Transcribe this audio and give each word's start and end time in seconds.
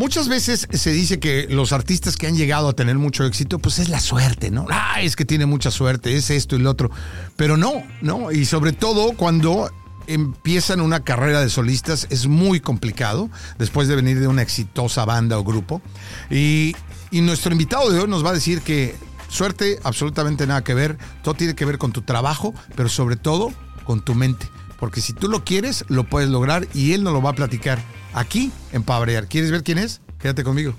Muchas 0.00 0.28
veces 0.28 0.66
se 0.72 0.92
dice 0.92 1.20
que 1.20 1.46
los 1.50 1.74
artistas 1.74 2.16
que 2.16 2.26
han 2.26 2.34
llegado 2.34 2.70
a 2.70 2.72
tener 2.72 2.96
mucho 2.96 3.26
éxito, 3.26 3.58
pues 3.58 3.78
es 3.78 3.90
la 3.90 4.00
suerte, 4.00 4.50
¿no? 4.50 4.64
Ah, 4.70 5.02
es 5.02 5.14
que 5.14 5.26
tiene 5.26 5.44
mucha 5.44 5.70
suerte, 5.70 6.16
es 6.16 6.30
esto 6.30 6.56
y 6.56 6.58
lo 6.60 6.70
otro. 6.70 6.90
Pero 7.36 7.58
no, 7.58 7.82
¿no? 8.00 8.32
Y 8.32 8.46
sobre 8.46 8.72
todo 8.72 9.12
cuando 9.12 9.70
empiezan 10.06 10.80
una 10.80 11.00
carrera 11.04 11.42
de 11.42 11.50
solistas 11.50 12.06
es 12.08 12.28
muy 12.28 12.60
complicado 12.60 13.28
después 13.58 13.88
de 13.88 13.96
venir 13.96 14.18
de 14.20 14.26
una 14.26 14.40
exitosa 14.40 15.04
banda 15.04 15.38
o 15.38 15.44
grupo. 15.44 15.82
Y, 16.30 16.74
y 17.10 17.20
nuestro 17.20 17.52
invitado 17.52 17.90
de 17.90 18.00
hoy 18.00 18.08
nos 18.08 18.24
va 18.24 18.30
a 18.30 18.32
decir 18.32 18.62
que 18.62 18.94
suerte 19.28 19.80
absolutamente 19.84 20.46
nada 20.46 20.64
que 20.64 20.72
ver, 20.72 20.96
todo 21.22 21.34
tiene 21.34 21.54
que 21.54 21.66
ver 21.66 21.76
con 21.76 21.92
tu 21.92 22.00
trabajo, 22.00 22.54
pero 22.74 22.88
sobre 22.88 23.16
todo 23.16 23.52
con 23.84 24.02
tu 24.02 24.14
mente. 24.14 24.48
Porque 24.78 25.02
si 25.02 25.12
tú 25.12 25.28
lo 25.28 25.44
quieres, 25.44 25.84
lo 25.88 26.04
puedes 26.04 26.30
lograr 26.30 26.66
y 26.72 26.94
él 26.94 27.02
nos 27.02 27.12
lo 27.12 27.20
va 27.20 27.32
a 27.32 27.34
platicar 27.34 27.78
aquí 28.12 28.52
en 28.72 28.82
Pabrear. 28.82 29.26
¿Quieres 29.26 29.50
ver 29.50 29.62
quién 29.62 29.78
es? 29.78 30.00
Quédate 30.18 30.44
conmigo. 30.44 30.74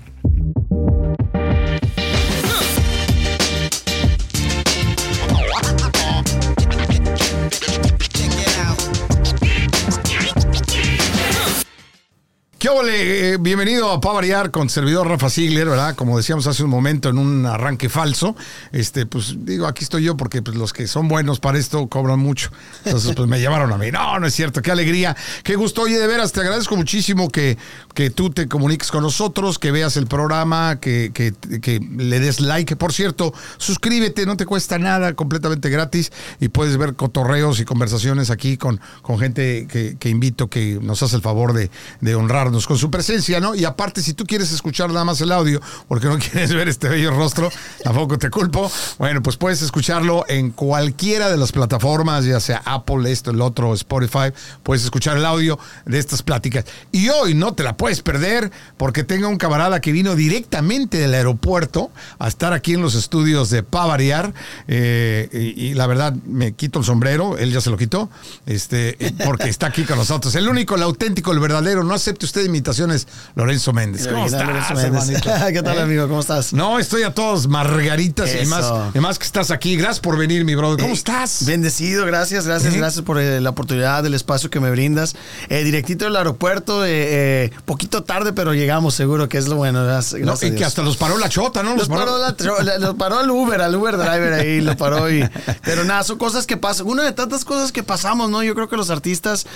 ¿Qué 12.62 12.68
ole? 12.68 13.32
Eh, 13.32 13.38
bienvenido 13.38 13.90
a 13.90 14.00
Pa 14.00 14.12
Variar 14.12 14.52
con 14.52 14.70
servidor 14.70 15.08
Rafa 15.08 15.28
Ziegler, 15.28 15.68
¿verdad? 15.68 15.96
Como 15.96 16.16
decíamos 16.16 16.46
hace 16.46 16.62
un 16.62 16.70
momento 16.70 17.08
en 17.08 17.18
un 17.18 17.44
arranque 17.44 17.88
falso. 17.88 18.36
Este, 18.70 19.04
pues 19.04 19.34
digo, 19.38 19.66
aquí 19.66 19.82
estoy 19.82 20.04
yo 20.04 20.16
porque 20.16 20.42
pues, 20.42 20.56
los 20.56 20.72
que 20.72 20.86
son 20.86 21.08
buenos 21.08 21.40
para 21.40 21.58
esto 21.58 21.88
cobran 21.88 22.20
mucho. 22.20 22.52
Entonces, 22.84 23.16
pues 23.16 23.28
me 23.28 23.40
llamaron 23.40 23.72
a 23.72 23.78
mí. 23.78 23.90
No, 23.90 24.20
no 24.20 24.28
es 24.28 24.34
cierto. 24.34 24.62
Qué 24.62 24.70
alegría. 24.70 25.16
Qué 25.42 25.56
gusto. 25.56 25.82
Oye, 25.82 25.98
de 25.98 26.06
veras, 26.06 26.30
te 26.30 26.38
agradezco 26.38 26.76
muchísimo 26.76 27.30
que, 27.30 27.58
que 27.94 28.10
tú 28.10 28.30
te 28.30 28.46
comuniques 28.46 28.92
con 28.92 29.02
nosotros, 29.02 29.58
que 29.58 29.72
veas 29.72 29.96
el 29.96 30.06
programa, 30.06 30.78
que, 30.78 31.10
que, 31.12 31.80
le 31.80 32.20
des 32.20 32.38
like. 32.38 32.76
Por 32.76 32.92
cierto, 32.92 33.34
suscríbete, 33.56 34.24
no 34.24 34.36
te 34.36 34.46
cuesta 34.46 34.78
nada, 34.78 35.14
completamente 35.14 35.68
gratis. 35.68 36.12
Y 36.38 36.46
puedes 36.46 36.76
ver 36.76 36.94
cotorreos 36.94 37.58
y 37.58 37.64
conversaciones 37.64 38.30
aquí 38.30 38.56
con, 38.56 38.80
con 39.02 39.18
gente 39.18 39.66
que, 39.66 39.96
que 39.98 40.10
invito, 40.10 40.46
que 40.46 40.78
nos 40.80 41.02
hace 41.02 41.16
el 41.16 41.22
favor 41.22 41.54
de, 41.54 41.68
de 42.00 42.14
honrar 42.14 42.51
con 42.60 42.78
su 42.78 42.90
presencia, 42.90 43.40
¿no? 43.40 43.54
Y 43.54 43.64
aparte, 43.64 44.02
si 44.02 44.14
tú 44.14 44.24
quieres 44.24 44.52
escuchar 44.52 44.88
nada 44.90 45.04
más 45.04 45.20
el 45.20 45.32
audio, 45.32 45.60
porque 45.88 46.06
no 46.06 46.18
quieres 46.18 46.52
ver 46.52 46.68
este 46.68 46.88
bello 46.88 47.10
rostro, 47.10 47.50
tampoco 47.82 48.18
te 48.18 48.30
culpo, 48.30 48.70
bueno, 48.98 49.22
pues 49.22 49.36
puedes 49.36 49.62
escucharlo 49.62 50.24
en 50.28 50.50
cualquiera 50.50 51.30
de 51.30 51.36
las 51.36 51.52
plataformas, 51.52 52.24
ya 52.24 52.40
sea 52.40 52.62
Apple, 52.64 53.10
esto, 53.10 53.30
el 53.30 53.40
otro, 53.40 53.74
Spotify, 53.74 54.32
puedes 54.62 54.84
escuchar 54.84 55.16
el 55.16 55.24
audio 55.24 55.58
de 55.86 55.98
estas 55.98 56.22
pláticas. 56.22 56.64
Y 56.92 57.08
hoy 57.08 57.34
no 57.34 57.54
te 57.54 57.62
la 57.62 57.76
puedes 57.76 58.02
perder, 58.02 58.50
porque 58.76 59.04
tengo 59.04 59.28
un 59.28 59.38
camarada 59.38 59.80
que 59.80 59.92
vino 59.92 60.14
directamente 60.14 60.98
del 60.98 61.14
aeropuerto 61.14 61.90
a 62.18 62.28
estar 62.28 62.52
aquí 62.52 62.74
en 62.74 62.82
los 62.82 62.94
estudios 62.94 63.50
de 63.50 63.62
Pavariar, 63.62 64.34
eh, 64.68 65.28
y, 65.32 65.68
y, 65.68 65.74
la 65.74 65.86
verdad 65.86 66.12
me 66.26 66.52
quito 66.52 66.78
el 66.78 66.84
sombrero, 66.84 67.38
él 67.38 67.52
ya 67.52 67.60
se 67.60 67.70
lo 67.70 67.76
quitó, 67.76 68.10
este, 68.46 68.96
porque 69.24 69.48
está 69.48 69.68
aquí 69.68 69.84
con 69.84 69.96
nosotros. 69.96 70.34
El 70.34 70.48
único, 70.48 70.74
el 70.74 70.82
auténtico, 70.82 71.32
el 71.32 71.38
verdadero, 71.38 71.84
no 71.84 71.94
acepte 71.94 72.26
usted 72.26 72.41
imitaciones, 72.44 73.06
Lorenzo 73.34 73.72
Méndez. 73.72 74.06
¿Cómo 74.06 74.26
estás, 74.26 75.10
¿Qué 75.52 75.62
tal, 75.62 75.78
¿Eh? 75.78 75.82
amigo? 75.82 76.08
¿Cómo 76.08 76.20
estás? 76.20 76.52
No, 76.52 76.78
estoy 76.78 77.02
a 77.02 77.14
todos 77.14 77.48
margaritas 77.48 78.30
y 78.40 78.46
más, 78.46 78.72
y 78.94 78.98
más 78.98 79.18
que 79.18 79.24
estás 79.24 79.50
aquí. 79.50 79.76
Gracias 79.76 80.00
por 80.00 80.16
venir, 80.16 80.44
mi 80.44 80.54
brother. 80.54 80.80
¿Cómo 80.80 80.94
eh, 80.94 80.96
estás? 80.96 81.44
Bendecido, 81.46 82.06
gracias, 82.06 82.46
gracias, 82.46 82.74
¿Eh? 82.74 82.78
gracias 82.78 83.04
por 83.04 83.20
la 83.20 83.50
oportunidad, 83.50 84.02
del 84.02 84.14
espacio 84.14 84.50
que 84.50 84.60
me 84.60 84.70
brindas. 84.70 85.14
directito 85.48 86.04
del 86.04 86.16
aeropuerto, 86.16 86.82
poquito 87.64 88.02
tarde, 88.04 88.32
pero 88.32 88.54
llegamos 88.54 88.94
seguro, 88.94 89.28
que 89.28 89.38
es 89.38 89.48
lo 89.48 89.56
bueno. 89.56 89.84
Gracias, 89.84 90.20
no, 90.20 90.34
y 90.40 90.54
que 90.54 90.64
hasta 90.64 90.82
los 90.82 90.96
paró 90.96 91.18
la 91.18 91.28
chota, 91.28 91.62
¿no? 91.62 91.76
Los, 91.76 91.88
paró, 91.88 92.18
los 92.78 92.94
paró 92.96 93.20
el 93.20 93.30
Uber, 93.30 93.60
al 93.60 93.74
Uber 93.74 93.96
driver 93.96 94.32
ahí, 94.34 94.60
lo 94.60 94.76
paró. 94.76 95.10
Y, 95.10 95.28
pero 95.62 95.84
nada, 95.84 96.02
son 96.04 96.18
cosas 96.18 96.46
que 96.46 96.56
pasan. 96.56 96.86
Una 96.86 97.04
de 97.04 97.12
tantas 97.12 97.44
cosas 97.44 97.72
que 97.72 97.82
pasamos, 97.82 98.30
¿no? 98.30 98.42
Yo 98.42 98.54
creo 98.54 98.68
que 98.68 98.76
los 98.76 98.90
artistas, 98.90 99.46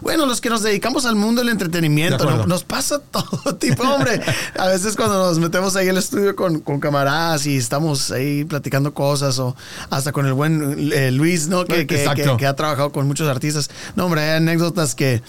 bueno, 0.00 0.26
los 0.26 0.40
que 0.40 0.50
nos 0.50 0.62
dedicamos 0.62 1.06
al 1.06 1.16
mundo 1.16 1.40
del 1.40 1.50
entretenimiento. 1.58 2.46
Nos 2.46 2.64
pasa 2.64 2.98
todo 3.10 3.56
tipo, 3.56 3.82
hombre. 3.82 4.20
A 4.58 4.68
veces 4.68 4.96
cuando 4.96 5.18
nos 5.18 5.38
metemos 5.38 5.76
ahí 5.76 5.84
en 5.84 5.90
el 5.90 5.98
estudio 5.98 6.36
con, 6.36 6.60
con 6.60 6.80
camaradas 6.80 7.46
y 7.46 7.56
estamos 7.56 8.10
ahí 8.10 8.44
platicando 8.44 8.94
cosas 8.94 9.38
o 9.38 9.56
hasta 9.90 10.12
con 10.12 10.26
el 10.26 10.32
buen 10.32 10.90
eh, 10.92 11.10
Luis, 11.10 11.48
¿no? 11.48 11.64
Que, 11.64 11.86
que, 11.86 12.06
que, 12.38 12.46
ha 12.46 12.54
trabajado 12.54 12.92
con 12.92 13.06
muchos 13.06 13.28
artistas. 13.28 13.70
No, 13.96 14.06
hombre, 14.06 14.22
hay 14.22 14.36
anécdotas 14.36 14.94
que, 14.94 15.22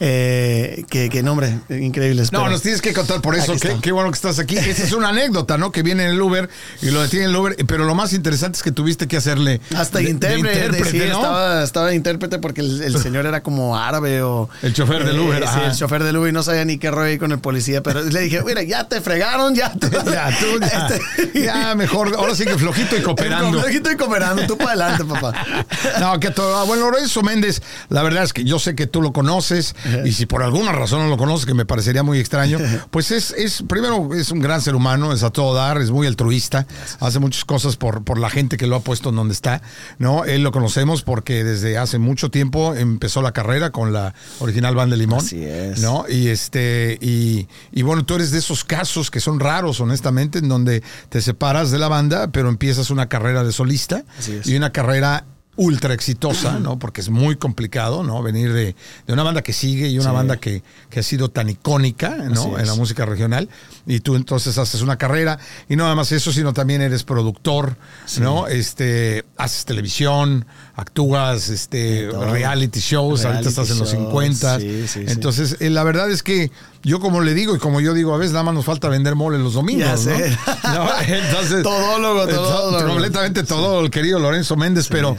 eh, 0.00 0.84
que, 0.88 1.08
que, 1.08 1.22
nombre, 1.22 1.58
increíbles. 1.70 2.32
No, 2.32 2.48
nos 2.48 2.62
tienes 2.62 2.82
que 2.82 2.92
contar 2.92 3.20
por 3.20 3.34
eso. 3.34 3.54
Qué, 3.60 3.76
qué, 3.80 3.92
bueno 3.92 4.10
que 4.10 4.16
estás 4.16 4.38
aquí. 4.38 4.56
Esa 4.56 4.82
es 4.82 4.92
una 4.92 5.08
anécdota, 5.08 5.58
¿no? 5.58 5.72
Que 5.72 5.82
viene 5.82 6.04
en 6.04 6.10
el 6.10 6.20
Uber 6.20 6.48
y 6.82 6.90
lo 6.90 7.02
detiene 7.02 7.26
en 7.26 7.30
el 7.30 7.36
Uber. 7.36 7.56
Pero 7.66 7.84
lo 7.84 7.94
más 7.94 8.12
interesante 8.12 8.56
es 8.56 8.62
que 8.62 8.72
tuviste 8.72 9.08
que 9.08 9.16
hacerle. 9.16 9.60
Hasta 9.74 10.02
intérprete. 10.02 10.84
sí, 10.84 11.00
estaba, 11.00 11.62
estaba 11.62 11.94
intérprete 11.94 12.38
porque 12.38 12.60
el, 12.60 12.98
señor 12.98 13.26
era 13.26 13.42
como 13.42 13.76
árabe 13.76 14.22
o. 14.22 14.48
El 14.62 14.74
chofer 14.74 15.04
del 15.04 15.18
Uber. 15.18 15.42
Eh, 15.42 15.46
sí, 15.52 15.60
el 15.64 15.74
chofer 15.74 16.02
del 16.02 16.16
Uber 16.16 16.30
y 16.30 16.32
no 16.32 16.42
sabía 16.42 16.64
ni 16.64 16.78
qué 16.78 16.90
rollo 16.90 17.18
con 17.18 17.32
el 17.32 17.38
policía. 17.38 17.82
Pero 17.82 18.02
le 18.02 18.20
dije, 18.20 18.42
mira, 18.44 18.62
ya 18.62 18.88
te 18.88 19.00
fregaron, 19.00 19.54
ya 19.54 19.72
te. 19.72 19.90
ya, 19.90 20.30
tú, 20.38 20.60
ya, 20.60 20.88
este, 20.88 21.42
ya, 21.44 21.74
mejor. 21.74 22.14
Ahora 22.16 22.34
sí 22.34 22.44
que 22.44 22.58
flojito 22.58 22.96
y 22.96 23.02
cooperando. 23.02 23.60
flojito 23.60 23.90
y 23.90 23.96
cooperando. 23.96 24.46
Tú 24.46 24.56
para 24.56 24.72
adelante, 24.72 25.04
papá. 25.04 25.32
no, 26.00 26.18
que 26.20 26.30
todo. 26.30 26.56
Ah, 26.56 26.64
bueno, 26.64 26.90
Lorenzo 26.90 27.22
Méndez, 27.22 27.62
la 27.88 28.02
verdad 28.02 28.24
es 28.24 28.32
que 28.32 28.44
yo 28.44 28.58
sé 28.58 28.74
que 28.74 28.86
tú 28.86 29.02
lo 29.02 29.12
conoces 29.12 29.74
y 30.04 30.12
si 30.12 30.26
por 30.26 30.42
alguna 30.42 30.72
razón 30.72 31.00
no 31.00 31.08
lo 31.08 31.16
conoces, 31.16 31.46
que 31.46 31.54
me 31.54 31.66
parecería 31.66 32.02
muy 32.02 32.18
extraño, 32.18 32.58
pues 32.90 33.10
es, 33.10 33.32
es, 33.32 33.62
primero, 33.68 34.14
es 34.14 34.30
un 34.30 34.40
gran 34.40 34.60
ser 34.60 34.74
humano, 34.74 35.12
es 35.12 35.22
a 35.22 35.30
todo 35.30 35.54
dar, 35.54 35.78
es 35.78 35.90
muy 35.90 36.06
altruista, 36.06 36.66
hace 37.00 37.18
muchas 37.18 37.44
cosas 37.44 37.76
por, 37.76 38.04
por 38.04 38.18
la 38.18 38.30
gente 38.30 38.56
que 38.56 38.66
lo 38.66 38.76
ha 38.76 38.80
puesto 38.80 39.10
en 39.10 39.16
donde 39.16 39.34
está, 39.34 39.62
¿no? 39.98 40.24
Él 40.24 40.42
lo 40.42 40.52
conocemos 40.52 41.02
porque 41.02 41.44
desde 41.44 41.78
hace 41.78 41.98
mucho 41.98 42.30
tiempo 42.30 42.74
empezó 42.74 43.22
la 43.22 43.32
carrera 43.32 43.70
con 43.70 43.92
la 43.92 44.14
original 44.40 44.74
banda 44.74 44.96
de 44.96 45.02
Limón. 45.02 45.20
Así 45.20 45.44
es. 45.44 45.80
¿No? 45.80 46.04
Y 46.08 46.28
este, 46.28 46.98
y, 47.00 47.48
y 47.72 47.82
bueno, 47.82 48.04
tú 48.04 48.14
eres 48.14 48.30
de 48.30 48.38
esos 48.38 48.64
casos 48.64 49.10
que 49.10 49.20
son 49.20 49.40
raros, 49.40 49.80
honestamente, 49.80 50.38
en 50.38 50.48
donde 50.48 50.82
te 51.08 51.20
separas 51.20 51.70
de 51.70 51.78
la 51.78 51.88
banda, 51.88 52.28
pero 52.28 52.48
empiezas 52.48 52.90
una 52.90 53.08
carrera 53.08 53.44
de 53.44 53.52
solista 53.52 54.04
y 54.44 54.56
una 54.56 54.72
carrera 54.72 55.24
ultra 55.56 55.94
exitosa, 55.94 56.58
¿no? 56.58 56.78
Porque 56.78 57.00
es 57.00 57.08
muy 57.08 57.36
complicado, 57.36 58.02
¿no? 58.02 58.22
Venir 58.22 58.52
de, 58.52 58.76
de 59.06 59.12
una 59.12 59.22
banda 59.22 59.42
que 59.42 59.52
sigue 59.52 59.88
y 59.88 59.98
una 59.98 60.12
banda 60.12 60.36
que, 60.36 60.62
que, 60.90 61.00
ha 61.00 61.02
sido 61.02 61.30
tan 61.30 61.48
icónica, 61.48 62.10
¿no? 62.10 62.58
En 62.58 62.66
la 62.66 62.74
música 62.74 63.06
regional. 63.06 63.48
Y 63.86 64.00
tú 64.00 64.16
entonces 64.16 64.58
haces 64.58 64.82
una 64.82 64.96
carrera 64.96 65.38
y 65.68 65.76
no 65.76 65.84
nada 65.84 65.94
más 65.94 66.12
eso, 66.12 66.32
sino 66.32 66.52
también 66.52 66.82
eres 66.82 67.04
productor, 67.04 67.76
¿no? 68.20 68.46
Este, 68.46 69.24
haces 69.36 69.64
televisión, 69.64 70.46
actúas, 70.76 71.48
este, 71.48 72.10
reality 72.30 72.80
shows, 72.80 73.24
ahorita 73.24 73.48
estás 73.48 73.70
en 73.70 73.78
los 73.78 73.90
50. 73.90 74.58
entonces, 75.06 75.56
eh, 75.60 75.70
la 75.70 75.82
verdad 75.84 76.10
es 76.10 76.22
que 76.22 76.50
yo 76.82 77.00
como 77.00 77.22
le 77.22 77.32
digo 77.32 77.56
y 77.56 77.58
como 77.58 77.80
yo 77.80 77.94
digo, 77.94 78.14
a 78.14 78.18
veces 78.18 78.32
nada 78.32 78.44
más 78.44 78.54
nos 78.54 78.66
falta 78.66 78.88
vender 78.90 79.14
mole 79.14 79.38
los 79.38 79.54
domingos, 79.54 80.06
¿no? 80.64 80.88
Entonces, 81.00 81.62
todólogo, 81.62 82.26
todólogo. 82.26 82.88
Completamente 82.88 83.42
todo 83.42 83.80
el 83.80 83.90
querido 83.90 84.18
Lorenzo 84.18 84.54
Méndez, 84.56 84.88
pero, 84.88 85.16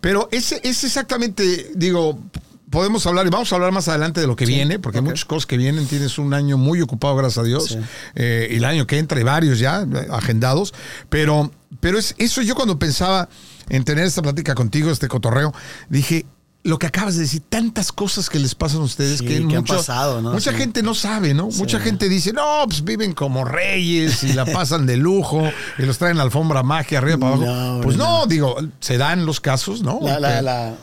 pero 0.00 0.28
ese 0.30 0.60
es 0.62 0.84
exactamente, 0.84 1.72
digo, 1.74 2.16
podemos 2.70 3.04
hablar 3.06 3.26
y 3.26 3.30
vamos 3.30 3.52
a 3.52 3.56
hablar 3.56 3.72
más 3.72 3.88
adelante 3.88 4.20
de 4.20 4.28
lo 4.28 4.36
que 4.36 4.46
viene, 4.46 4.78
porque 4.78 4.98
hay 4.98 5.04
muchas 5.04 5.24
cosas 5.24 5.46
que 5.46 5.56
vienen. 5.56 5.86
Tienes 5.86 6.18
un 6.18 6.32
año 6.32 6.56
muy 6.56 6.80
ocupado, 6.80 7.16
gracias 7.16 7.38
a 7.38 7.42
Dios. 7.42 7.78
Eh, 8.14 8.48
y 8.52 8.56
el 8.56 8.64
año 8.64 8.86
que 8.86 8.98
entra, 8.98 9.18
hay 9.18 9.24
varios 9.24 9.58
ya 9.58 9.82
eh, 9.82 10.06
agendados. 10.10 10.72
Pero, 11.08 11.50
pero 11.78 11.98
es 11.98 12.14
eso 12.18 12.42
yo 12.42 12.54
cuando 12.54 12.78
pensaba 12.78 13.28
en 13.68 13.84
tener 13.84 14.04
esta 14.04 14.22
plática 14.22 14.54
contigo, 14.54 14.90
este 14.90 15.08
cotorreo, 15.08 15.54
dije, 15.88 16.26
lo 16.62 16.78
que 16.78 16.86
acabas 16.86 17.14
de 17.14 17.22
decir, 17.22 17.42
tantas 17.48 17.90
cosas 17.90 18.28
que 18.28 18.38
les 18.38 18.54
pasan 18.54 18.80
a 18.80 18.84
ustedes 18.84 19.22
que, 19.22 19.36
han 19.36 19.64
pasado, 19.64 20.20
¿no? 20.20 20.32
mucha 20.32 20.52
gente 20.52 20.82
no 20.82 20.94
sabe, 20.94 21.32
¿no? 21.32 21.46
Mucha 21.46 21.80
gente 21.80 22.08
dice, 22.08 22.32
no, 22.32 22.64
pues 22.66 22.84
viven 22.84 23.14
como 23.14 23.44
reyes 23.44 24.22
y 24.24 24.34
la 24.34 24.44
pasan 24.44 24.84
de 24.84 24.96
lujo 24.96 25.42
y 25.78 25.82
los 25.82 25.96
traen 25.96 26.18
la 26.18 26.24
alfombra 26.24 26.62
magia 26.62 26.98
arriba 26.98 27.16
para 27.18 27.34
abajo. 27.36 27.80
pues 27.82 27.96
no, 27.96 28.26
digo, 28.26 28.56
se 28.80 28.98
dan 28.98 29.24
los 29.24 29.40
casos, 29.40 29.82
¿no? 29.82 30.00
La, 30.02 30.20
la, 30.20 30.42
la 30.42 30.74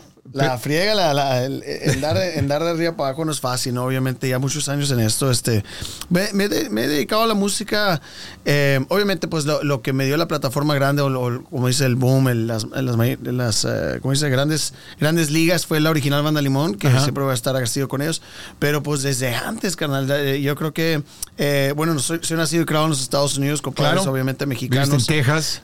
friega, 0.60 0.94
la, 0.94 1.44
el, 1.44 2.02
dar, 2.02 2.18
dar, 2.48 2.64
de 2.64 2.70
arriba 2.70 2.96
para 2.96 3.10
abajo 3.10 3.26
no 3.26 3.32
es 3.32 3.40
fácil, 3.40 3.74
¿no? 3.74 3.86
Obviamente, 3.86 4.28
ya 4.28 4.40
muchos 4.40 4.68
años 4.70 4.92
en 4.92 5.00
esto. 5.00 5.32
Este, 5.32 5.64
me, 6.10 6.32
me, 6.34 6.46
he 6.46 6.88
dedicado 6.88 7.24
a 7.24 7.28
la 7.28 7.34
música. 7.34 8.02
Eh, 8.46 8.80
obviamente, 8.90 9.28
pues 9.28 9.46
lo, 9.46 9.82
que 9.82 9.94
me 9.94 10.06
dio 10.06 10.18
la 10.18 10.28
plataforma 10.28 10.76
grande, 10.76 11.02
o, 11.02 11.44
como 11.50 11.68
dice 11.68 11.86
el 11.86 11.96
boom, 11.96 12.28
en 12.30 12.48
las, 12.48 12.66
las, 12.66 13.66
eh, 13.66 14.00
como 14.02 14.12
dice, 14.14 14.30
grandes, 14.30 14.74
grandes 15.00 15.32
ligas, 15.32 15.66
fue 15.66 15.80
la 15.80 15.90
original 15.90 16.24
Banda 16.24 16.42
Limón, 16.42 16.76
que 16.76 16.90
siempre 16.90 17.24
voy 17.24 17.32
a 17.32 17.36
estar 17.36 17.56
agradecido 17.56 17.88
con 17.88 18.02
ellos. 18.02 18.22
Pero 18.60 18.84
pues 18.84 19.04
desde 19.04 19.36
antes, 19.36 19.76
carnal, 19.76 20.38
yo 20.38 20.56
creo 20.56 20.74
que, 20.74 21.04
eh, 21.38 21.74
bueno, 21.76 21.98
soy, 22.00 22.20
soy, 22.22 22.38
nacido 22.38 22.64
y 22.64 22.66
criado 22.66 22.86
en 22.86 22.92
los 22.92 23.02
Estados 23.02 23.38
Unidos, 23.38 23.62
con 23.62 23.74
padres 23.74 24.06
obviamente 24.08 24.46
mexicanos. 24.46 25.08
en 25.10 25.16
Texas? 25.16 25.62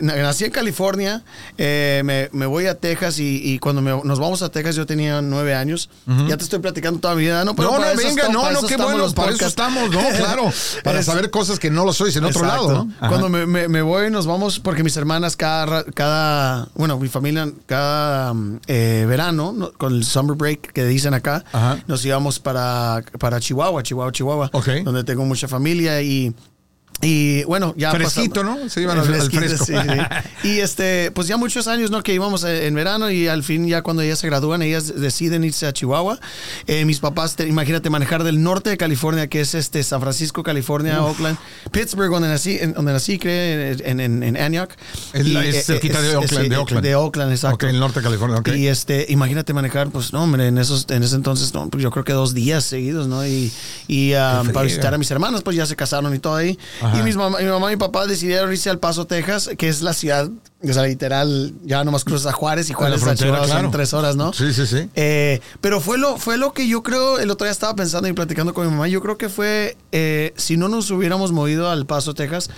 nací 0.00 0.44
en 0.44 0.52
California, 0.52 1.22
me, 1.58 2.28
me, 2.32 2.46
voy 2.46 2.66
a 2.66 2.74
Texas 2.74 3.18
y, 3.18 3.40
y 3.42 3.58
cuando 3.58 3.79
cuando 3.82 4.02
me- 4.02 4.08
nos 4.08 4.18
vamos 4.18 4.42
a 4.42 4.50
Texas 4.50 4.76
yo 4.76 4.86
tenía 4.86 5.20
nueve 5.22 5.54
años. 5.54 5.88
Ya 6.28 6.36
te 6.36 6.44
estoy 6.44 6.58
platicando 6.58 7.00
toda 7.00 7.14
mi 7.14 7.22
vida, 7.22 7.44
¿no? 7.44 7.54
Pero 7.54 7.70
no, 7.72 7.78
no, 7.78 7.84
venga, 7.96 8.28
no, 8.28 8.50
no, 8.50 8.62
qué 8.66 8.76
bueno, 8.76 9.10
para 9.12 9.32
eso 9.32 9.46
estamos, 9.46 9.90
no, 9.90 10.00
claro, 10.16 10.50
para 10.84 11.00
Es- 11.00 11.06
saber 11.06 11.30
cosas 11.30 11.58
que 11.58 11.70
no 11.70 11.84
lo 11.84 11.92
sois 11.92 12.14
en 12.16 12.24
otro 12.24 12.42
Exacto. 12.44 12.68
lado, 12.72 12.84
¿no? 12.84 12.92
Ajá. 12.98 13.08
Cuando 13.08 13.28
me, 13.28 13.46
me- 13.46 13.68
me 13.68 13.82
voy, 13.82 14.10
nos 14.10 14.26
vamos, 14.26 14.58
porque 14.60 14.82
mis 14.82 14.96
hermanas 14.96 15.36
cada, 15.36 15.84
cada 15.84 16.68
bueno, 16.74 16.98
mi 16.98 17.08
familia 17.08 17.48
cada 17.66 18.34
mm, 18.34 18.60
eh, 18.66 19.04
verano, 19.08 19.52
¿no? 19.56 19.72
con 19.72 19.94
el 19.94 20.04
summer 20.04 20.36
break 20.36 20.72
que 20.72 20.84
dicen 20.84 21.14
acá, 21.14 21.44
Ajá. 21.52 21.78
nos 21.86 22.04
íbamos 22.04 22.38
para, 22.38 23.02
para 23.18 23.40
Chihuahua, 23.40 23.82
Chihuahua, 23.82 24.12
Chihuahua, 24.12 24.50
donde 24.84 25.04
tengo 25.04 25.24
mucha 25.24 25.48
familia 25.48 26.00
y... 26.02 26.34
Y 27.02 27.44
bueno, 27.44 27.72
ya 27.78 27.92
Fresquito, 27.92 28.42
pasamos- 28.42 28.60
¿no? 28.64 28.68
Se 28.68 28.82
iban 28.82 28.98
al- 28.98 29.14
al 29.14 29.30
fresco. 29.30 29.64
sí, 29.64 29.72
sí. 29.72 29.72
Y 30.48 30.58
este, 30.60 31.10
pues 31.12 31.28
ya 31.28 31.36
muchos 31.36 31.66
años, 31.66 31.90
¿no? 31.90 32.02
Que 32.02 32.12
íbamos 32.14 32.44
eh, 32.44 32.66
en 32.66 32.74
verano 32.74 33.10
y 33.10 33.26
al 33.28 33.42
fin 33.42 33.66
ya 33.66 33.82
cuando 33.82 34.02
ellas 34.02 34.18
se 34.18 34.26
gradúan, 34.26 34.60
ellas 34.62 34.92
deciden 35.00 35.44
irse 35.44 35.66
a 35.66 35.72
Chihuahua. 35.72 36.18
Eh, 36.66 36.84
mis 36.84 36.98
papás, 36.98 37.36
te- 37.36 37.46
imagínate 37.48 37.88
manejar 37.90 38.22
del 38.24 38.42
norte 38.42 38.68
de 38.70 38.76
California, 38.76 39.28
que 39.28 39.40
es 39.40 39.54
este 39.54 39.82
San 39.82 40.00
Francisco, 40.00 40.42
California, 40.42 41.02
Oakland, 41.02 41.38
Pittsburgh, 41.70 42.10
donde 42.10 42.28
nací, 42.28 42.58
en, 42.60 42.74
donde 42.74 42.92
nací, 42.92 43.18
creo, 43.18 43.76
en, 43.84 44.00
en, 44.00 44.22
en 44.22 44.36
Antioch. 44.36 44.70
Es 45.14 45.26
la- 45.28 45.44
es 45.46 45.54
eh, 45.56 45.62
cerquita 45.62 46.02
de 46.02 46.16
Oakland, 46.16 46.48
de 46.48 46.56
Oakland. 46.56 46.84
De 46.84 46.94
Oakland, 46.96 47.32
exacto. 47.32 47.54
Ok, 47.54 47.62
el 47.72 47.80
norte 47.80 48.00
de 48.00 48.04
California, 48.04 48.38
ok. 48.38 48.48
Y 48.56 48.66
este, 48.68 49.06
imagínate 49.08 49.52
manejar, 49.54 49.88
pues 49.90 50.12
no, 50.12 50.22
hombre, 50.24 50.48
en 50.48 50.58
esos, 50.58 50.86
en 50.90 51.02
ese 51.02 51.16
entonces, 51.16 51.54
no, 51.54 51.68
pues 51.70 51.82
yo 51.82 51.90
creo 51.90 52.04
que 52.04 52.12
dos 52.12 52.34
días 52.34 52.64
seguidos, 52.64 53.06
¿no? 53.08 53.26
Y, 53.26 53.52
y 53.88 54.08
friega. 54.10 54.42
para 54.52 54.64
visitar 54.64 54.94
a 54.94 54.98
mis 54.98 55.10
hermanas, 55.10 55.42
pues 55.42 55.56
ya 55.56 55.64
se 55.66 55.76
casaron 55.76 56.14
y 56.14 56.18
todo 56.18 56.34
ahí. 56.36 56.58
Ajá. 56.82 56.89
Y 56.98 57.02
mis 57.02 57.16
mamá, 57.16 57.38
mi 57.38 57.46
mamá 57.46 57.68
y 57.72 57.76
mi 57.76 57.78
papá 57.78 58.06
decidieron 58.06 58.50
irse 58.52 58.70
al 58.70 58.78
Paso, 58.78 59.06
Texas, 59.06 59.50
que 59.58 59.68
es 59.68 59.82
la 59.82 59.92
ciudad, 59.92 60.28
o 60.62 60.72
sea, 60.72 60.82
literal, 60.84 61.52
ya 61.64 61.84
nomás 61.84 62.04
cruzas 62.04 62.26
a 62.26 62.32
Juárez 62.32 62.68
y 62.70 62.72
Juárez 62.72 63.02
a 63.04 63.14
Chihuahua 63.14 63.46
claro. 63.46 63.62
son 63.62 63.70
tres 63.70 63.94
horas, 63.94 64.16
¿no? 64.16 64.32
Sí, 64.32 64.52
sí, 64.52 64.66
sí. 64.66 64.88
Eh, 64.94 65.40
pero 65.60 65.80
fue 65.80 65.98
lo, 65.98 66.16
fue 66.18 66.36
lo 66.36 66.52
que 66.52 66.68
yo 66.68 66.82
creo, 66.82 67.18
el 67.18 67.30
otro 67.30 67.44
día 67.46 67.52
estaba 67.52 67.74
pensando 67.74 68.08
y 68.08 68.12
platicando 68.12 68.52
con 68.54 68.64
mi 68.66 68.70
mamá, 68.72 68.88
yo 68.88 69.00
creo 69.00 69.16
que 69.18 69.28
fue, 69.28 69.76
eh, 69.92 70.32
si 70.36 70.56
no 70.56 70.68
nos 70.68 70.90
hubiéramos 70.90 71.32
movido 71.32 71.70
al 71.70 71.86
Paso, 71.86 72.14
Texas, 72.14 72.50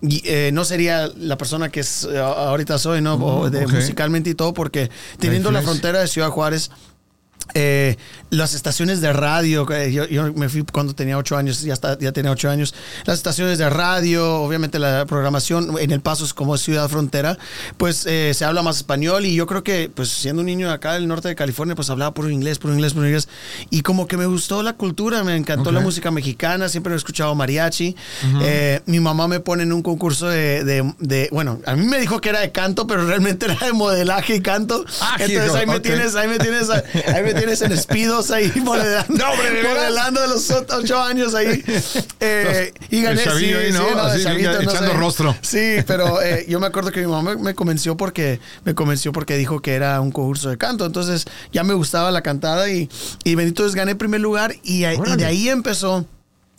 y, 0.00 0.22
eh, 0.24 0.50
no 0.52 0.64
sería 0.64 1.08
la 1.16 1.36
persona 1.38 1.68
que 1.70 1.80
es, 1.80 2.04
eh, 2.10 2.18
ahorita 2.18 2.78
soy, 2.78 3.00
¿no? 3.00 3.14
O 3.14 3.50
de- 3.50 3.64
ok. 3.64 3.72
musicalmente 3.72 4.30
y 4.30 4.34
todo, 4.34 4.52
porque 4.54 4.90
teniendo 5.18 5.50
la 5.50 5.62
frontera 5.62 6.00
de 6.00 6.08
Ciudad 6.08 6.28
Juárez, 6.30 6.70
eh, 7.54 7.96
las 8.30 8.54
estaciones 8.54 9.00
de 9.00 9.12
radio, 9.12 9.70
eh, 9.72 9.92
yo, 9.92 10.06
yo 10.06 10.32
me 10.32 10.48
fui 10.48 10.64
cuando 10.64 10.94
tenía 10.94 11.18
ocho 11.18 11.36
años, 11.36 11.60
ya, 11.62 11.72
está, 11.74 11.98
ya 11.98 12.12
tenía 12.12 12.30
ocho 12.30 12.48
años, 12.50 12.74
las 13.04 13.18
estaciones 13.18 13.58
de 13.58 13.68
radio, 13.68 14.40
obviamente 14.42 14.78
la 14.78 15.04
programación 15.06 15.76
en 15.78 15.90
El 15.90 16.00
Paso 16.00 16.24
es 16.24 16.32
como 16.34 16.56
ciudad 16.56 16.88
frontera, 16.88 17.36
pues 17.76 18.06
eh, 18.06 18.32
se 18.34 18.44
habla 18.44 18.62
más 18.62 18.76
español 18.78 19.26
y 19.26 19.34
yo 19.34 19.46
creo 19.46 19.62
que 19.62 19.90
pues 19.94 20.08
siendo 20.08 20.40
un 20.40 20.46
niño 20.46 20.70
acá 20.70 20.94
del 20.94 21.06
norte 21.08 21.28
de 21.28 21.34
California 21.34 21.74
pues 21.74 21.90
hablaba 21.90 22.14
puro 22.14 22.30
inglés, 22.30 22.58
puro 22.58 22.72
inglés, 22.74 22.94
puro 22.94 23.06
inglés. 23.06 23.28
Y 23.70 23.82
como 23.82 24.06
que 24.06 24.16
me 24.16 24.26
gustó 24.26 24.62
la 24.62 24.74
cultura, 24.74 25.22
me 25.24 25.36
encantó 25.36 25.70
Ok. 25.70 25.74
la 25.74 25.80
música 25.80 26.10
mexicana, 26.10 26.68
siempre 26.68 26.92
he 26.94 26.96
escuchado 26.96 27.34
mariachi, 27.34 27.94
Eh, 28.42 28.80
mi 28.86 29.00
mamá 29.00 29.28
me 29.28 29.40
pone 29.40 29.62
en 29.64 29.72
un 29.72 29.82
concurso 29.82 30.28
de, 30.28 30.64
de- 30.64 30.94
de- 31.00 31.28
bueno, 31.32 31.60
a 31.66 31.74
mí 31.76 31.84
me 31.86 31.98
dijo 32.00 32.20
que 32.20 32.28
era 32.30 32.40
de 32.40 32.50
canto, 32.52 32.86
pero 32.86 33.06
realmente 33.06 33.46
era 33.46 33.56
de 33.66 33.72
modelaje 33.72 34.36
y 34.36 34.40
canto, 34.40 34.84
Ah, 35.00 35.16
entonces 35.18 35.54
ahí 35.54 35.66
me 35.66 35.76
ok. 35.76 35.82
tienes, 35.82 36.14
ahí 36.14 36.28
me 36.28 36.38
tienes, 36.38 36.70
ahí 36.70 37.22
me 37.24 37.31
tienes 37.34 37.62
en 37.62 37.76
Speedos 37.76 38.30
ahí 38.30 38.52
modelando, 38.62 39.14
No, 39.14 39.30
hombre, 39.32 39.50
¿de 39.50 39.62
veras? 39.62 39.74
modelando 39.76 40.20
de 40.22 40.28
los 40.28 40.50
ocho 40.50 41.00
años 41.02 41.34
ahí. 41.34 41.62
Eh, 42.20 42.72
y 42.90 42.98
El 42.98 43.02
gané, 43.04 43.24
chavillo 43.24 43.58
sí, 43.60 43.64
ahí, 43.66 43.72
¿no? 43.72 43.78
sí, 43.78 43.84
no, 43.94 44.00
el 44.04 44.10
Así, 44.10 44.22
chavito, 44.24 44.52
no 44.52 44.60
echando 44.60 44.90
sé. 44.92 44.96
rostro. 44.96 45.36
Sí, 45.42 45.76
pero 45.86 46.22
eh, 46.22 46.44
yo 46.48 46.60
me 46.60 46.66
acuerdo 46.66 46.90
que 46.92 47.00
mi 47.00 47.06
mamá 47.06 47.36
me 47.36 47.54
convenció 47.54 47.96
porque 47.96 48.40
me 48.64 48.74
convenció 48.74 49.12
porque 49.12 49.36
dijo 49.36 49.60
que 49.60 49.74
era 49.74 50.00
un 50.00 50.10
concurso 50.12 50.48
de 50.50 50.58
canto. 50.58 50.86
Entonces 50.86 51.24
ya 51.52 51.64
me 51.64 51.74
gustaba 51.74 52.10
la 52.10 52.22
cantada 52.22 52.68
y, 52.70 52.88
y 53.24 53.34
bendito 53.34 53.62
Dios 53.62 53.74
gané 53.74 53.94
primer 53.96 54.20
lugar 54.20 54.54
y, 54.62 54.80
de 54.82 55.24
ahí 55.24 55.48
empezó. 55.48 56.06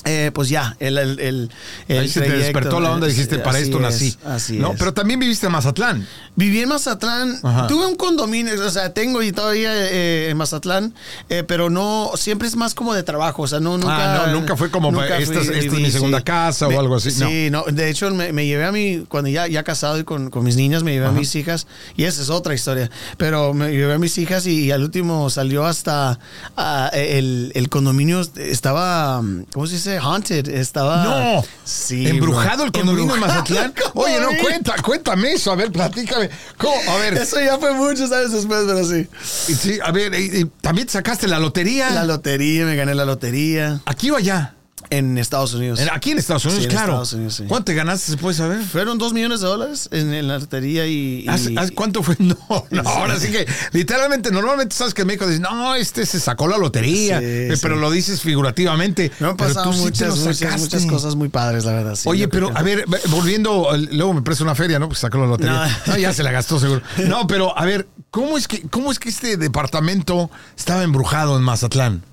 Eh, 0.06 0.32
pues 0.34 0.50
ya, 0.50 0.76
el, 0.80 0.98
el, 0.98 1.20
el, 1.20 1.52
el 1.88 1.98
Ahí 2.00 2.08
se 2.10 2.22
te 2.22 2.30
despertó 2.38 2.80
la 2.80 2.92
onda, 2.92 3.08
dijiste, 3.08 3.40
para 3.40 3.60
esto 3.60 3.78
es, 3.78 3.82
nací. 3.82 4.18
Así 4.26 4.58
no, 4.58 4.72
es. 4.74 4.80
pero 4.80 4.94
también 4.94 5.20
viviste 5.20 5.46
en 5.48 5.52
Mazatlán. 5.52 6.08
Viví 6.36 6.62
en 6.62 6.70
Mazatlán, 6.70 7.40
Ajá. 7.44 7.68
tuve 7.68 7.86
un 7.86 7.96
condominio, 7.96 8.54
o 8.66 8.70
sea, 8.72 8.94
tengo 8.94 9.22
y 9.24 9.32
todavía 9.32 9.72
eh, 9.74 10.30
en 10.30 10.38
Mazatlán, 10.38 10.94
eh, 11.30 11.44
pero 11.48 11.70
no, 11.70 12.12
siempre 12.16 12.48
es 12.48 12.56
más 12.56 12.74
como 12.74 12.94
de 12.94 13.04
trabajo, 13.04 13.44
o 13.44 13.48
sea, 13.48 13.60
no, 13.60 13.78
nunca. 13.78 14.24
Ah, 14.24 14.28
no, 14.28 14.34
nunca 14.34 14.58
fue 14.58 14.70
como, 14.72 14.90
esta 15.04 15.18
es- 15.20 15.30
esta 15.30 15.58
es 15.58 15.72
mi 15.74 15.92
segunda 15.92 16.22
casa 16.22 16.68
o 16.68 16.80
algo 16.80 16.96
así, 16.96 17.10
no. 17.20 17.28
Sí, 17.28 17.50
no, 17.52 17.64
de 17.72 17.90
hecho 17.90 18.10
me, 18.12 18.34
me 18.34 18.46
llevé 18.46 18.66
a 18.66 18.72
mi, 18.72 19.06
cuando 19.08 19.30
ya, 19.30 19.48
ya 19.48 19.64
casado 19.64 20.00
y 20.00 20.04
con, 20.04 20.30
con 20.30 20.44
mis 20.44 20.56
niñas, 20.56 20.84
me 20.84 20.92
llevé 20.92 21.06
a 21.06 21.12
mis 21.12 21.36
hijas, 21.36 21.68
y 21.96 22.04
esa 22.06 22.22
es 22.22 22.30
otra 22.30 22.54
historia, 22.54 22.90
pero 23.18 23.54
me 23.54 23.72
llevé 23.72 23.94
a 23.94 24.00
mis 24.00 24.18
hijas 24.18 24.46
y, 24.48 24.66
y 24.66 24.72
al 24.72 24.84
último 24.84 25.30
salió 25.30 25.66
hasta 25.66 26.20
ah, 26.58 26.90
el, 26.94 27.52
el 27.56 27.70
condominio 27.70 28.22
estaba, 28.36 29.22
¿cómo 29.54 29.68
se 29.68 29.76
dice? 29.76 29.93
Haunted, 30.00 30.48
estaba... 30.50 31.04
No. 31.04 31.46
Sí. 31.64 32.08
Embrujado 32.08 32.58
bro. 32.58 32.66
el 32.66 32.72
condominio 32.72 33.14
en 33.16 33.20
Mazatlán. 33.20 33.74
Oye, 33.94 34.20
no, 34.20 34.28
cuenta, 34.42 34.76
cuéntame 34.82 35.34
eso. 35.34 35.52
A 35.52 35.56
ver, 35.56 35.72
platícame. 35.72 36.30
¿Cómo? 36.58 36.76
A 36.92 36.96
ver, 36.98 37.14
Eso 37.18 37.40
ya 37.42 37.58
fue 37.58 37.74
muchos 37.74 38.12
años 38.12 38.32
después, 38.32 38.62
pero 38.68 38.84
sí. 38.86 39.08
y 39.52 39.56
sí, 39.56 39.80
a 39.84 39.92
ver, 39.92 40.14
y- 40.14 40.42
y 40.42 40.46
también 40.62 40.88
sacaste 40.90 41.28
la 41.28 41.40
lotería. 41.40 41.90
La 41.92 42.04
lotería, 42.06 42.66
me 42.66 42.76
gané 42.76 42.94
la 42.96 43.06
lotería 43.06 43.82
¿Aquí 43.86 44.10
o 44.12 44.16
allá? 44.18 44.56
En 44.90 45.18
Estados 45.18 45.54
Unidos. 45.54 45.80
Aquí 45.92 46.12
en 46.12 46.20
Estados 46.20 46.46
Unidos, 46.46 46.64
Sí, 46.64 46.66
en 46.66 46.72
claro. 46.72 46.92
Estados 46.94 47.14
Unidos, 47.14 47.34
sí. 47.36 47.44
¿Cuánto 47.48 47.66
te 47.66 47.74
ganaste, 47.76 48.12
se 48.12 48.18
puede 48.18 48.36
saber? 48.36 48.62
Fueron 48.64 48.98
dos 48.98 49.14
millones 49.14 49.42
de 49.42 49.48
dólares 49.48 49.90
en, 49.92 50.14
en 50.14 50.28
la 50.28 50.40
lotería 50.40 50.86
y... 50.88 51.24
y- 51.26 51.28
¿Hace- 51.28 51.58
hace 51.58 51.74
¿Cuánto 51.74 52.04
fue? 52.04 52.16
No, 52.24 52.38
no, 52.72 52.82
ahora 52.90 53.20
sí 53.20 53.32
que 53.32 53.46
literalmente, 53.74 54.32
normalmente 54.32 54.76
sabes 54.76 54.94
que 54.94 55.02
en 55.02 55.08
México 55.08 55.26
dices, 55.28 55.42
no, 55.42 55.76
este 55.76 56.06
se 56.06 56.20
sacó 56.20 56.48
la 56.48 56.58
lotería, 56.58 57.20
eh, 57.22 57.56
pero 57.62 57.76
lo 57.76 57.90
dices 57.92 58.22
figurativamente. 58.22 59.12
Me 59.20 59.28
han 59.28 59.38
pasado 59.38 59.72
muchas, 59.74 60.18
muchas, 60.20 60.60
muchas 60.62 60.86
cosas 60.86 61.16
muy 61.16 61.30
padres, 61.30 61.66
la 61.66 61.74
verdad. 61.74 61.98
Oye, 62.06 62.28
pero 62.28 62.50
que- 62.52 62.58
a 62.60 62.62
ver, 62.62 62.86
ve- 62.88 63.00
volviendo, 63.10 63.74
eh, 63.76 63.88
luego 63.92 64.14
me 64.14 64.22
presta 64.22 64.44
una 64.44 64.56
feria, 64.56 64.80
¿no? 64.80 64.88
Pues 64.88 65.00
sacó 65.00 65.18
la 65.18 65.26
lotería. 65.28 65.68
No. 65.88 65.94
No, 65.94 65.98
ya 65.98 66.14
se 66.14 66.24
la 66.24 66.32
gastó 66.32 66.60
seguro. 66.60 66.82
No, 67.08 67.28
pero 67.28 67.58
a 67.58 67.66
ver, 67.66 67.88
¿cómo 68.12 68.38
es 68.38 68.48
que, 68.48 68.62
cómo 68.70 68.92
es 68.92 69.00
que 69.00 69.10
este 69.10 69.38
departamento 69.38 70.30
estaba 70.58 70.84
embrujado 70.84 71.38
en 71.38 71.44
Mazatlán? 71.44 72.04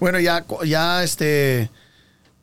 Bueno, 0.00 0.18
ya, 0.18 0.44
ya 0.64 1.02
este... 1.02 1.70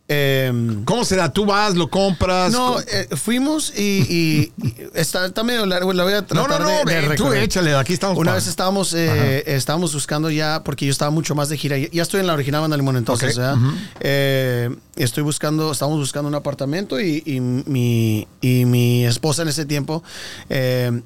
em, 0.07 0.83
¿Cómo 0.85 1.03
se 1.05 1.15
da? 1.15 1.31
¿Tú 1.31 1.45
vas, 1.45 1.75
lo 1.75 1.89
compras? 1.89 2.51
no, 2.51 2.79
eh, 2.79 3.07
fuimos 3.15 3.73
y, 3.77 3.81
y- 3.81 4.51
y 4.65 4.75
está, 4.93 5.25
está 5.25 5.43
medio 5.43 5.65
largo, 5.65 5.91
la 5.93 6.03
voy 6.03 6.13
a 6.13 6.21
no, 6.21 6.25
tratar 6.27 6.61
no, 6.61 6.83
no, 6.83 6.85
de, 6.89 7.01
de 7.09 7.15
tú 7.15 7.31
échale, 7.33 7.75
aquí 7.75 7.93
estamos. 7.93 8.17
Una 8.17 8.31
para- 8.31 8.35
vez 8.35 8.47
estábamos, 8.47 8.93
eh, 8.93 9.43
estábamos 9.47 9.93
buscando 9.93 10.29
ya, 10.29 10.63
porque 10.63 10.85
yo 10.85 10.91
estaba 10.91 11.11
mucho 11.11 11.35
más 11.35 11.49
de 11.49 11.57
gira. 11.57 11.77
Ya 11.77 12.01
estoy 12.03 12.21
en 12.21 12.27
la 12.27 12.33
original 12.33 12.61
Banda 12.61 12.77
Limón 12.77 12.95
entonces, 12.97 13.31
Ok, 13.33 13.37
¿verdad? 13.37 13.55
ujú. 13.57 13.71
Eh, 13.99 14.75
estoy 14.95 15.23
buscando, 15.23 15.71
estábamos 15.71 15.99
buscando 15.99 16.27
un 16.29 16.35
apartamento 16.35 16.99
y, 16.99 17.21
y 17.25 17.39
mi, 17.41 18.27
y 18.41 18.65
mi 18.65 19.05
esposa 19.05 19.41
en 19.43 19.49
ese 19.49 19.65
tiempo, 19.65 20.03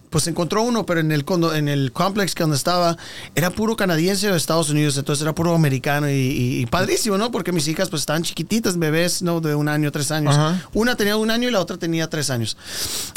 pues 0.10 0.27
encontró 0.27 0.63
uno, 0.63 0.86
pero 0.86 1.00
en 1.00 1.12
el, 1.12 1.25
condo- 1.25 1.53
en 1.55 1.67
el 1.67 1.91
complex 1.91 2.36
que 2.36 2.43
donde 2.43 2.58
estaba, 2.58 2.98
era 3.36 3.50
puro 3.50 3.75
canadiense 3.75 4.29
de 4.29 4.38
Estados 4.38 4.70
Unidos, 4.70 4.98
entonces 4.98 5.22
era 5.24 5.34
puro 5.36 5.53
americano 5.55 6.10
y, 6.10 6.65
padrísimo, 6.70 7.17
¿no? 7.17 7.31
Porque 7.31 7.51
mis 7.51 7.67
hijas 7.67 7.89
pues 7.89 8.01
estaban 8.03 8.24
chiquititas, 8.24 8.77
bebés, 8.91 9.21
¿no? 9.21 9.41
De 9.41 9.55
un 9.55 9.69
año, 9.69 9.91
tres 9.91 10.12
años. 10.12 10.36
Ajá. 10.36 10.62
Una 10.74 10.95
tenía 10.95 11.17
un 11.17 11.31
año 11.31 11.48
y 11.48 11.51
la 11.51 11.60
otra 11.60 11.77
tenía 11.77 12.10
tres 12.10 12.29
años. 12.29 12.57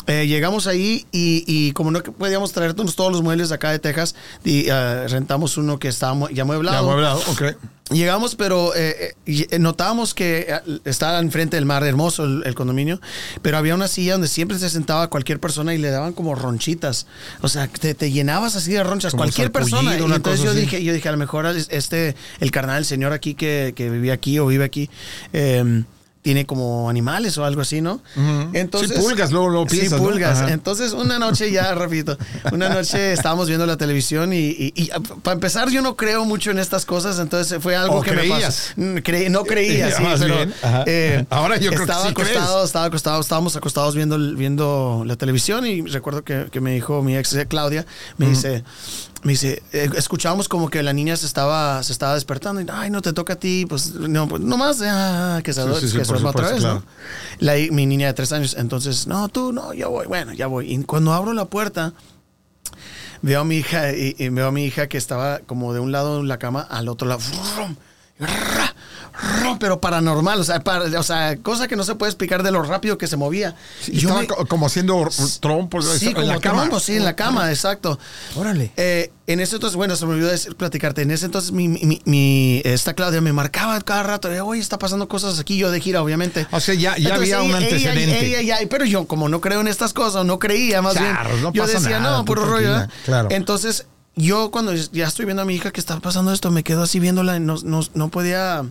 Eh, 0.07 0.27
llegamos 0.27 0.67
ahí 0.67 1.07
y, 1.13 1.45
y 1.47 1.73
como 1.73 1.91
no 1.91 2.03
podíamos 2.03 2.53
traernos 2.53 2.97
todos 2.97 3.13
los 3.13 3.23
muebles 3.23 3.49
de 3.49 3.55
acá 3.57 3.71
de 3.71 3.79
Texas, 3.79 4.15
y, 4.45 4.67
eh, 4.69 5.09
rentamos 5.09 5.57
uno 5.57 5.79
que 5.79 5.89
estaba 5.89 6.31
ya 6.33 6.45
mueblado. 6.45 6.77
Ya, 6.77 6.81
amueblado, 6.81 7.21
ok. 7.31 7.43
Llegamos, 7.91 8.35
pero 8.35 8.75
eh, 8.75 9.15
eh, 9.27 9.47
eh, 9.51 9.59
notábamos 9.59 10.15
que 10.15 10.47
eh, 10.49 10.61
estaba 10.87 11.19
enfrente 11.19 11.57
del 11.57 11.67
mar, 11.67 11.85
hermoso 11.85 12.25
el, 12.25 12.43
el 12.47 12.55
condominio, 12.55 12.99
pero 13.43 13.59
había 13.59 13.75
una 13.75 13.89
silla 13.89 14.13
donde 14.13 14.29
siempre 14.29 14.59
se 14.59 14.71
sentaba 14.71 15.09
cualquier 15.11 15.39
persona 15.39 15.75
y 15.75 15.79
le 15.79 15.91
daban 15.91 16.15
como 16.15 16.35
ronchitas. 16.35 17.07
O 17.43 17.49
sea, 17.49 17.69
te, 17.69 17.95
te 17.95 18.11
llenabas 18.11 18.57
así 18.57 18.73
de 18.73 18.83
ronchas, 18.83 19.11
Como 19.13 19.25
cualquier 19.25 19.53
persona. 19.53 19.99
Y 19.99 20.03
entonces 20.03 20.43
yo 20.43 20.53
así. 20.53 20.61
dije, 20.61 20.83
yo 20.83 20.95
dije, 20.95 21.09
a 21.11 21.13
lo 21.13 21.19
mejor 21.19 21.45
es- 21.45 21.69
este, 21.71 22.17
el 22.41 22.51
carnal, 22.51 22.79
el 22.79 22.85
señor 22.87 23.13
aquí 23.13 23.35
que, 23.35 23.75
que 23.77 23.91
vivía 23.91 24.15
aquí 24.15 24.39
o 24.39 24.47
vive 24.47 24.65
aquí, 24.65 24.89
eh, 25.35 25.83
tiene 26.25 26.47
como 26.47 26.89
animales 26.89 27.37
o 27.37 27.45
algo 27.45 27.61
así, 27.61 27.83
¿no? 27.83 28.01
Entonces, 28.55 28.97
Sí, 28.97 29.03
pulgas, 29.03 29.31
luego 29.31 29.51
lo 29.51 29.65
Sí, 29.69 29.77
piensas, 29.77 30.01
¿no? 30.01 30.09
pulgas. 30.09 30.51
Entonces, 30.51 30.95
una 30.95 31.19
noche 31.19 31.53
ya, 31.53 31.75
repito, 31.75 32.17
una 32.51 32.71
noche 32.71 33.13
estábamos 33.13 33.47
viendo 33.47 33.67
la 33.67 33.77
televisión 33.77 34.33
y, 34.33 34.39
y- 34.39 34.73
y, 34.75 34.91
para 35.23 35.35
empezar, 35.35 35.69
yo 35.69 35.83
no 35.83 35.97
creo 35.97 36.25
mucho 36.25 36.51
en 36.51 36.59
estas 36.59 36.87
cosas, 36.87 37.19
entonces 37.19 37.63
fue 37.63 37.77
algo 37.77 37.97
¿O 37.97 38.01
que 38.01 38.13
me 38.13 38.21
creías? 38.23 38.73
pasó. 38.75 38.81
Mm, 38.81 38.97
creí- 39.03 39.29
no 39.29 39.45
creía, 39.45 39.91
sí, 39.95 40.03
pero 40.19 40.37
eh, 40.87 41.27
Ahora 41.31 41.59
yo 41.59 41.69
creo 41.71 41.85
que 41.85 41.93
estaba 41.93 42.09
sí 42.09 42.15
crees. 42.15 42.31
acostado, 42.39 42.65
estaba 42.65 42.85
acostado, 42.87 43.21
estábamos 43.21 43.57
acostados 43.57 43.95
viendo, 43.95 44.19
viendo 44.35 45.03
la 45.07 45.17
televisión 45.17 45.67
y 45.67 45.83
recuerdo 45.83 46.25
que, 46.25 46.47
que 46.51 46.63
me 46.63 46.73
dijo 46.73 47.03
mi 47.03 47.19
ex 47.19 47.35
eh, 47.35 47.45
Claudia, 47.47 47.85
me 48.17 48.31
dice, 48.31 48.65
me 49.25 49.33
dice, 49.33 49.63
eh, 49.73 49.89
escuchábamos 49.97 50.49
como 50.49 50.69
que 50.69 50.83
la 50.83 50.93
niña 50.93 51.17
se 51.17 51.25
estaba, 51.25 51.83
se 51.83 51.93
estaba 51.93 52.15
despertando 52.15 52.61
y, 52.61 52.67
ay, 52.71 52.91
no 52.91 53.01
te 53.01 53.15
toca 53.15 53.33
a 53.33 53.37
ti, 53.37 53.65
pues, 53.67 53.95
no, 53.95 54.29
pues, 54.29 54.43
nomás, 54.43 54.83
ah, 54.85 55.41
que 55.43 55.55
se, 55.55 55.63
Sí, 55.63 55.69
sí, 55.81 55.89
sí, 55.89 55.99
que 55.99 56.05
se 56.05 56.13
otra 56.13 56.51
vez, 56.51 56.63
¿no? 56.63 56.83
La, 57.39 57.55
mi 57.71 57.87
niña 57.87 58.09
de 58.09 58.13
tres 58.13 58.33
años, 58.33 58.55
entonces, 58.59 59.07
no, 59.07 59.29
tú, 59.31 59.53
no, 59.53 59.73
yo 59.73 59.91
voy, 59.91 60.07
bueno, 60.07 60.35
ya 60.35 60.47
voy. 60.47 60.73
Y 60.73 60.85
cuando 60.85 61.15
abro 61.15 61.33
la 61.33 61.47
puerta, 61.47 61.95
veo 63.23 63.41
a 63.41 63.45
mi 63.45 63.57
hija 63.57 63.93
y, 63.93 64.15
y 64.19 64.29
veo 64.29 64.49
a 64.49 64.53
mi 64.53 64.67
hija 64.67 64.89
que 64.89 64.99
estaba 64.99 65.39
como 65.41 65.73
de 65.73 65.81
un 65.81 65.91
lado 65.91 66.21
en 66.21 66.29
la 66.29 66.39
cama 66.39 66.61
al 66.61 66.89
otro 66.89 67.09
lado. 67.09 67.23
¡Rum! 67.57 67.77
Pero 69.61 69.81
paranormal, 69.81 70.41
o 70.41 70.45
sea, 70.45 70.61
para- 70.61 70.99
o 70.99 71.03
sea, 71.03 71.37
cosa 71.37 71.69
que 71.69 71.77
no 71.77 71.85
se 71.85 71.95
puede 71.95 72.11
explicar 72.11 72.43
de 72.43 72.51
lo 72.51 72.63
rápido 72.63 72.99
que 72.99 73.07
se 73.07 73.17
movía. 73.17 73.55
Y 73.87 73.99
yo 73.99 74.09
estaba 74.09 74.21
me- 74.43 74.47
como 74.49 74.67
haciendo 74.67 75.09
trompos 75.41 75.87
Sí, 75.99 76.09
en 76.09 76.15
como 76.15 76.27
la 76.27 76.41
cama. 76.41 76.63
trompo, 76.63 76.81
sí, 76.81 76.97
en 76.97 77.05
la 77.05 77.15
cama, 77.17 77.51
exacto. 77.51 77.99
Órale. 78.35 78.73
Eh, 78.77 79.13
en 79.27 79.41
ese 79.41 79.55
entonces, 79.57 79.77
bueno, 79.77 79.95
se 79.97 80.05
me 80.07 80.13
olvidó 80.15 80.29
decir, 80.31 80.55
platicarte. 80.57 81.03
En 81.03 81.11
ese 81.11 81.27
entonces, 81.27 81.53
mi, 81.53 81.69
mi, 81.69 82.03
mi- 82.05 82.61
esta 82.65 82.95
Claudia 82.95 83.21
me 83.21 83.33
marcaba 83.33 83.81
cada 83.81 84.03
rato. 84.03 84.29
de, 84.29 84.41
Oye, 84.41 84.61
está 84.61 84.79
pasando 84.79 85.09
cosas 85.09 85.39
aquí, 85.39 85.57
yo 85.57 85.71
de 85.71 85.81
gira, 85.81 86.03
obviamente. 86.03 86.47
O 86.51 86.61
sea, 86.61 86.75
ya, 86.75 86.97
ya 86.99 87.11
Entonces, 87.11 87.33
había 87.35 87.41
un 87.43 87.47
ella- 87.51 87.57
antecedente. 87.59 88.41
ella 88.41 88.59
pero 88.69 88.85
yo, 88.85 89.07
como 89.07 89.29
no 89.29 89.41
creo 89.41 89.61
en 89.61 89.69
estas 89.69 89.93
cosas, 89.93 90.25
no 90.27 90.39
creía 90.39 90.83
más 90.83 90.95
Charros, 90.95 91.33
bien. 91.33 91.43
no 91.43 91.53
yo 91.53 91.63
pasa 91.63 91.79
decía, 91.79 92.01
nada, 92.01 92.19
no, 92.19 92.25
puro 92.25 92.45
rollo. 92.45 92.81
¿eh? 92.83 92.89
claro. 93.05 93.29
Entonces, 93.31 93.87
yo 94.17 94.51
cuando 94.51 94.75
ya 94.75 95.07
estoy 95.07 95.25
viendo 95.25 95.43
a 95.43 95.45
mi 95.45 95.55
hija 95.55 95.71
que 95.73 95.81
está 95.81 95.99
pasando 96.01 96.33
esto, 96.33 96.51
me 96.51 96.63
quedo 96.63 96.83
así 96.83 97.01
viéndola 97.01 97.37
y 97.37 97.41
no, 97.41 97.57
no, 97.65 97.81
no 97.95 98.09
podía. 98.11 98.65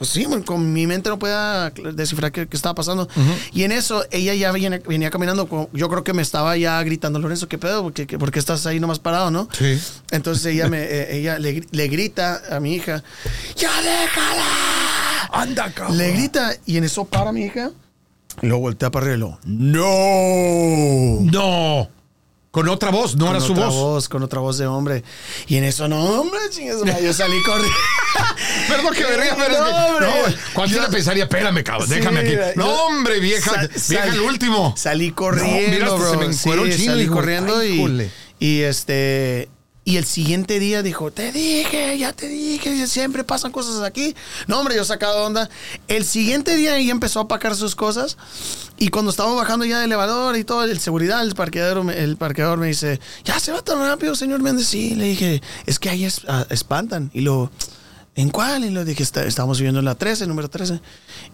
Pues 0.00 0.08
sí, 0.12 0.24
con 0.46 0.72
mi 0.72 0.86
mente 0.86 1.10
no 1.10 1.18
podía 1.18 1.70
descifrar 1.94 2.32
qué, 2.32 2.46
qué 2.48 2.56
estaba 2.56 2.74
pasando. 2.74 3.06
Y 3.52 3.64
en 3.64 3.72
eso, 3.72 4.02
ella 4.10 4.32
ya 4.32 4.50
venía, 4.50 4.80
venía 4.88 5.10
caminando. 5.10 5.68
Yo 5.74 5.90
creo 5.90 6.02
que 6.02 6.14
me 6.14 6.22
estaba 6.22 6.56
ya 6.56 6.82
gritando, 6.82 7.18
Lorenzo, 7.18 7.48
¿qué 7.48 7.58
pedo? 7.58 7.82
¿Por 7.82 7.92
qué, 7.92 8.06
qué- 8.06 8.18
por 8.18 8.30
qué 8.30 8.38
estás 8.38 8.64
ahí 8.64 8.80
nomás 8.80 8.98
parado, 8.98 9.30
no? 9.30 9.46
Sí. 9.52 9.78
Entonces 10.10 10.46
ella, 10.46 10.68
me, 10.70 10.82
eh, 10.84 11.18
ella 11.18 11.38
le, 11.38 11.54
gri- 11.56 11.68
le 11.70 11.88
grita 11.88 12.40
a 12.50 12.60
mi 12.60 12.76
hija, 12.76 13.04
¡Ya 13.56 13.70
déjala! 13.82 15.28
Anda, 15.32 15.70
cabrón. 15.70 15.98
Le 15.98 16.12
grita 16.12 16.54
y 16.64 16.78
en 16.78 16.84
eso 16.84 17.04
para 17.04 17.30
mi 17.30 17.42
hija. 17.44 17.70
Y 18.40 18.46
luego 18.46 18.62
voltea 18.62 18.90
para 18.90 19.04
arriba 19.04 19.16
y 19.16 19.20
luego, 19.20 19.38
¡No! 19.44 21.30
No. 21.30 21.88
Con 22.50 22.68
otra 22.68 22.90
voz, 22.90 23.14
no 23.14 23.26
Con 23.26 23.36
era 23.36 23.44
su 23.44 23.52
otra 23.52 23.68
voz. 23.68 24.08
Con 24.08 24.22
otra 24.24 24.40
voz 24.40 24.58
de 24.58 24.66
hombre. 24.66 25.04
Y 25.46 25.56
en 25.56 25.64
eso, 25.64 25.86
no, 25.86 26.02
hombre, 26.20 26.40
chingas, 26.50 26.78
yo 27.00 27.12
salí 27.12 27.40
corriendo. 27.44 27.76
Perdón 28.68 28.92
que 28.92 29.04
me 29.04 29.16
ría, 29.16 29.36
pero 29.36 29.52
es 29.52 29.56
que- 29.56 29.70
No, 29.70 29.86
hombre. 29.86 30.06
no, 30.08 30.36
cualquiera 30.54 30.86
Yo- 30.86 30.90
pensaría, 30.90 31.24
espérame, 31.24 31.62
cabrón, 31.62 31.88
déjame 31.88 32.20
aquí. 32.20 32.34
No, 32.56 32.64
yo- 32.66 32.82
hombre, 32.86 33.20
vieja, 33.20 33.52
Sa- 33.52 33.66
vieja 33.88 34.04
sal- 34.06 34.14
el 34.14 34.20
último. 34.22 34.74
Salí 34.76 35.10
No, 35.10 35.14
corriendo, 35.14 35.70
mira, 35.70 35.90
bro. 35.92 36.10
se 36.10 36.16
me 36.16 36.24
encueró 36.26 36.66
Sí, 36.66 36.72
chino, 36.76 36.92
salí 36.92 37.04
hijo. 37.04 37.14
corriendo 37.14 37.58
Ay, 37.58 38.10
y, 38.40 38.46
y 38.46 38.60
este 38.62 39.48
y 39.84 39.96
el 39.96 40.04
siguiente 40.04 40.60
día 40.60 40.82
dijo, 40.82 41.10
te 41.10 41.32
dije, 41.32 41.96
ya 41.98 42.12
te 42.12 42.28
dije, 42.28 42.86
siempre 42.86 43.24
pasan 43.24 43.50
cosas 43.50 43.82
aquí. 43.82 44.14
No, 44.46 44.60
hombre, 44.60 44.76
yo 44.76 44.84
sacado 44.84 45.24
onda. 45.24 45.48
El 45.88 46.04
siguiente 46.04 46.54
día 46.56 46.76
ella 46.76 46.92
empezó 46.92 47.18
a 47.20 47.22
apacar 47.22 47.56
sus 47.56 47.74
cosas 47.74 48.16
y 48.78 48.88
cuando 48.88 49.10
estábamos 49.10 49.38
bajando 49.38 49.64
ya 49.64 49.78
del 49.80 49.86
elevador 49.86 50.36
y 50.36 50.44
todo, 50.44 50.64
el 50.64 50.78
seguridad, 50.80 51.22
el 51.22 51.34
parqueador, 51.34 51.82
me- 51.82 51.98
el 51.98 52.16
parqueador 52.16 52.58
me 52.58 52.66
dice, 52.68 53.00
ya 53.24 53.40
se 53.40 53.52
va 53.52 53.62
tan 53.62 53.78
rápido, 53.78 54.14
señor 54.14 54.40
Méndez. 54.42 54.66
Sí, 54.68 54.94
le 54.94 55.06
dije, 55.06 55.42
es 55.66 55.78
que 55.78 55.88
ahí 55.88 56.04
es- 56.04 56.22
ah, 56.28 56.46
espantan. 56.50 57.10
Y 57.14 57.22
lo, 57.22 57.50
¿en 58.16 58.28
cuál? 58.28 58.64
Y 58.66 58.70
lo 58.70 58.84
dije, 58.84 59.02
"Está- 59.02 59.24
estamos 59.24 59.58
viviendo 59.58 59.78
en 59.80 59.86
la 59.86 59.94
13, 59.94 60.26
número 60.26 60.50
13. 60.50 60.80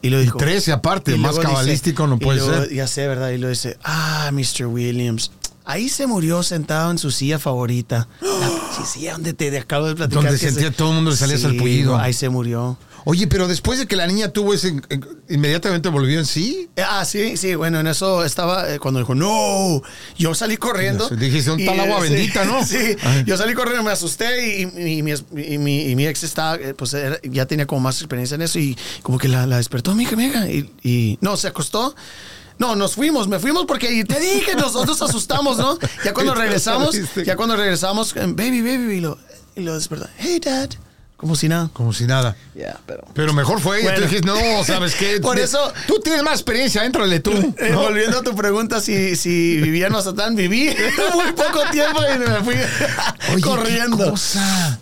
Y 0.02 0.10
lo 0.10 0.20
dijo. 0.20 0.38
13 0.38 0.70
aparte, 0.72 1.12
más 1.16 1.32
luego 1.34 1.40
dice- 1.40 1.48
cabalístico 1.52 2.06
no 2.06 2.18
puede 2.18 2.38
luego- 2.38 2.62
ser. 2.64 2.72
Ya 2.72 2.86
sé, 2.86 3.08
¿verdad? 3.08 3.30
Y 3.30 3.38
lo 3.38 3.48
dice, 3.48 3.76
ah, 3.82 4.30
Mr. 4.32 4.66
Williams. 4.66 5.32
Ahí 5.66 5.88
se 5.88 6.06
murió 6.06 6.42
sentado 6.42 6.90
en 6.92 6.98
su 6.98 7.10
silla 7.10 7.38
favorita. 7.38 8.08
La 8.22 8.84
silla 8.86 9.12
donde 9.12 9.34
te 9.34 9.56
acabo 9.58 9.88
de 9.88 9.96
platicar. 9.96 10.22
Donde 10.24 10.38
que 10.38 10.46
sentía 10.46 10.70
todo 10.70 10.90
el 10.90 10.94
mundo 10.94 11.10
le 11.10 11.16
salía 11.16 11.36
Sí, 11.36 11.42
salpullido. 11.42 11.96
Ahí 11.98 12.12
se 12.12 12.28
murió. 12.28 12.78
Oye, 13.08 13.28
pero 13.28 13.46
después 13.46 13.78
de 13.78 13.86
que 13.86 13.94
la 13.94 14.08
niña 14.08 14.30
tuvo 14.30 14.52
ese, 14.52 14.68
en- 14.88 15.06
inmediatamente 15.28 15.88
volvió 15.90 16.18
en 16.18 16.26
sí. 16.26 16.68
Ah, 16.76 17.04
sí, 17.04 17.36
sí, 17.36 17.54
bueno, 17.54 17.78
en 17.78 17.86
eso 17.86 18.24
estaba 18.24 18.68
eh, 18.74 18.80
cuando 18.80 18.98
dijo, 18.98 19.14
no, 19.14 19.80
yo 20.18 20.34
salí 20.34 20.56
corriendo. 20.56 21.08
Dijiste, 21.10 21.50
¿dónde 21.50 21.64
está 21.66 21.76
Y, 21.76 21.78
el 21.78 21.84
agua 21.92 22.04
eh, 22.04 22.10
bendita, 22.10 22.44
no? 22.44 22.64
Sí, 22.66 22.96
Ay. 23.04 23.22
yo 23.24 23.36
salí 23.36 23.54
corriendo, 23.54 23.84
me 23.84 23.92
asusté 23.92 24.58
y, 24.60 24.62
y 24.98 25.02
mi, 25.04 25.12
es- 25.12 25.24
y 25.36 25.58
mi- 25.58 25.82
y 25.90 25.94
mi 25.94 26.04
ex 26.06 26.24
estaba, 26.24 26.56
eh, 26.56 26.74
pues 26.74 26.96
ya 27.22 27.46
tenía 27.46 27.66
como 27.66 27.80
más 27.80 27.96
experiencia 28.00 28.34
en 28.34 28.42
eso 28.42 28.58
y 28.58 28.76
como 29.02 29.18
que 29.18 29.28
la, 29.28 29.46
la 29.46 29.58
despertó, 29.58 29.94
mija, 29.94 30.16
mija, 30.16 30.48
y 30.48 31.18
no, 31.20 31.36
se 31.36 31.46
acostó. 31.46 31.94
No, 32.58 32.74
nos 32.76 32.94
fuimos, 32.94 33.28
me 33.28 33.38
fuimos 33.38 33.66
porque 33.66 34.04
te 34.04 34.18
dije, 34.20 34.54
nosotros 34.54 35.00
asustamos, 35.02 35.58
¿no? 35.58 35.78
Ya 36.04 36.14
cuando 36.14 36.34
¿Qué 36.34 36.40
regresamos, 36.40 36.96
ya 37.24 37.36
cuando 37.36 37.56
regresamos, 37.56 38.14
eh, 38.16 38.20
baby, 38.26 38.62
baby, 38.62 38.94
y 38.94 39.00
lo, 39.00 39.18
y 39.54 39.60
lo 39.62 39.74
despertó, 39.74 40.08
hey, 40.18 40.40
dad, 40.42 40.70
como 41.16 41.34
si 41.34 41.48
nada. 41.48 41.70
Como 41.72 41.94
si 41.94 42.04
nada. 42.04 42.36
Ya, 42.54 42.78
pero... 42.86 43.02
Pero 43.14 43.32
mejor 43.32 43.58
fue. 43.58 43.82
Bueno. 43.82 43.96
Tú 43.96 44.04
dijiste, 44.04 44.26
no, 44.26 44.64
¿sabes 44.64 44.94
qué? 44.94 45.18
Por 45.22 45.38
eso- 45.38 45.72
Tú 45.86 45.98
tienes 46.00 46.22
más 46.22 46.34
experiencia, 46.34 46.84
éntrale 46.84 47.20
tú. 47.20 47.32
Eh. 47.58 47.72
Volviendo 47.74 48.18
a 48.18 48.22
tu 48.22 48.36
pregunta, 48.36 48.80
si, 48.82 49.16
si 49.16 49.56
vivía 49.56 49.86
en 49.86 49.94
Mazatlán, 49.94 50.36
viví 50.36 50.76
muy 51.14 51.32
poco 51.32 51.62
tiempo 51.72 52.00
y 52.14 52.18
me 52.18 52.26
fui 52.44 52.54
Oye, 53.32 53.40
corriendo. 53.40 53.96
qué 54.04 54.10
cosa. 54.10 54.78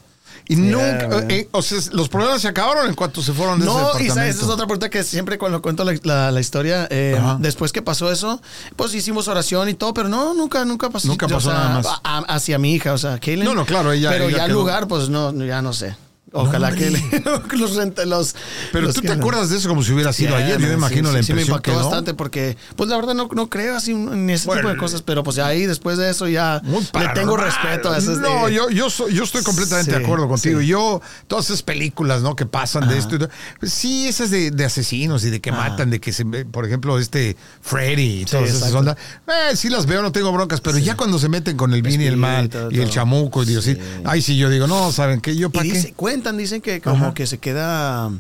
Y 0.46 0.56
nunca, 0.56 1.24
eh, 1.30 1.48
o 1.52 1.62
sea, 1.62 1.78
los 1.92 2.08
problemas 2.10 2.42
se 2.42 2.48
acabaron 2.48 2.86
en 2.86 2.94
cuanto 2.94 3.22
se 3.22 3.32
fueron 3.32 3.58
de 3.60 3.64
ese 3.66 3.74
No, 3.74 3.88
y 3.98 4.08
sabes, 4.10 4.36
esa 4.36 4.44
es 4.44 4.50
otra 4.50 4.66
pregunta 4.66 4.90
que 4.90 5.02
siempre 5.02 5.38
cuando 5.38 5.62
cuento 5.62 5.84
la, 5.84 5.94
la- 6.02 6.30
la 6.30 6.40
historia, 6.40 6.86
eh, 6.90 7.18
después 7.38 7.72
que 7.72 7.80
pasó 7.80 8.12
eso, 8.12 8.42
pues 8.76 8.94
hicimos 8.94 9.26
oración 9.28 9.70
y 9.70 9.74
todo, 9.74 9.94
pero 9.94 10.08
no, 10.10 10.34
nunca, 10.34 10.64
nunca 10.66 10.90
pasó. 10.90 11.08
Nunca 11.08 11.24
o 11.26 11.28
pasó 11.30 11.48
sea, 11.50 11.58
nada 11.58 11.74
más. 11.76 11.86
a- 12.04 12.18
hacia 12.34 12.58
mi 12.58 12.74
hija, 12.74 12.92
o 12.92 12.98
sea, 12.98 13.18
Kaylin. 13.18 13.44
No, 13.46 13.54
no, 13.54 13.64
claro, 13.64 13.92
ella- 13.92 14.10
Pero 14.10 14.24
ella 14.28 14.36
ya 14.38 14.44
el 14.44 14.52
lugar, 14.52 14.86
pues 14.86 15.08
no, 15.08 15.32
ya 15.44 15.62
no 15.62 15.72
sé. 15.72 15.96
Ojalá 16.34 16.70
No, 17.24 17.42
que 17.44 17.56
los 17.56 17.72
los. 18.06 18.34
Pero 18.72 18.86
los 18.86 18.94
tú 18.94 19.00
te 19.02 19.12
acuerdas 19.12 19.50
de 19.50 19.56
eso 19.58 19.68
como 19.68 19.82
si 19.82 19.92
hubiera 19.92 20.12
sido 20.12 20.30
Yeah, 20.36 20.46
ayer. 20.46 20.60
Yo 20.60 20.68
me 20.68 20.74
imagino 20.74 21.08
sí, 21.08 21.14
la 21.14 21.20
sí, 21.22 21.26
sí, 21.28 21.32
me 21.32 21.40
impresión 21.42 21.56
impactó 21.56 21.70
que 21.70 21.76
no. 21.78 21.84
bastante 21.84 22.14
porque, 22.14 22.56
pues 22.76 22.90
la 22.90 22.96
verdad 22.96 23.14
no, 23.14 23.28
no 23.32 23.48
creo 23.48 23.76
así 23.76 23.92
en 23.92 24.28
ese 24.30 24.48
tipo 24.50 24.68
de 24.68 24.76
cosas, 24.76 25.02
pero 25.02 25.22
pues 25.22 25.38
ahí 25.38 25.66
después 25.66 25.96
de 25.96 26.10
eso 26.10 26.26
ya 26.28 26.60
Muy 26.64 26.82
le 27.00 27.08
tengo 27.14 27.36
respeto 27.36 27.90
a 27.90 27.98
esas 27.98 28.18
No, 28.18 28.46
de- 28.46 28.54
yo, 28.54 28.68
yo, 28.70 28.90
soy- 28.90 29.14
yo 29.14 29.22
estoy 29.24 29.42
completamente 29.42 29.92
Sí, 29.92 29.96
de 29.98 30.04
acuerdo 30.04 30.28
contigo. 30.28 30.60
sí. 30.60 30.66
Yo, 30.66 31.00
todas 31.28 31.46
esas 31.46 31.62
películas, 31.62 32.22
¿no? 32.22 32.34
Que 32.36 32.46
pasan 32.46 32.88
de 32.88 32.98
esto. 32.98 33.14
y 33.14 33.18
todo, 33.20 33.30
pues 33.60 33.72
sí, 33.72 34.08
esas 34.08 34.30
de, 34.30 34.50
de 34.50 34.64
asesinos 34.64 35.24
y 35.24 35.30
de 35.30 35.40
que 35.40 35.52
matan, 35.52 35.90
de 35.90 36.00
que 36.00 36.12
se, 36.12 36.24
por 36.24 36.66
ejemplo, 36.66 36.98
este 36.98 37.36
Freddy 37.62 38.22
y 38.22 38.24
todas 38.24 38.50
esas 38.50 38.72
ondas. 38.72 38.96
Eh, 39.26 39.56
sí 39.56 39.68
las 39.68 39.86
veo, 39.86 40.02
no 40.02 40.10
tengo 40.12 40.32
broncas, 40.32 40.60
pero 40.60 40.78
ya 40.78 40.96
cuando 40.96 41.18
se 41.18 41.28
meten 41.28 41.56
con 41.56 41.72
el 41.74 41.82
bien 41.82 42.00
y 42.00 42.06
el 42.06 42.16
mal 42.16 42.50
y 42.70 42.80
el 42.80 42.90
chamuco 42.90 43.42
y 43.42 43.46
digo, 43.46 43.62
sí, 43.62 43.76
ahí 44.04 44.20
sí 44.20 44.36
yo 44.36 44.50
digo, 44.50 44.66
no, 44.66 44.90
¿saben 44.92 45.20
qué? 45.20 45.36
¿Yo 45.36 45.50
para 45.50 45.62
dice, 45.64 45.88
qué? 45.88 45.92
Cuentan, 46.24 46.36
dicen 46.38 46.60
que 46.62 46.80
como 46.80 46.96
Ajá. 47.06 47.14
que 47.14 47.26
se 47.26 47.38
queda, 47.38 48.10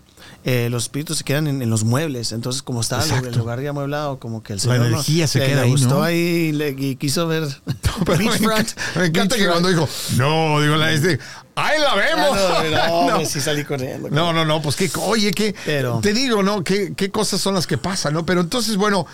eh, 0.44 0.68
los 0.70 0.84
espíritus 0.84 1.18
se 1.18 1.24
quedan 1.24 1.46
en, 1.46 1.62
en 1.62 1.70
los 1.70 1.84
muebles. 1.84 2.32
Entonces, 2.32 2.62
como 2.62 2.80
está 2.82 2.96
el- 2.98 3.02
Exacto. 3.04 3.28
el 3.30 3.36
lugar 3.36 3.60
ya 3.62 3.70
amueblado, 3.70 4.18
como 4.18 4.42
que 4.42 4.52
el 4.52 4.58
La 4.58 4.62
señor 4.62 4.78
no- 4.80 4.86
energía 4.86 5.26
se 5.26 5.38
le- 5.38 5.46
queda 5.46 5.56
le 5.56 5.62
ahí, 5.62 5.70
gustó 5.70 5.94
¿no? 5.96 6.02
ahí 6.02 6.16
y, 6.16 6.52
le- 6.52 6.74
y 6.78 6.96
quiso 6.96 7.26
ver 7.26 7.44
Pero 8.04 8.18
me 8.18 8.24
Beachfront. 8.24 8.42
encanta, 8.68 8.82
me 9.00 9.06
encanta 9.06 9.36
que 9.36 9.46
cuando 9.46 9.68
dijo, 9.70 9.88
no, 10.16 10.60
digo, 10.60 10.76
la 10.76 10.92
este, 10.92 11.18
ahí 11.54 11.80
la 11.80 11.92
Ah, 11.92 11.96
vemos. 11.96 12.36
no, 12.36 12.70
no, 12.76 13.06
No. 13.10 13.16
pues 13.16 13.30
sí 13.30 13.40
salí 13.40 13.64
corriendo. 13.64 14.10
No, 14.10 14.32
no, 14.34 14.44
no, 14.44 14.60
pues 14.60 14.76
qué, 14.76 14.90
oye, 15.00 15.32
qué, 15.32 15.54
Pero- 15.64 16.00
te 16.02 16.12
digo, 16.12 16.42
¿no? 16.42 16.62
¿Qué, 16.62 16.92
qué 16.94 17.10
cosas 17.10 17.40
son 17.40 17.54
las 17.54 17.66
que 17.66 17.78
pasan, 17.78 18.12
¿no? 18.12 18.26
Pero 18.26 18.42
entonces, 18.42 18.76
bueno, 18.76 19.06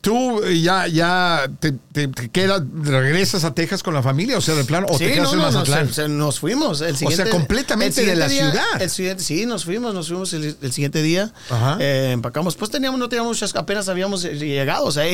tú 0.00 0.42
eh, 0.44 0.60
ya, 0.60 0.86
ya 0.86 1.50
te, 1.60 1.72
te- 1.92 2.08
te 2.08 2.28
quedas, 2.30 2.62
regresas 2.82 3.44
a 3.44 3.52
Texas 3.54 3.82
con 3.82 3.92
la 3.94 4.02
familia, 4.02 4.38
o 4.38 4.40
sea, 4.40 4.54
de 4.54 4.64
plano, 4.64 4.86
o 4.88 4.96
Sí, 4.98 5.04
te 5.04 5.12
quedas 5.12 5.24
no, 5.28 5.32
en 5.32 5.38
no, 5.38 5.44
no, 5.46 5.52
Mazatlán. 5.52 5.88
se- 5.88 5.94
se- 5.94 6.08
nos 6.08 6.40
fuimos. 6.40 6.80
El 6.80 6.96
siguiente, 6.96 7.28
completamente 7.30 8.00
el 8.02 8.06
de 8.08 8.16
la 8.16 8.28
día- 8.28 8.50
ciudad. 8.50 8.82
El 8.82 8.90
siguiente, 8.90 9.22
sí, 9.22 9.46
nos 9.46 9.64
fuimos, 9.64 9.92
nos 9.94 10.08
fuimos 10.08 10.32
el, 10.32 10.56
el 10.60 10.72
siguiente 10.72 11.02
día. 11.02 11.32
Ajá. 11.50 11.76
Eh, 11.80 12.10
empacamos. 12.12 12.56
Pues 12.56 12.70
teníamos, 12.70 12.98
no 12.98 13.08
teníamos 13.08 13.30
muchas, 13.36 13.54
apenas 13.56 13.88
habíamos 13.88 14.24
eh, 14.24 14.34
llegado. 14.36 14.84
O 14.86 14.92
sea, 14.92 15.04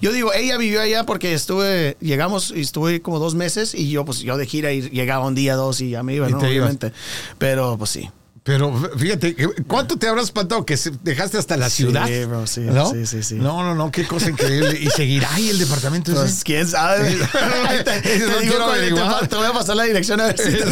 yo 0.00 0.12
digo, 0.12 0.32
ella 0.32 0.56
vivió 0.56 0.80
allá 0.80 1.04
porque 1.04 1.34
estuve, 1.34 1.96
llegamos 2.00 2.52
y 2.56 2.60
estuve 2.62 3.02
como 3.02 3.18
dos 3.18 3.34
meses 3.34 3.74
y 3.74 3.90
yo, 3.90 4.04
pues 4.04 4.20
yo 4.20 4.36
de 4.36 4.46
gira 4.46 4.72
y 4.72 4.88
llegaba 4.90 5.26
un 5.26 5.34
día, 5.34 5.54
dos 5.56 5.80
y 5.80 5.90
ya 5.90 6.02
me 6.02 6.14
iba, 6.14 6.28
Y 6.28 6.32
¿no? 6.32 6.38
ibas. 6.38 6.50
Obviamente. 6.50 6.92
Pero 7.38 7.76
pues 7.78 7.90
sí. 7.90 8.10
Pero 8.46 8.72
fíjate, 8.96 9.34
¿cuánto 9.66 9.98
te 9.98 10.06
habrás 10.08 10.26
espantado 10.26 10.64
que 10.64 10.78
dejaste 11.02 11.36
hasta 11.36 11.56
la 11.56 11.68
Sí, 11.68 11.82
ciudad? 11.82 12.08
bro, 12.28 12.46
sí, 12.46 12.60
¿No? 12.60 12.88
sí, 12.92 13.04
sí, 13.04 13.24
sí. 13.24 13.34
No, 13.34 13.64
no, 13.64 13.74
no, 13.74 13.90
qué 13.90 14.06
cosa 14.06 14.30
increíble. 14.30 14.78
Y 14.80 14.88
seguirá 14.90 15.28
ahí 15.34 15.50
el 15.50 15.58
departamento 15.58 16.12
ese? 16.12 16.20
Pues 16.20 16.44
quién 16.44 16.68
sabe. 16.68 17.10
te, 17.84 18.00
te 18.02 18.18
No 18.20 18.24
digo, 18.26 18.38
quiero 18.40 18.56
cuál- 18.58 18.70
te, 18.70 18.78
averiguar. 18.78 19.20
pa- 19.20 19.26
te 19.26 19.34
voy 19.34 19.46
a 19.46 19.52
pasar 19.52 19.74
la 19.74 19.82
dirección 19.82 20.20
a 20.20 20.26
ver 20.26 20.38
si 20.38 20.44
te- 20.52 20.64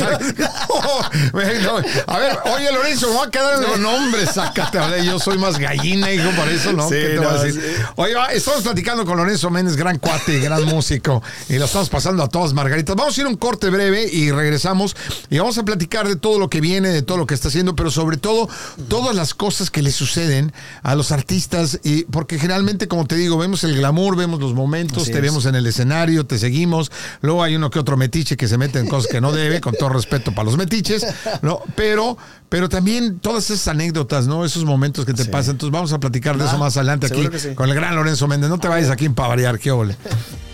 Bueno, 1.33 1.77
a 2.07 2.19
ver, 2.19 2.39
oye 2.55 2.73
Lorenzo, 2.73 3.09
me 3.09 3.15
voy 3.17 3.27
a 3.27 3.31
quedar 3.31 3.55
en 3.63 3.69
los 3.69 3.79
nombres, 3.81 4.31
sácate. 4.33 4.79
ver, 4.79 5.03
Yo 5.05 5.19
soy 5.19 5.39
más 5.39 5.59
gallina, 5.59 6.13
hijo, 6.13 6.31
por 6.37 6.49
eso, 6.49 6.73
¿no? 6.73 6.89
Sí, 6.89 6.95
¿Qué 6.95 7.09
te 7.09 7.19
voy 7.19 7.27
a 7.27 7.43
decir? 7.43 7.63
Oye, 7.97 8.15
estamos 8.35 8.63
platicando 8.63 9.05
con 9.05 9.17
Lorenzo 9.17 9.51
Méndez, 9.51 9.77
gran 9.77 9.99
cuate, 9.99 10.39
gran 10.39 10.65
músico, 10.65 11.23
y 11.49 11.59
lo 11.59 11.65
estamos 11.65 11.89
pasando 11.91 12.23
a 12.23 12.29
todas 12.29 12.53
margaritas. 12.53 12.95
Vamos 12.95 13.17
a 13.17 13.21
ir 13.21 13.27
a 13.27 13.31
un 13.31 13.37
corte 13.37 13.69
breve 13.71 14.09
y 14.11 14.31
regresamos 14.31 14.95
y 15.31 15.39
vamos 15.39 15.59
a 15.59 15.65
platicar 15.65 16.07
de 16.07 16.15
todo 16.17 16.39
lo 16.39 16.49
que 16.49 16.61
viene, 16.61 16.91
de 16.91 17.03
todo 17.03 17.19
lo 17.19 17.27
que 17.27 17.35
está 17.35 17.49
haciendo, 17.49 17.64
pero 17.75 17.91
sobre 17.91 18.17
todo 18.17 18.49
todas 18.89 19.17
las 19.17 19.35
cosas 19.35 19.71
que 19.71 19.83
le 19.83 19.91
suceden 19.91 20.53
a 20.83 20.95
los 20.95 21.11
artistas, 21.13 21.81
y 21.83 22.05
porque 22.05 22.39
generalmente, 22.39 22.89
como 22.89 23.07
te 23.07 23.17
digo, 23.17 23.39
vemos 23.39 23.65
el 23.65 23.75
glamour, 23.77 24.17
vemos 24.17 24.41
los 24.41 24.55
momentos, 24.55 25.05
Así 25.05 25.13
te 25.13 25.19
es. 25.19 25.23
vemos 25.23 25.47
en 25.47 25.55
el 25.55 25.67
escenario, 25.67 26.27
te 26.27 26.39
seguimos, 26.39 26.93
luego 27.23 27.43
hay 27.43 27.57
uno 27.57 27.71
que 27.71 27.79
otro 27.79 27.97
metiche 27.97 28.37
que 28.37 28.49
se 28.49 28.59
mete 28.59 28.79
en 28.79 28.89
cosas 28.89 29.11
que 29.11 29.21
no 29.21 29.33
debe, 29.33 29.61
con 29.61 29.75
todo 29.75 29.89
respeto 29.89 30.33
para 30.35 30.45
los 30.47 30.57
metiches, 30.57 31.07
¿no? 31.43 31.61
Pero, 31.77 32.17
pero 32.49 32.69
también 32.69 33.19
todas 33.21 33.51
esas 33.51 33.69
anécdotas, 33.69 34.27
¿no? 34.27 34.45
Esos 34.45 34.65
momentos 34.65 35.05
que 35.05 35.15
te 35.15 35.25
Sí. 35.25 35.31
pasan. 35.31 35.53
Entonces 35.53 35.73
vamos 35.73 35.93
a 35.93 35.99
platicar 36.01 36.37
de 36.37 36.45
Ah, 36.45 36.49
eso 36.49 36.59
más 36.59 36.77
adelante 36.77 37.07
aquí 37.07 37.27
sí. 37.39 37.55
con 37.55 37.69
el 37.69 37.75
gran 37.75 37.95
Lorenzo 37.97 38.29
Méndez. 38.29 38.51
No 38.51 38.59
te 38.59 38.69
vayas 38.69 38.91
aquí 38.91 39.05
en 39.07 39.15
Pavariar, 39.15 39.59
qué 39.59 39.71
ole. 39.71 39.97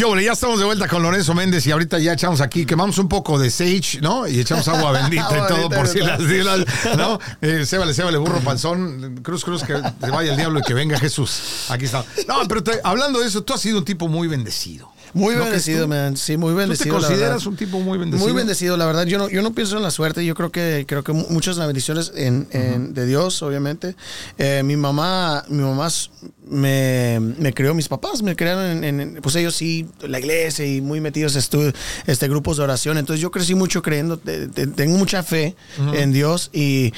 ¿Qué 0.00 0.24
Ya 0.24 0.32
estamos 0.32 0.58
de 0.58 0.64
vuelta 0.64 0.88
con 0.88 1.02
Lorenzo 1.02 1.34
Méndez 1.34 1.66
y 1.66 1.72
ahorita 1.72 1.98
ya 1.98 2.14
echamos 2.14 2.40
aquí, 2.40 2.64
quemamos 2.64 2.96
un 2.96 3.06
poco 3.06 3.38
de 3.38 3.50
sage, 3.50 4.00
¿no? 4.00 4.26
Y 4.26 4.40
echamos 4.40 4.66
agua 4.68 4.92
bendita 5.02 5.28
y 5.30 5.46
todo 5.46 5.68
por 5.68 5.86
si 5.86 5.98
las 5.98 6.26
dilas, 6.26 6.60
¿no? 6.96 7.18
Eh, 7.42 7.66
sébale, 7.66 7.92
sébale, 7.92 8.16
burro 8.16 8.40
panzón, 8.40 9.20
cruz, 9.22 9.44
cruz, 9.44 9.62
que 9.62 9.74
se 9.74 10.10
vaya 10.10 10.30
el 10.30 10.38
diablo 10.38 10.60
y 10.60 10.62
que 10.62 10.72
venga 10.72 10.98
Jesús. 10.98 11.66
Aquí 11.68 11.84
está. 11.84 12.02
No, 12.26 12.36
pero 12.48 12.62
hablando 12.82 13.20
de 13.20 13.26
eso, 13.26 13.42
tú 13.42 13.52
has 13.52 13.60
sido 13.60 13.76
un 13.76 13.84
tipo 13.84 14.08
muy 14.08 14.26
bendecido. 14.26 14.90
Muy 15.12 15.34
bendecido, 15.34 15.88
man. 15.88 16.16
Sí, 16.16 16.36
muy 16.36 16.54
bendecido. 16.54 16.94
¿Tú 16.96 17.00
te 17.02 17.06
consideras 17.08 17.44
un 17.44 17.56
tipo 17.56 17.80
muy 17.80 17.98
bendecido? 17.98 18.26
Muy 18.26 18.36
bendecido, 18.36 18.76
la 18.76 18.86
verdad. 18.86 19.04
Yo 19.06 19.18
no, 19.18 19.28
yo 19.28 19.42
no 19.42 19.52
pienso 19.52 19.76
en 19.76 19.82
la 19.82 19.90
suerte. 19.90 20.24
Yo 20.24 20.34
creo 20.34 20.50
que, 20.50 20.84
creo 20.86 21.04
que 21.04 21.12
muchas 21.12 21.58
bendiciones 21.58 22.12
en, 22.14 22.94
de 22.94 23.06
Dios, 23.06 23.42
obviamente. 23.42 23.96
Eh, 24.38 24.62
mi 24.64 24.76
mamá, 24.76 25.44
mi 25.48 25.62
mamá 25.62 25.88
me, 26.50 27.18
me 27.20 27.54
crió, 27.54 27.74
mis 27.74 27.88
papás 27.88 28.22
me 28.22 28.34
criaron 28.36 28.84
en, 28.84 29.18
pues 29.22 29.36
ellos 29.36 29.54
sí, 29.54 29.86
la 30.02 30.18
iglesia 30.18 30.66
y 30.66 30.80
muy 30.80 31.00
metidos 31.00 31.36
en 31.36 31.72
este, 32.06 32.28
grupos 32.28 32.56
de 32.56 32.64
oración. 32.64 32.98
Entonces 32.98 33.20
yo 33.20 33.30
crecí 33.30 33.54
mucho 33.54 33.82
creyendo, 33.82 34.18
tengo 34.18 34.98
mucha 34.98 35.22
fe 35.22 35.54
en 35.94 36.12
Dios 36.12 36.50
y, 36.52 36.92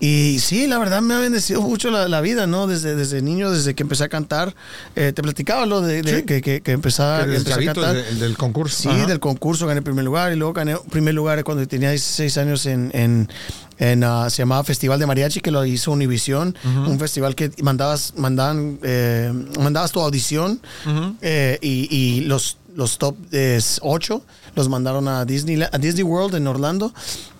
y 0.00 0.38
sí, 0.40 0.66
la 0.66 0.78
verdad 0.78 1.00
me 1.00 1.14
ha 1.14 1.18
bendecido 1.18 1.62
mucho 1.62 1.90
la, 1.90 2.20
vida, 2.20 2.46
¿no? 2.46 2.66
Desde, 2.66 2.94
desde 2.94 3.22
niño, 3.22 3.50
desde 3.50 3.74
que 3.74 3.82
empecé 3.82 4.04
a 4.04 4.08
cantar. 4.08 4.54
Eh, 4.96 5.12
te 5.12 5.22
platicaba 5.22 5.66
lo 5.66 5.80
de, 5.80 6.02
que, 6.26 6.42
que, 6.42 6.60
que, 6.60 6.72
empezaba, 6.72 7.20
a 7.20 7.26
cantar. 7.26 7.96
El 7.96 8.18
del 8.18 8.36
concurso. 8.36 8.92
Sí, 8.92 9.06
del 9.06 9.20
concurso 9.20 9.66
gané 9.66 9.82
primer 9.82 10.04
lugar 10.04 10.32
y 10.32 10.36
luego 10.36 10.52
gané 10.52 10.76
primer 10.90 11.14
lugar 11.14 11.42
cuando 11.44 11.66
tenía 11.66 11.90
16 11.90 12.38
años 12.38 12.66
en, 12.66 12.90
en 12.92 13.28
en, 13.78 14.04
uh, 14.04 14.28
se 14.28 14.42
llamaba 14.42 14.64
Festival 14.64 14.98
de 14.98 15.06
Mariachi, 15.06 15.40
que 15.40 15.50
lo 15.50 15.64
hizo 15.64 15.92
Univision, 15.92 16.54
un 16.64 16.98
festival 16.98 17.34
que 17.34 17.50
mandabas, 17.62 18.14
mandaban, 18.16 18.78
eh, 18.82 19.32
mandabas 19.58 19.92
tu 19.92 20.00
audición 20.00 20.60
eh, 21.22 21.58
y, 21.62 21.88
y, 21.96 22.20
los, 22.22 22.58
los 22.74 22.98
top 22.98 23.16
8 23.80 24.22
los 24.54 24.68
mandaron 24.68 25.08
a 25.08 25.24
Disney, 25.24 25.60
a 25.62 25.78
Disney 25.78 26.02
World 26.02 26.34
en 26.34 26.46
Orlando 26.46 26.92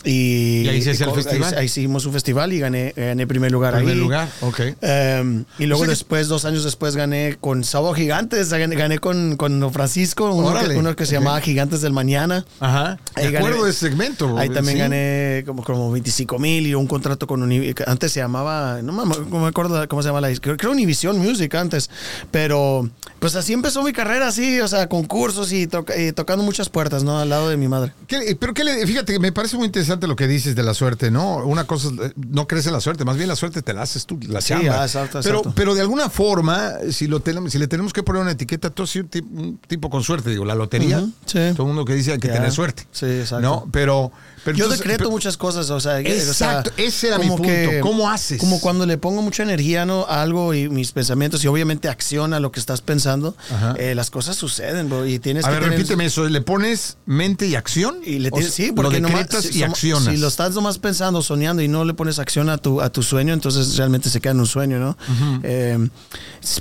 y, 0.05 0.69
ahí 0.69 0.81
se 0.81 0.91
el 0.93 1.11
festival. 1.11 1.55
Ahí, 1.57 1.67
hicimos 1.67 2.07
un 2.07 2.13
festival 2.13 2.53
y 2.53 2.61
gané, 2.61 2.95
gané 2.97 3.27
primer 3.27 3.51
lugar 3.51 3.75
primer 3.75 3.95
ahí. 3.95 4.01
lugar, 4.01 4.29
ok. 4.41 4.61
Em, 4.81 5.45
y 5.59 5.67
luego 5.67 5.87
después, 5.87 6.29
dos 6.29 6.45
años 6.45 6.65
después, 6.65 6.95
gané 6.95 7.37
con 7.41 7.65
Sabo 7.65 7.93
Gigantes, 7.95 8.51
gané, 8.51 8.99
con, 9.01 9.37
con 9.37 9.73
Francisco, 9.73 10.33
uno, 10.33 10.59
que, 10.59 10.77
uno 10.77 10.97
que, 10.97 11.05
se 11.05 11.15
llamaba 11.15 11.41
Gigantes 11.41 11.81
del 11.81 11.93
Mañana. 11.93 12.45
Ajá. 12.61 12.99
Ahí 13.15 13.31
de 13.31 13.39
acuerdo 13.39 13.65
de 13.65 13.71
ese 13.71 13.81
segmento. 13.81 14.39
Ahí 14.39 14.49
también 14.49 14.79
gané 14.79 15.43
como, 15.45 15.65
como 15.65 15.91
25 15.91 16.39
mil 16.39 16.67
y 16.67 16.75
un 16.75 16.87
contrato 16.87 17.27
con 17.27 17.43
Univision. 17.43 17.89
Antes 17.89 18.13
se 18.13 18.21
llamaba, 18.21 18.81
no 18.83 18.93
me, 18.93 19.47
acuerdo 19.47 19.87
cómo 19.89 20.03
se 20.03 20.09
llama 20.09 20.21
la 20.21 20.33
creo, 20.37 20.57
creo 20.57 20.71
Univision 20.71 21.19
Music 21.19 21.55
antes. 21.55 21.91
Pero 22.31 22.89
pues 23.19 23.35
así 23.35 23.53
empezó 23.53 23.83
mi 23.83 23.93
carrera, 23.93 24.29
así, 24.29 24.61
o 24.61 24.69
sea, 24.69 24.89
concursos 24.89 25.53
y, 25.53 25.67
tocando 26.15 26.45
muchas 26.45 26.69
puertas, 26.69 27.03
¿no? 27.03 27.08
Al 27.17 27.29
lado 27.29 27.49
de 27.49 27.57
mi 27.57 27.69
madre. 27.69 27.93
pero 28.39 28.53
qué 28.55 28.65
le, 28.65 28.87
fíjate, 28.87 29.19
me 29.19 29.33
parece 29.33 29.57
muy 29.57 29.67
interesante 29.67 30.07
lo 30.07 30.17
que 30.17 30.27
dices 30.27 30.55
de 30.55 30.63
la 30.63 30.75
suerte, 30.75 31.11
¿no? 31.11 31.37
Una 31.39 31.65
cosa, 31.65 31.89
no 32.17 32.47
crees 32.47 32.67
en 32.67 32.73
la 32.73 32.81
suerte, 32.81 33.05
más 33.05 33.17
bien 33.17 33.29
la 33.29 33.37
suerte 33.37 33.63
te 33.63 33.73
la 33.73 33.83
haces 33.83 34.07
tú, 34.07 34.19
la 34.29 34.41
sí, 34.41 34.53
ah, 34.55 34.85
exacto, 34.85 35.21
pero, 35.23 35.43
pero 35.55 35.75
de 35.75 35.81
alguna 35.81 36.11
forma, 36.11 36.73
si, 36.91 37.07
lo 37.07 37.21
tenemos, 37.21 37.53
si 37.53 37.59
le 37.59 37.69
tenemos 37.69 37.93
que 37.93 38.03
poner 38.03 38.23
una 38.23 38.33
etiqueta, 38.33 38.71
tú 38.71 38.87
sí 38.87 39.01
un 39.01 39.59
tipo, 39.67 39.91
con 39.91 40.03
suerte, 40.03 40.31
digo, 40.31 40.45
la 40.45 40.55
lotería, 40.55 41.07
todo 41.33 41.63
el 41.63 41.67
mundo 41.69 41.85
que 41.85 41.95
dice 41.95 42.13
hay 42.13 42.19
que 42.19 42.29
tener 42.29 42.53
suerte. 42.53 42.87
Sí, 42.93 43.07
exacto. 43.07 43.41
¿no? 43.41 43.69
Pero, 43.73 44.13
yo 44.55 44.69
decreto 44.69 45.11
muchas 45.11 45.37
cosas, 45.37 45.71
o 45.71 45.81
sea, 45.81 46.01
exacto, 46.01 46.71
ese 46.77 47.09
era 47.09 47.19
mi 47.19 47.29
punto. 47.29 47.49
¿Cómo 47.81 48.11
haces? 48.11 48.39
Como 48.39 48.61
cuando 48.61 48.87
le 48.87 48.99
pongo 48.99 49.23
mucha 49.23 49.43
energía 49.43 49.85
¿no? 49.85 50.07
a 50.09 50.23
algo 50.23 50.55
y 50.55 50.69
mis 50.69 50.93
pensamientos 50.93 51.45
y 51.45 51.49
obviamente 51.49 51.89
acciona 51.89 52.41
lo 52.41 52.53
que 52.53 52.61
estás 52.61 52.81
pensando, 52.81 53.37
eh, 53.77 53.95
las 53.95 54.11
cosas 54.11 54.37
suceden, 54.37 54.89
bro, 54.89 55.07
y 55.07 55.19
tienes 55.19 55.45
a 55.45 55.51
ver, 55.51 55.63
repíteme 55.63 56.07
eso, 56.07 56.29
¿le 56.29 56.41
pones 56.41 56.99
mente 57.07 57.47
y 57.47 57.55
acción? 57.55 57.99
Y 58.05 58.19
le 58.19 58.31
tienes, 58.31 58.53
sí, 58.53 58.73
porque 58.73 59.01
lo 59.01 59.09
decretas 59.09 59.55
y 59.55 59.63
accionas. 59.63 60.15
Si 60.15 60.21
lo 60.21 60.29
estás 60.29 60.55
nomás 60.55 60.79
pensando, 60.79 61.23
soñando 61.23 61.63
y 61.63 61.69
no 61.69 61.85
le 61.85 61.95
pones 61.95 62.19
acción 62.19 62.49
a 62.49 62.59
tu, 62.59 62.81
a 62.81 62.91
tu 62.91 63.03
sueño, 63.03 63.33
entonces 63.33 63.77
realmente 63.77 64.11
se 64.11 64.21
queda 64.21 64.33
en 64.33 64.41
un 64.41 64.47
sueño, 64.47 64.79
¿no? 64.79 64.97
Eh, 65.43 65.89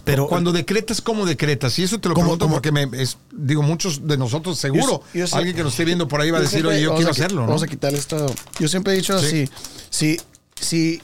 pero 0.04 0.28
cuando 0.28 0.52
decretas, 0.52 1.02
¿cómo 1.02 1.26
decretas? 1.26 1.78
Y 1.80 1.84
eso 1.84 2.00
te 2.00 2.10
lo 2.10 2.16
pregunto 2.16 2.50
porque 2.50 2.72
me, 2.72 2.90
digo, 3.32 3.62
muchos 3.62 4.08
de 4.08 4.18
nosotros 4.18 4.58
seguro, 4.58 5.02
alguien 5.34 5.56
que 5.56 5.63
nos 5.63 5.74
esté 5.74 5.86
viendo 5.86 6.08
por 6.08 6.22
ahí 6.22 6.32
va 6.32 6.40
a 6.40 6.42
decir, 6.42 6.66
oye, 6.66 6.82
yo 6.82 6.96
quiero 6.96 7.12
hacerlo, 7.12 7.46
¿no? 7.46 7.67
A 7.68 7.70
quitar 7.70 7.94
esto. 7.94 8.26
Yo 8.60 8.68
siempre 8.70 8.94
he 8.94 8.96
dicho 8.96 9.14
así, 9.14 9.50
si, 9.90 10.18
si, 10.60 11.02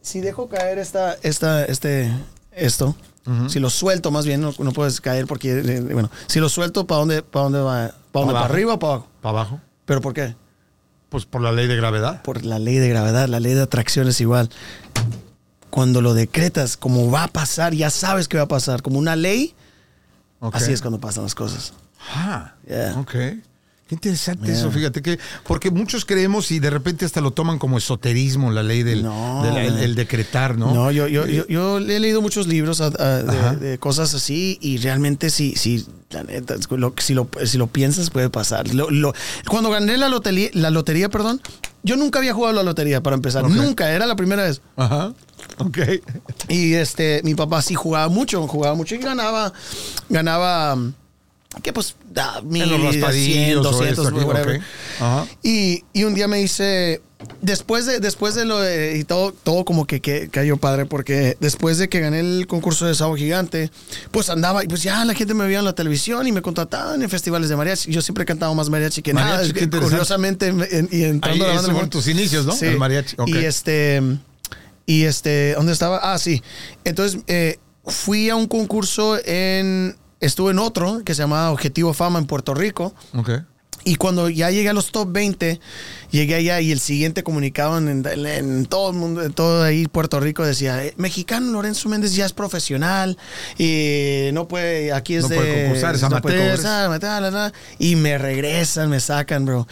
si 0.00 0.20
dejo 0.20 0.48
caer 0.48 0.78
esta, 0.78 1.14
esta, 1.22 1.64
este, 1.64 2.10
esto, 2.52 2.94
si 3.48 3.58
lo 3.58 3.70
suelto 3.70 4.12
más 4.12 4.24
bien, 4.24 4.40
no, 4.40 4.52
puedes 4.52 5.00
caer 5.00 5.26
porque, 5.26 5.50
eh, 5.58 5.80
bueno, 5.80 6.10
si 6.28 6.38
lo 6.38 6.48
suelto, 6.48 6.86
¿para 6.86 7.00
dónde, 7.00 7.22
para 7.22 7.42
dónde 7.42 7.58
va? 7.58 7.90
¿Para, 8.12 8.26
dónde, 8.26 8.34
¿Para 8.34 8.44
arriba 8.44 8.74
o 8.74 8.78
para 8.78 8.92
abajo? 8.92 9.08
Para 9.20 9.30
abajo. 9.40 9.60
¿Pero 9.84 10.00
por 10.00 10.14
qué? 10.14 10.36
Pues 11.08 11.26
por 11.26 11.40
la 11.40 11.50
ley 11.50 11.66
de 11.66 11.74
gravedad. 11.74 12.22
Por 12.22 12.44
la 12.44 12.60
ley 12.60 12.76
de 12.76 12.88
gravedad, 12.88 13.26
la 13.28 13.40
ley 13.40 13.54
de 13.54 13.62
atracción 13.62 14.06
es 14.06 14.20
igual. 14.20 14.48
Cuando 15.70 16.02
lo 16.02 16.14
decretas, 16.14 16.76
como 16.76 17.10
va 17.10 17.24
a 17.24 17.28
pasar, 17.28 17.74
ya 17.74 17.90
sabes 17.90 18.28
que 18.28 18.36
va 18.36 18.44
a 18.44 18.48
pasar, 18.48 18.82
como 18.82 19.00
una 19.00 19.16
ley, 19.16 19.56
así 20.52 20.72
es 20.72 20.80
cuando 20.80 21.00
pasan 21.00 21.24
las 21.24 21.34
cosas. 21.34 21.72
Ah, 22.14 22.54
ok. 22.96 23.14
Qué 23.88 23.94
interesante 23.94 24.50
eso, 24.50 24.68
fíjate 24.72 25.00
que, 25.00 25.16
porque 25.46 25.70
muchos 25.70 26.04
creemos 26.04 26.50
y 26.50 26.58
de 26.58 26.70
repente 26.70 27.04
hasta 27.04 27.20
lo 27.20 27.30
toman 27.30 27.60
como 27.60 27.78
esoterismo, 27.78 28.50
la 28.50 28.64
ley 28.64 28.82
del 28.82 29.06
el, 29.80 29.94
decretar, 29.94 30.58
¿no? 30.58 30.74
No, 30.74 30.90
yo, 30.90 31.06
yo, 31.06 31.24
yo, 31.24 31.46
yo, 31.46 31.78
he 31.78 32.00
leído 32.00 32.20
muchos 32.20 32.48
libros 32.48 32.78
de, 32.80 33.78
cosas 33.78 34.12
así 34.12 34.58
y 34.60 34.78
realmente 34.78 35.30
sí, 35.30 35.54
sí, 35.56 35.86
la 36.10 36.24
neta, 36.24 36.56
si, 36.98 37.14
lo, 37.14 37.30
si 37.44 37.58
lo 37.58 37.66
piensas 37.68 38.10
puede 38.10 38.28
pasar. 38.28 38.66
cuando 39.48 39.70
gané 39.70 39.96
la 39.96 40.08
lotería, 40.08 40.50
la 40.54 40.70
lotería, 40.70 41.08
perdón, 41.08 41.40
yo 41.84 41.96
nunca 41.96 42.18
había 42.18 42.34
jugado 42.34 42.54
la 42.54 42.64
lotería 42.64 43.04
para 43.04 43.14
empezar, 43.14 43.48
nunca, 43.48 43.92
era 43.92 44.06
la 44.06 44.16
primera 44.16 44.42
vez. 44.42 44.62
Ajá. 44.74 45.14
Ok. 45.58 45.78
Y 46.48 46.74
este, 46.74 47.20
mi 47.22 47.36
papá 47.36 47.62
sí 47.62 47.76
jugaba 47.76 48.08
mucho, 48.08 48.44
jugaba 48.48 48.74
mucho 48.74 48.96
y 48.96 48.98
ganaba, 48.98 49.52
ganaba 50.08 50.76
que 51.62 51.72
pues 51.72 51.96
da 52.10 52.40
mil, 52.42 52.64
cien, 53.12 53.62
doscientos, 53.62 54.12
whatever. 54.12 54.60
Y, 55.42 55.84
y, 55.92 56.04
un 56.04 56.14
día 56.14 56.28
me 56.28 56.38
dice, 56.38 57.00
después 57.40 57.86
de, 57.86 57.98
después 58.00 58.34
de 58.34 58.44
lo 58.44 58.60
de, 58.60 58.98
y 58.98 59.04
todo, 59.04 59.32
todo 59.32 59.64
como 59.64 59.86
que, 59.86 60.00
que, 60.00 60.28
cayó 60.28 60.58
padre, 60.58 60.86
porque 60.86 61.36
después 61.40 61.78
de 61.78 61.88
que 61.88 62.00
gané 62.00 62.20
el 62.20 62.46
concurso 62.46 62.86
de 62.86 62.94
Sabo 62.94 63.16
Gigante, 63.16 63.70
pues 64.10 64.28
andaba, 64.28 64.64
y 64.64 64.68
pues 64.68 64.82
ya 64.82 65.04
la 65.04 65.14
gente 65.14 65.34
me 65.34 65.44
veía 65.44 65.60
en 65.60 65.64
la 65.64 65.74
televisión 65.74 66.26
y 66.26 66.32
me 66.32 66.42
contrataban 66.42 67.02
en 67.02 67.08
festivales 67.08 67.48
de 67.48 67.56
mariachi. 67.56 67.90
Yo 67.90 68.02
siempre 68.02 68.22
he 68.22 68.26
cantado 68.26 68.54
más 68.54 68.68
mariachi 68.68 69.02
que 69.02 69.14
nada. 69.14 69.42
Curiosamente, 69.80 70.52
y 70.90 71.04
entrando 71.04 71.44
Ahí, 71.44 71.50
a 71.50 71.54
la 71.54 71.60
banda. 71.60 71.72
fueron 71.72 71.90
tus 71.90 72.06
inicios, 72.08 72.44
¿no? 72.44 72.52
Sí. 72.52 72.66
El 72.66 72.78
mariachi. 72.78 73.16
Y 73.26 73.38
este, 73.38 74.02
y 74.84 75.04
este, 75.04 75.54
¿dónde 75.54 75.72
estaba? 75.72 75.98
Ah, 76.02 76.18
sí. 76.18 76.42
Entonces, 76.84 77.20
eh, 77.26 77.58
fui 77.86 78.28
a 78.28 78.36
un 78.36 78.46
concurso 78.46 79.18
en 79.24 79.96
estuve 80.20 80.50
en 80.52 80.58
otro 80.58 81.02
que 81.04 81.14
se 81.14 81.22
llamaba 81.22 81.50
Objetivo 81.50 81.92
Fama 81.92 82.18
en 82.18 82.26
Puerto 82.26 82.54
Rico. 82.54 82.94
Okay. 83.14 83.40
Y 83.84 83.96
cuando 83.96 84.28
ya 84.28 84.50
llegué 84.50 84.68
a 84.68 84.72
los 84.72 84.90
top 84.90 85.12
20, 85.12 85.60
llegué 86.16 86.34
allá 86.34 86.60
y 86.60 86.72
el 86.72 86.80
siguiente 86.80 87.22
comunicado 87.22 87.78
en, 87.78 88.66
todo 88.66 88.90
el 88.90 88.96
mundo, 88.96 89.22
en 89.22 89.32
todo 89.32 89.62
ahí 89.62 89.86
Puerto 89.86 90.18
Rico 90.18 90.44
decía, 90.44 90.84
eh, 90.84 90.94
mexicano 90.96 91.52
Lorenzo 91.52 91.88
Méndez 91.88 92.14
ya 92.14 92.26
es 92.26 92.32
profesional 92.32 93.16
y 93.58 94.30
no 94.32 94.48
puede, 94.48 94.92
aquí 94.92 95.14
es 95.14 95.28
de... 95.28 95.36
Puede 95.36 95.64
concursar, 95.64 95.94
es 95.94 96.02
no 96.02 96.20
puede 96.22 96.48
concursar, 96.48 97.52
y 97.78 97.96
me 97.96 98.18
regresan, 98.18 98.90
me 98.90 99.00
sacan, 99.00 99.44
bro. 99.44 99.66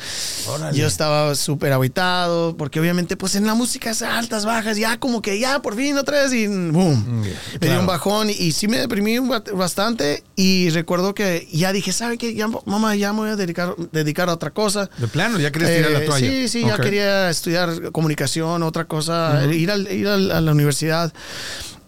Yo 0.73 0.87
estaba 0.87 1.35
súper 1.35 1.73
aguitado 1.73 2.57
porque 2.57 2.79
obviamente 2.81 3.17
pues 3.17 3.35
en 3.35 3.47
la 3.47 3.55
música 3.55 3.91
es 3.91 4.03
altas, 4.03 4.45
bajas, 4.45 4.77
ya 4.77 4.99
como 4.99 5.23
que 5.23 5.39
ya 5.39 5.63
por 5.63 5.77
fin 5.77 5.97
otra 5.97 6.23
vez 6.23 6.33
y 6.33 6.47
boom. 6.47 7.05
Mm, 7.07 7.25
me 7.61 7.69
dio 7.69 7.81
un 7.81 7.87
bajón 7.87 8.31
y, 8.31 8.53
sí 8.53 8.69
me 8.69 8.79
deprimí 8.79 9.19
bastante 9.19 10.23
y 10.37 10.71
recuerdo 10.71 11.15
que 11.15 11.49
ya 11.53 11.73
dije, 11.73 11.93
¿sabe 11.93 12.19
qué? 12.19 12.35
Ya, 12.35 12.49
mamá, 12.67 12.95
ya 12.95 13.13
me 13.13 13.21
voy 13.21 13.31
a 13.31 13.37
dedicar 13.37 13.75
dedicar 13.93 14.29
a 14.29 14.35
otra 14.35 14.51
cosa. 14.51 14.91
De 14.99 15.09
plano, 15.09 15.39
ya 15.39 15.51
querías 15.51 15.73
tirar 15.73 15.91
la 15.91 16.03
eh, 16.03 16.07
toalla. 16.07 16.31
Sí, 16.31 16.34
sí, 16.49 16.65
ya 16.67 16.77
quería 16.79 17.31
estudiar 17.31 17.93
comunicación, 17.93 18.63
otra 18.63 18.85
cosa, 18.87 19.45
ir, 19.53 19.71
ir 19.91 20.09
a 20.09 20.41
la 20.41 20.53
universidad. 20.53 21.13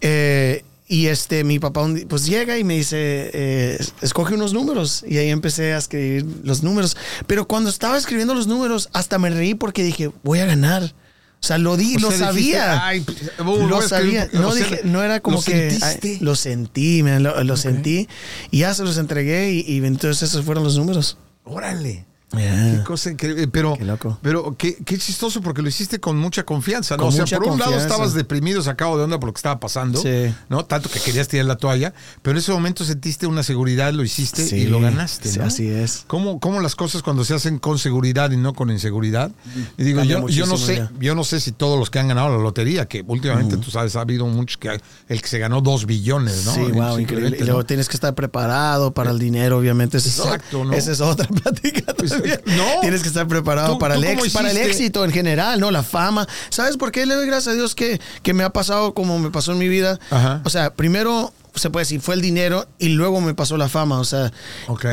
Eh, 0.01 0.63
y 0.89 1.07
este, 1.07 1.43
mi 1.43 1.59
papá 1.59 1.85
pues 2.07 2.25
llega 2.25 2.57
y 2.57 2.63
me 2.63 2.75
dice, 2.75 3.29
eh, 3.33 3.77
escoge 4.01 4.35
unos 4.35 4.53
números. 4.53 5.03
Y 5.05 5.17
ahí 5.17 5.29
empecé 5.29 5.73
a 5.73 5.77
escribir 5.77 6.25
los 6.43 6.63
números. 6.63 6.95
Pero 7.27 7.47
cuando 7.47 7.69
estaba 7.69 7.97
escribiendo 7.97 8.33
los 8.33 8.47
números, 8.47 8.89
hasta 8.93 9.19
me 9.19 9.29
reí 9.29 9.53
porque 9.53 9.83
dije, 9.83 10.11
voy 10.23 10.39
a 10.39 10.45
ganar. 10.45 10.93
O 11.39 11.45
sea, 11.45 11.57
lo 11.59 11.77
di, 11.77 11.97
O 11.97 11.99
lo 11.99 12.11
sea, 12.11 12.31
dijiste, 12.31 12.57
sabía. 12.57 12.87
"Ay, 12.87 13.01
pues, 13.01 13.17
lo 13.37 13.81
sabía. 13.81 14.27
No, 14.33 14.47
o 14.47 14.51
sea, 14.53 14.63
dije, 14.65 14.81
no 14.85 15.03
era 15.03 15.19
como 15.19 15.37
¿lo 15.37 15.43
que. 15.43 15.77
ay, 15.81 16.17
lo 16.19 16.35
sentí, 16.35 17.03
man, 17.03 17.21
lo, 17.21 17.43
lo 17.43 17.57
sentí. 17.57 18.07
Y 18.49 18.59
ya 18.59 18.73
se 18.73 18.83
los 18.83 18.97
entregué 18.97 19.51
y, 19.51 19.59
y 19.67 19.77
entonces 19.85 20.29
esos 20.29 20.43
fueron 20.45 20.63
los 20.63 20.77
números. 20.77 21.17
Órale. 21.43 22.06
Yeah. 22.35 22.79
Qué 22.79 22.83
cosa 22.83 23.09
increíble. 23.09 23.47
Pero, 23.47 23.75
Qué 23.77 23.85
loco. 23.85 24.19
pero 24.21 24.55
qué, 24.57 24.75
qué 24.83 24.97
chistoso 24.97 25.41
porque 25.41 25.61
lo 25.61 25.69
hiciste 25.69 25.99
con 26.01 26.17
mucha 26.17 26.43
confianza, 26.43 26.97
¿no? 26.97 27.03
Con 27.03 27.21
o 27.21 27.25
sea, 27.25 27.37
por 27.39 27.47
un 27.53 27.57
lado 27.59 27.77
estabas 27.77 28.13
deprimido, 28.13 28.61
sacado 28.61 28.97
de 28.97 29.05
onda 29.05 29.17
por 29.17 29.27
lo 29.27 29.33
que 29.33 29.37
estaba 29.39 29.61
pasando, 29.61 30.01
Sí. 30.01 30.33
¿no? 30.49 30.65
Tanto 30.65 30.89
que 30.89 30.99
querías 30.99 31.29
tirar 31.29 31.45
la 31.45 31.55
toalla, 31.55 31.93
pero 32.21 32.33
en 32.33 32.39
ese 32.39 32.51
momento 32.51 32.83
sentiste 32.83 33.27
una 33.27 33.43
seguridad, 33.43 33.93
lo 33.93 34.03
hiciste 34.03 34.45
Sí, 34.45 34.57
y 34.57 34.65
lo 34.67 34.81
ganaste, 34.81 35.29
sí, 35.29 35.39
¿no? 35.39 35.45
así 35.45 35.69
es. 35.69 36.03
¿Cómo, 36.07 36.41
cómo 36.41 36.59
las 36.59 36.75
cosas 36.75 37.01
cuando 37.01 37.23
se 37.23 37.33
hacen 37.33 37.59
con 37.59 37.79
seguridad 37.79 38.29
y 38.31 38.37
no 38.37 38.53
con 38.53 38.71
inseguridad? 38.71 39.31
Y 39.77 39.83
digo, 39.83 40.03
yo, 40.03 40.27
yo 40.27 40.45
no 40.47 40.57
sé, 40.57 40.75
ya. 40.77 40.91
yo 40.99 41.15
no 41.15 41.23
sé 41.23 41.39
si 41.39 41.53
todos 41.53 41.79
los 41.79 41.89
que 41.89 41.99
han 41.99 42.09
ganado 42.09 42.35
la 42.35 42.43
lotería, 42.43 42.87
que 42.87 43.05
últimamente 43.07 43.55
tú 43.55 43.71
sabes, 43.71 43.95
ha 43.95 44.01
habido 44.01 44.27
muchos 44.27 44.57
que 44.57 44.77
el 45.07 45.21
que 45.21 45.27
se 45.29 45.39
ganó 45.39 45.61
dos 45.61 45.85
billones, 45.85 46.43
¿no? 46.43 46.53
Sí, 46.53 46.59
wow, 46.73 46.95
Es 46.97 47.01
increíble. 47.03 47.37
Y 47.39 47.43
luego 47.45 47.65
tienes 47.65 47.87
que 47.87 47.95
estar 47.95 48.13
preparado 48.15 48.93
para 48.93 49.11
el 49.11 49.19
dinero, 49.19 49.57
obviamente. 49.59 49.97
Es 49.97 50.07
Exacto, 50.07 50.59
otra- 50.59 50.71
¿no? 50.71 50.77
Esa 50.77 50.91
es 50.91 50.99
otra 50.99 51.25
plática 51.43 51.93
Pues. 51.93 52.16
no. 52.45 52.81
Tienes 52.81 53.01
que 53.01 53.07
estar 53.07 53.27
preparado 53.27 53.73
¿Tú- 53.73 53.79
para, 53.79 53.95
tú 53.95 54.01
el 54.01 54.07
ex- 54.19 54.33
para 54.33 54.51
el 54.51 54.57
éxito 54.57 55.03
en 55.05 55.11
general, 55.11 55.59
¿no? 55.59 55.71
La 55.71 55.83
fama. 55.83 56.27
¿Sabes 56.49 56.77
por 56.77 56.91
qué 56.91 57.05
le 57.05 57.15
doy 57.15 57.25
gracias 57.27 57.53
a 57.53 57.55
Dios 57.55 57.75
que, 57.75 57.99
que 58.23 58.33
me 58.33 58.43
ha 58.43 58.49
pasado 58.51 58.93
como 58.93 59.19
me 59.19 59.31
pasó 59.31 59.51
en 59.51 59.57
mi 59.59 59.67
vida? 59.67 59.99
Ajá. 60.09 60.41
O 60.45 60.49
sea, 60.49 60.73
primero 60.73 61.33
se 61.57 61.69
puede 61.69 61.83
decir 61.85 62.01
fue 62.01 62.15
el 62.15 62.21
dinero 62.21 62.67
y 62.79 62.89
luego 62.89 63.21
me 63.21 63.33
pasó 63.33 63.57
la 63.57 63.69
fama. 63.69 63.99
O 63.99 64.05
sea, 64.05 64.31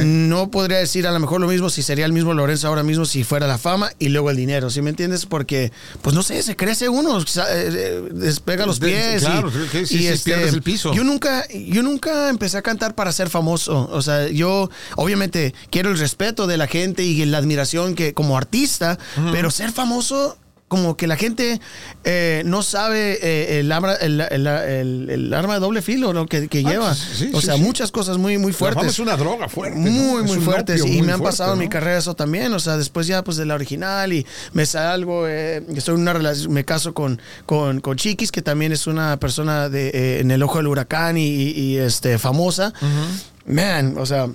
no 0.05 0.51
podría 0.51 0.79
decir 0.79 1.07
a 1.07 1.13
lo 1.13 1.21
mejor 1.21 1.41
lo 1.41 1.49
mismo 1.49 1.71
si 1.71 1.83
sería 1.83 2.07
el 2.07 2.13
mismo 2.13 2.35
Lorenzo 2.35 2.69
ahora 2.69 2.83
mismo 2.83 3.05
si 3.05 3.25
fuera 3.25 3.47
la 3.47 3.59
fama 3.59 3.91
y 3.99 4.09
luego 4.09 4.31
el 4.31 4.37
dinero. 4.37 4.71
¿Sí 4.71 4.83
me 4.83 4.91
entiendes? 4.91 5.27
Porque, 5.27 5.73
pues 6.03 6.15
no 6.15 6.23
sé, 6.23 6.43
se 6.43 6.57
crece 6.57 6.89
uno, 6.89 7.19
eh, 7.21 7.25
eh, 7.49 8.03
despega 8.13 8.67
los 8.67 8.81
De- 8.81 8.89
pies. 8.89 9.23
y- 9.23 9.27
claro, 9.27 9.51
sí, 9.51 9.87
sí, 9.87 9.99
sí, 10.17 10.23
pierdes 10.25 10.53
el 10.55 10.63
piso. 10.63 10.93
Yo 10.95 11.05
nunca, 11.05 11.47
yo 11.49 11.83
nunca 11.83 12.29
empecé 12.29 12.57
a 12.59 12.63
cantar 12.63 12.95
para 12.95 13.13
ser 13.13 13.31
famoso. 13.31 13.89
O 13.93 14.03
sea, 14.03 14.29
yo 14.29 14.71
obviamente 14.97 15.55
quiero 15.71 15.91
el 15.91 15.99
respeto 15.99 16.47
de 16.47 16.57
la 16.57 16.67
gente 16.67 17.03
y 17.05 17.25
la 17.25 17.39
admiración 17.39 17.95
que 17.95 18.15
como 18.15 18.37
artista, 18.37 18.99
pero 19.33 19.51
ser 19.51 19.73
famoso 19.73 20.37
como 20.67 20.97
que 20.97 21.07
la 21.07 21.17
gente 21.17 21.61
eh, 22.05 22.43
no 22.47 22.63
sabe 22.63 23.19
eh, 23.23 23.61
el, 23.61 23.71
arma, 23.71 23.95
el, 23.95 24.21
el- 24.21 25.09
el- 25.11 25.35
arma 25.35 25.55
de 25.55 25.61
doble 25.61 25.83
filo 25.83 26.13
¿no? 26.13 26.27
que, 26.27 26.49
que 26.49 26.65
Ah, 26.67 26.71
lleva. 26.71 26.95
sí, 26.95 27.31
o 27.33 27.41
sí, 27.41 27.47
sea, 27.47 27.55
sí. 27.57 27.61
muchas 27.61 27.93
cosas 27.93 28.19
muy, 28.19 28.39
muy 28.39 28.51
La 28.53 28.59
fama 28.59 28.73
fuertes. 28.73 28.93
es 28.95 28.99
una 28.99 29.17
droga 29.17 29.49
fuerte. 29.49 29.79
¿no? 29.79 29.91
Muy, 29.91 30.25
Es 30.25 30.27
muy 30.35 30.39
fuertes. 30.45 30.81
opio 30.81 30.93
Y 30.93 30.97
muy 30.99 31.07
me 31.07 31.13
han 31.13 31.19
fuerte, 31.19 31.37
pasado 31.37 31.53
en 31.53 31.59
mi 31.61 31.67
¿no? 31.67 31.71
carrera 31.71 31.99
eso 31.99 32.15
también. 32.15 32.53
O 32.55 32.59
sea, 32.59 32.77
después 32.77 33.07
ya 33.07 33.23
pues 33.23 33.37
de 33.37 33.45
la 33.47 33.55
original 33.55 34.13
y 34.13 34.27
me 34.53 34.67
salgo, 34.67 35.29
eh, 35.29 35.63
estoy 35.77 35.95
en 35.97 36.01
una 36.01 36.13
relación, 36.15 36.53
me 36.53 36.65
caso 36.65 36.93
con, 36.95 37.21
con, 37.47 37.81
con 37.81 37.97
Chiquis, 37.97 38.33
que 38.33 38.43
también 38.43 38.73
es 38.73 38.87
una 38.87 39.19
persona 39.21 39.69
de, 39.69 39.89
eh, 39.91 40.21
en 40.21 40.31
el 40.31 40.43
ojo 40.43 40.59
del 40.59 40.67
huracán 40.67 41.17
y, 41.19 41.27
y- 41.29 41.51
y, 41.51 41.77
este, 41.77 42.19
famosa. 42.19 42.73
Man, 43.47 43.97
o 43.99 44.07
sea. 44.07 44.29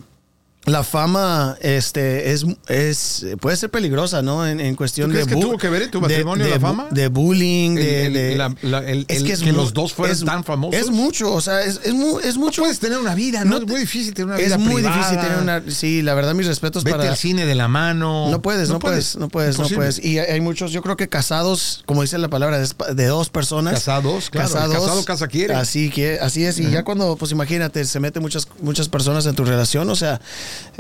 La 0.72 0.84
fama 0.84 1.58
este, 1.62 2.32
es, 2.32 2.46
es, 2.68 3.26
puede 3.40 3.58
ser 3.58 3.70
peligrosa, 3.70 4.22
¿no? 4.22 4.46
En, 4.48 4.60
en 4.60 4.76
cuestión 4.76 5.10
¿Tú 5.10 5.18
de... 5.18 5.24
crees 5.24 5.28
que 5.36 5.40
bu- 5.40 5.48
tuvo 5.50 5.58
que 5.58 5.70
ver 5.70 5.84
en 5.84 5.92
tu 5.92 6.00
de- 6.00 6.08
matrimonio 6.08 6.46
de 6.46 6.52
la 6.52 6.60
fama? 6.60 6.88
De 6.92 7.08
bullying, 7.08 7.76
de... 7.76 8.06
El- 8.06 8.08
el- 8.08 8.14
de- 8.32 8.38
la- 8.38 8.56
la- 8.62 8.80
el- 8.80 9.06
el- 9.08 9.28
es 9.32 9.40
que 9.42 9.52
los 9.52 9.74
dos 9.74 9.94
fueran 9.94 10.20
tan 10.26 10.44
famosos. 10.44 10.80
Es 10.80 10.90
mucho, 10.90 11.34
o 11.34 11.42
sea, 11.42 11.62
es, 11.64 11.80
es, 11.84 11.94
mu- 11.94 12.20
es 12.20 12.38
mucho... 12.38 12.62
Puedes 12.62 12.80
tener 12.80 12.98
una 13.00 13.16
vida, 13.16 13.44
¿no? 13.46 13.52
No 13.52 13.58
es 13.58 13.68
muy 13.68 13.80
difícil 13.82 14.14
tener 14.14 14.28
una 14.28 14.38
vida 14.38 14.56
es 14.56 14.58
muy 14.58 14.76
privada. 14.76 14.96
difícil 14.98 15.20
tener 15.20 15.38
una... 15.42 15.64
Sí, 15.72 16.02
la 16.02 16.14
verdad, 16.14 16.34
mis 16.34 16.48
respetos 16.48 16.84
Vete 16.84 16.98
para... 16.98 17.10
al 17.10 17.18
cine 17.18 17.46
de 17.46 17.56
la 17.56 17.68
mano. 17.68 18.30
No 18.30 18.42
puedes, 18.42 18.70
no, 18.70 18.80
puedes, 18.80 19.16
no 19.18 19.28
puedes, 19.30 19.58
no 19.58 19.68
puedes. 19.70 20.04
Y 20.04 20.20
hay 20.20 20.42
muchos, 20.42 20.72
yo 20.72 20.82
creo 20.82 20.98
que 20.98 21.10
casados, 21.10 21.84
como 21.86 22.02
dice 22.02 22.18
la 22.18 22.28
palabra, 22.30 22.60
de, 22.60 22.68
de 22.96 23.06
dos 23.08 23.30
personas. 23.30 23.74
Casados, 23.74 24.30
claro, 24.30 24.48
el 24.48 24.72
casado 24.72 25.06
casa 25.06 25.28
quiere. 25.28 25.54
Así 25.56 25.90
que, 25.90 26.20
así 26.20 26.46
es. 26.46 26.60
Y 26.60 26.70
ya 26.70 26.84
cuando, 26.84 27.16
pues 27.16 27.32
imagínate, 27.32 27.84
se 27.86 28.00
meten 28.00 28.22
muchas, 28.22 28.48
muchas 28.62 28.90
personas 28.90 29.26
en 29.26 29.36
tu 29.36 29.46
relación, 29.46 29.90
o 29.90 29.96
sea, 29.96 30.20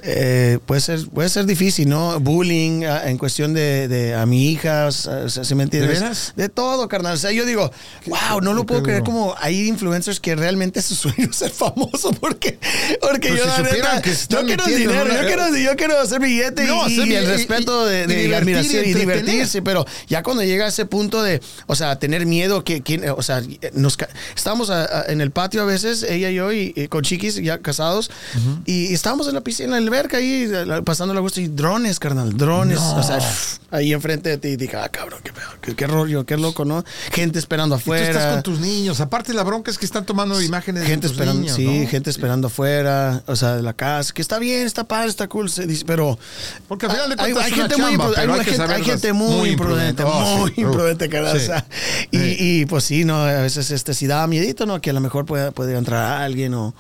eh, 0.02 0.60
puede 0.66 0.82
ser, 0.82 1.00
puede 1.10 1.30
ser 1.30 1.46
difícil, 1.46 1.90
¿no? 1.90 2.20
Bullying 2.20 2.84
ah, 2.86 3.10
en 3.10 3.18
cuestión 3.18 3.54
de, 3.54 3.88
de 3.88 4.16
a 4.16 4.26
mi 4.26 4.50
hija, 4.52 4.88
o 4.88 4.92
sea, 4.92 5.28
¿sí 5.30 5.56
me 5.56 5.64
entiendes? 5.64 5.96
¿De 6.00 6.00
veras? 6.02 6.34
De 6.36 6.50
todo, 6.50 6.88
carnal. 6.88 7.14
O 7.16 7.18
sea, 7.18 7.32
yo 7.32 7.46
digo, 7.46 7.72
wow, 8.08 8.42
no 8.42 8.54
lo 8.54 8.66
puedo 8.66 8.82
creer 8.84 9.00
duro. 9.00 9.12
como 9.12 9.36
hay 9.40 9.68
influencers 9.68 10.20
que 10.20 10.36
realmente 10.36 10.82
su 10.82 10.96
sueño 10.96 11.28
es 11.30 11.36
ser 11.36 11.52
famoso 11.52 12.12
porque, 12.20 12.58
porque 13.02 13.30
Pero 13.30 13.36
yo 13.36 13.44
si 13.56 13.64
la 13.64 13.72
neta, 13.72 14.02
que 14.02 14.12
yo 14.30 14.46
quiero 14.46 14.66
dinero, 14.66 15.08
yo 15.14 15.28
quiero, 15.28 15.58
yo 15.58 15.76
quiero 15.76 16.00
hacer 16.00 16.20
billete 16.22 16.64
No, 16.66 16.88
y, 16.88 17.02
y 17.02 17.14
el 17.16 17.26
respeto 17.28 17.88
y- 17.88 17.92
de, 17.92 18.08
de 18.08 18.28
y 18.28 18.34
admiración 18.34 18.86
y, 18.86 18.94
divertirse, 18.94 19.62
pero 19.62 19.86
ya 20.08 20.24
cuando 20.24 20.44
llega 20.44 20.66
a 20.66 20.70
ese 20.70 20.86
punto 20.86 21.22
de, 21.24 21.42
o 21.68 21.76
sea, 21.76 22.00
tener 22.00 22.26
miedo 22.26 22.64
que, 22.64 22.82
que- 22.82 23.10
o 23.12 23.22
sea, 23.22 23.42
nos 23.74 23.98
estábamos 24.36 24.70
a- 24.70 24.84
a- 25.02 25.06
en 25.12 25.20
el 25.22 25.32
patio 25.32 25.62
a 25.62 25.66
veces, 25.66 26.04
ella 26.04 26.30
y 26.30 26.36
yo, 26.36 26.52
y, 26.54 26.74
y 26.76 26.88
con 26.88 27.04
chiquis 27.04 27.36
ya 27.36 27.58
casados, 27.60 28.10
y 28.66 28.94
estábamos 28.94 29.28
en 29.28 29.34
la 29.36 29.42
piscina, 29.42 29.59
en 29.64 29.72
la 29.72 29.78
alberca 29.78 30.18
ahí, 30.18 30.50
pasando 30.86 31.14
la 31.14 31.20
gusto, 31.22 31.42
y 31.42 31.48
drones, 31.48 32.00
carnal, 32.00 32.36
drones, 32.38 32.80
No. 32.80 32.98
o 32.98 33.04
sea, 33.04 33.20
ahí 33.72 33.94
enfrente 33.94 34.30
de 34.30 34.38
ti, 34.38 34.56
dije, 34.56 34.76
ah, 34.78 34.90
cabrón, 34.90 35.20
qué, 35.24 35.32
qué, 35.62 35.76
qué 35.76 35.88
rollo, 35.88 36.26
qué 36.26 36.38
loco, 36.38 36.66
¿no? 36.66 36.84
Gente 37.12 37.40
esperando 37.40 37.76
Y 37.76 37.80
tú 37.80 37.82
afuera. 37.84 38.08
estás 38.08 38.34
con 38.34 38.44
tus 38.44 38.60
niños. 38.60 39.00
Aparte, 39.02 39.34
la 39.34 39.44
bronca 39.44 39.70
es 39.72 39.78
que 39.78 39.86
están 39.86 40.06
tomando 40.06 40.42
imágenes 40.42 40.84
Gente 40.86 41.08
de 41.08 41.14
tus 41.14 41.20
esperando, 41.20 41.42
niños, 41.42 41.56
sí, 41.56 41.66
¿no? 41.84 41.88
gente 41.90 42.10
esperando 42.10 42.48
afuera, 42.48 43.24
o 43.28 43.36
sea, 43.36 43.56
de 43.56 43.64
la 43.64 43.74
casa, 43.74 44.14
que 44.14 44.22
está 44.22 44.40
bien, 44.40 44.66
está 44.66 44.84
padre, 44.86 45.10
está 45.10 45.28
cool, 45.28 45.50
se 45.50 45.66
dice, 45.68 45.84
pero 45.86 46.18
Porque 46.68 46.86
al 46.88 46.92
final 46.94 47.10
de 47.10 47.16
cuentas 47.18 47.44
hay 47.46 47.52
gente 47.52 47.78
muy 47.78 47.86
chamba, 47.92 48.12
hay, 48.18 48.28
hay 48.30 48.84
gente, 48.84 49.14
muy, 49.14 49.36
muy 49.36 49.50
imprudente. 49.50 50.04
Oh, 50.06 50.38
muy 50.38 50.52
sí. 50.56 50.62
imprudente, 50.62 51.10
cara, 51.10 51.32
o 51.34 51.40
sea, 51.40 51.66
y, 52.12 52.18
Sí. 52.18 52.36
y, 52.40 52.66
pues 52.66 52.84
sí, 52.84 53.06
no, 53.06 53.22
a 53.24 53.42
veces 53.42 53.72
este 53.72 53.94
sí 53.94 54.08
daba 54.08 54.28
miedito, 54.28 54.66
¿no? 54.66 54.82
Que 54.82 54.90
a 54.90 54.94
lo 54.94 55.00
mejor 55.02 55.26
puede, 55.26 55.52
puede 55.52 55.78
entrar 55.78 56.22
alguien 56.22 56.54
o 56.54 56.74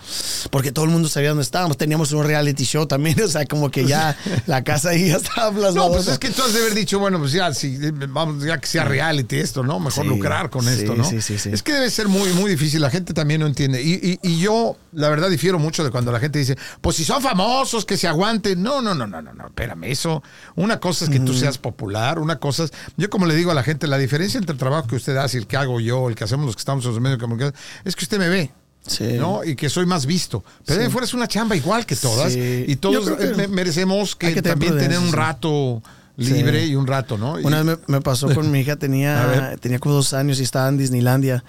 porque 0.52 0.72
todo 0.72 0.86
el 0.86 0.92
mundo 0.92 1.10
sabía 1.10 1.30
dónde 1.30 1.44
estábamos, 1.44 1.78
teníamos 1.78 2.12
un 2.12 2.24
reality 2.24 2.66
show 2.70 2.86
también, 2.86 3.22
o 3.24 3.28
sea, 3.28 3.46
como 3.46 3.70
que 3.70 3.86
ya 3.86 4.16
la 4.48 4.64
casa 4.64 4.90
ahí 4.90 5.10
ya 5.10 5.18
estaba 5.18 5.52
plasmada. 5.52 5.88
No, 5.90 5.94
pues 5.94 6.08
es 6.08 6.20
que 6.20 6.30
tú 6.30 6.42
has 6.44 6.54
de 6.54 6.60
haber 6.62 6.74
dicho, 6.76 7.00
bueno, 7.00 7.20
pues 7.20 7.32
ya, 7.32 7.54
si, 7.54 7.78
vamos, 8.10 8.44
ya 8.44 8.58
que 8.60 8.68
sea 8.68 8.86
reality 8.86 9.38
esto, 9.38 9.64
¿no? 9.64 9.80
Mejor 9.80 10.04
Sí, 10.04 10.10
lucrar 10.10 10.50
con 10.50 10.64
sí, 10.64 10.70
esto, 10.72 10.96
¿no? 10.96 11.04
sí, 11.04 11.22
sí, 11.22 11.38
sí. 11.38 11.50
Es 11.52 11.64
que 11.64 11.74
debe 11.74 11.90
ser 11.90 12.08
muy, 12.08 12.32
muy 12.34 12.50
difícil, 12.52 12.82
la 12.82 12.90
gente 12.90 13.14
también 13.14 13.42
no 13.42 13.48
entiende. 13.48 13.82
Y, 13.82 13.94
y- 13.94 14.20
y 14.22 14.40
yo, 14.40 14.78
la 14.94 15.10
verdad, 15.10 15.30
difiero 15.30 15.60
mucho 15.60 15.84
de 15.84 15.92
cuando 15.92 16.12
la 16.12 16.20
gente 16.20 16.40
dice, 16.40 16.58
pues 16.82 16.96
si 16.96 17.04
son 17.04 17.22
famosos, 17.22 17.86
que 17.86 17.98
se 17.98 18.08
aguanten. 18.08 18.62
No, 18.62 18.82
no, 18.82 18.94
no, 18.96 19.08
no, 19.08 19.22
no, 19.22 19.34
no, 19.34 19.48
espérame, 19.48 19.86
eso. 19.86 20.24
Una 20.56 20.80
cosa 20.80 21.06
es 21.06 21.12
que 21.12 21.20
tú 21.20 21.34
seas 21.34 21.58
popular, 21.58 22.20
una 22.20 22.38
cosa 22.40 22.66
es, 22.66 22.72
yo 22.98 23.10
como 23.10 23.26
le 23.26 23.36
digo 23.36 23.52
a 23.52 23.54
la 23.54 23.64
gente, 23.64 23.88
la 23.88 23.98
diferencia 23.98 24.38
entre 24.38 24.54
el 24.54 24.60
trabajo 24.60 24.88
que 24.88 24.96
usted 24.96 25.16
hace 25.18 25.38
y 25.38 25.42
el 25.42 25.48
que 25.48 25.58
hago 25.58 25.80
yo, 25.80 26.10
el 26.10 26.16
que 26.16 26.24
hacemos 26.24 26.46
los 26.46 26.56
que 26.56 26.60
estamos 26.62 26.84
en 26.86 26.92
los 26.92 27.00
medios 27.02 27.18
de 27.18 27.22
comunicación, 27.24 27.56
es 27.86 27.96
que 27.96 28.06
usted 28.06 28.20
me 28.20 28.30
ve. 28.30 28.52
Sí. 28.86 29.14
¿no? 29.20 29.44
Y 29.44 29.56
que 29.56 29.70
soy 29.70 29.86
más 29.86 30.06
visto. 30.06 30.44
Pero 30.66 30.80
de 30.80 30.86
ahí 30.86 30.92
fuera 30.92 31.06
es 31.06 31.14
una 31.14 31.28
chamba 31.28 31.56
igual 31.56 31.86
que 31.86 31.96
todas. 31.96 32.34
Sí. 32.34 32.66
Y 32.68 32.76
todos 32.78 33.10
que 33.18 33.24
eh, 33.26 33.34
me- 33.36 33.48
merecemos 33.48 34.16
que, 34.16 34.42
también 34.42 34.78
tener 34.78 34.98
un 35.00 35.10
sí. 35.10 35.16
rato 35.16 35.84
libre 36.18 36.64
Sí. 36.66 36.72
y 36.72 36.76
un 36.76 36.88
rato, 36.88 37.18
¿no? 37.18 37.40
Y- 37.40 37.46
Una 37.46 37.62
vez 37.64 37.78
me, 37.88 37.96
me 37.96 38.02
pasó 38.02 38.34
con 38.34 38.50
mi 38.52 38.60
hija, 38.62 38.76
tenía, 38.78 39.56
tenía 39.62 39.80
como 39.80 39.96
dos 39.96 40.14
años 40.14 40.40
y 40.40 40.44
estaba 40.44 40.68
en 40.70 40.78
Disneylandia. 40.78 41.44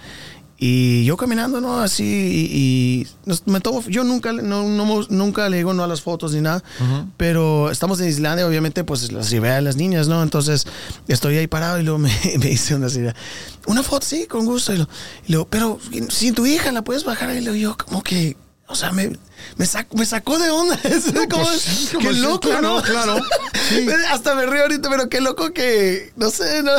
Y 0.63 1.05
yo 1.07 1.17
caminando, 1.17 1.59
¿no? 1.63 1.81
Así, 1.81 2.05
y, 2.05 3.07
y 3.33 3.41
me 3.51 3.61
tomo, 3.61 3.83
yo 3.89 4.05
nunca, 4.05 4.31
le- 4.31 4.43
no, 4.43 4.63
no- 4.69 5.07
nunca 5.09 5.49
le 5.49 5.57
digo 5.57 5.73
no 5.73 5.83
a 5.83 5.87
las 5.87 6.03
fotos 6.03 6.35
ni 6.35 6.43
nada, 6.43 6.63
pero 7.17 7.71
estamos 7.71 7.99
en 8.01 8.09
Islandia, 8.11 8.47
obviamente, 8.47 8.85
pues 8.85 9.11
las 9.11 9.31
llevé 9.31 9.51
a 9.53 9.63
las 9.63 9.77
niñas, 9.77 10.07
¿no? 10.09 10.23
Entonces 10.23 10.67
estoy 11.09 11.39
ahí 11.39 11.47
parado 11.47 11.81
y 11.81 11.83
luego 11.83 11.99
me, 11.99 12.11
me 12.39 12.47
dice 12.47 12.75
una 12.75 12.91
señora, 12.91 13.17
una 13.67 13.83
foto, 13.83 14.05
sí, 14.07 14.27
con 14.27 14.45
gusto. 14.45 14.75
Y 14.75 14.77
luego, 14.77 14.91
y 15.27 15.33
luego, 15.33 15.49
pero 15.49 15.79
si 16.11 16.33
tu 16.33 16.45
hija 16.45 16.71
la 16.73 16.83
puedes 16.83 17.05
bajar, 17.05 17.35
y 17.35 17.41
luego 17.41 17.57
yo, 17.57 17.77
como 17.79 18.03
que, 18.03 18.37
o 18.69 18.75
sea, 18.75 18.93
me, 18.93 19.13
me, 19.57 19.67
sacó, 19.67 19.97
me 19.97 20.07
sacó 20.07 20.39
de 20.39 20.51
onda. 20.51 20.79
Es 20.85 21.05
como, 21.29 21.45
pues 21.45 21.91
como 21.93 22.09
qué 22.09 22.15
sí, 22.15 22.21
loco, 22.21 22.41
claro, 22.49 22.63
¿no? 22.63 22.83
claro. 22.83 23.17
Sí. 23.69 23.87
Hasta 24.11 24.35
me 24.35 24.47
río 24.47 24.63
ahorita, 24.63 24.89
pero 24.91 25.09
qué 25.09 25.21
loco 25.21 25.53
que, 25.53 26.13
no 26.17 26.31
sé, 26.31 26.63
no. 26.63 26.73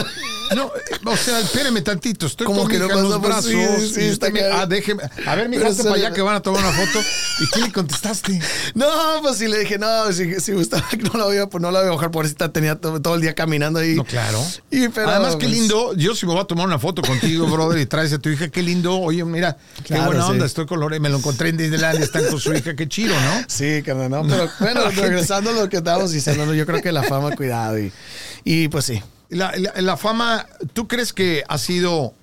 No, 0.53 0.69
o 1.05 1.15
sea, 1.15 1.39
espéreme 1.39 1.81
tantito, 1.81 2.25
estoy 2.25 2.45
Como 2.45 2.63
con 2.63 2.67
que 2.67 2.73
mi 2.73 2.79
no 2.81 2.87
hija 2.87 2.97
en 2.97 3.03
los 3.03 3.13
por- 3.19 3.27
brazos. 3.29 3.51
sí, 3.51 4.01
está 4.01 4.27
ah, 4.51 4.65
déjeme. 4.65 5.03
A 5.25 5.35
ver, 5.35 5.47
mi 5.47 5.57
se 5.57 5.83
para 5.83 5.95
allá 5.95 6.11
que 6.11 6.21
van 6.21 6.35
a 6.35 6.41
tomar 6.41 6.61
una 6.61 6.73
foto. 6.73 6.99
¿Y 7.39 7.49
qué 7.53 7.61
le 7.61 7.71
contestaste? 7.71 8.37
No, 8.75 8.85
pues 9.21 9.37
sí 9.37 9.47
le 9.47 9.59
dije, 9.59 9.77
no, 9.79 10.11
si, 10.11 10.41
si 10.41 10.51
gustaba 10.51 10.85
que 10.89 10.97
no 10.97 11.11
la 11.13 11.23
voy 11.23 11.37
a, 11.37 11.47
pues 11.47 11.61
no 11.61 11.71
la 11.71 11.79
voy 11.79 11.87
a 11.87 11.91
bajar, 11.93 12.11
pobrecita, 12.11 12.51
tenía 12.51 12.75
to- 12.75 13.01
todo 13.01 13.15
el 13.15 13.21
día 13.21 13.33
caminando 13.33 13.79
ahí. 13.79 13.95
No, 13.95 14.03
claro. 14.03 14.45
Y, 14.69 14.89
pero, 14.89 15.07
Además, 15.09 15.37
qué 15.37 15.45
pues, 15.47 15.51
lindo. 15.57 15.93
Yo 15.95 16.15
si 16.15 16.25
me 16.25 16.33
voy 16.33 16.41
a 16.41 16.45
tomar 16.45 16.67
una 16.67 16.79
foto 16.79 17.01
contigo, 17.01 17.47
brother, 17.47 17.79
y 17.79 17.85
traes 17.85 18.11
a 18.11 18.19
tu 18.19 18.27
hija, 18.27 18.49
qué 18.49 18.61
lindo. 18.61 18.99
Oye, 18.99 19.23
mira, 19.23 19.55
qué 19.77 19.93
Claro, 19.93 20.07
buena 20.07 20.25
sí. 20.25 20.31
onda. 20.31 20.45
Estoy 20.45 20.65
con 20.65 20.81
Lore, 20.81 20.99
me 20.99 21.07
lo 21.07 21.19
encontré 21.19 21.47
en 21.47 21.55
Disneyland 21.55 22.03
están 22.03 22.25
con 22.25 22.41
su 22.41 22.50
hija, 22.57 22.75
qué 22.75 22.87
chido, 22.87 23.13
¿no? 23.13 23.43
Sí, 23.47 23.81
carnal, 23.83 24.09
no, 24.09 24.23
pero 24.27 24.49
bueno, 24.59 24.89
regresando 24.91 25.49
a 25.51 25.53
lo 25.53 25.69
que 25.69 25.77
estábamos 25.77 26.11
diciendo, 26.11 26.53
yo 26.53 26.65
creo 26.65 26.81
que 26.81 26.91
la 26.91 27.03
fama, 27.03 27.35
cuidado. 27.35 27.79
Y, 27.79 27.91
y 28.43 28.67
pues 28.67 28.85
sí. 28.85 29.01
La, 29.29 29.53
la- 29.57 29.73
la 29.81 29.97
fama, 29.97 30.45
¿tú 30.73 30.87
crees 30.87 31.13
que 31.13 31.43
ha 31.47 31.57
sido 31.57 32.13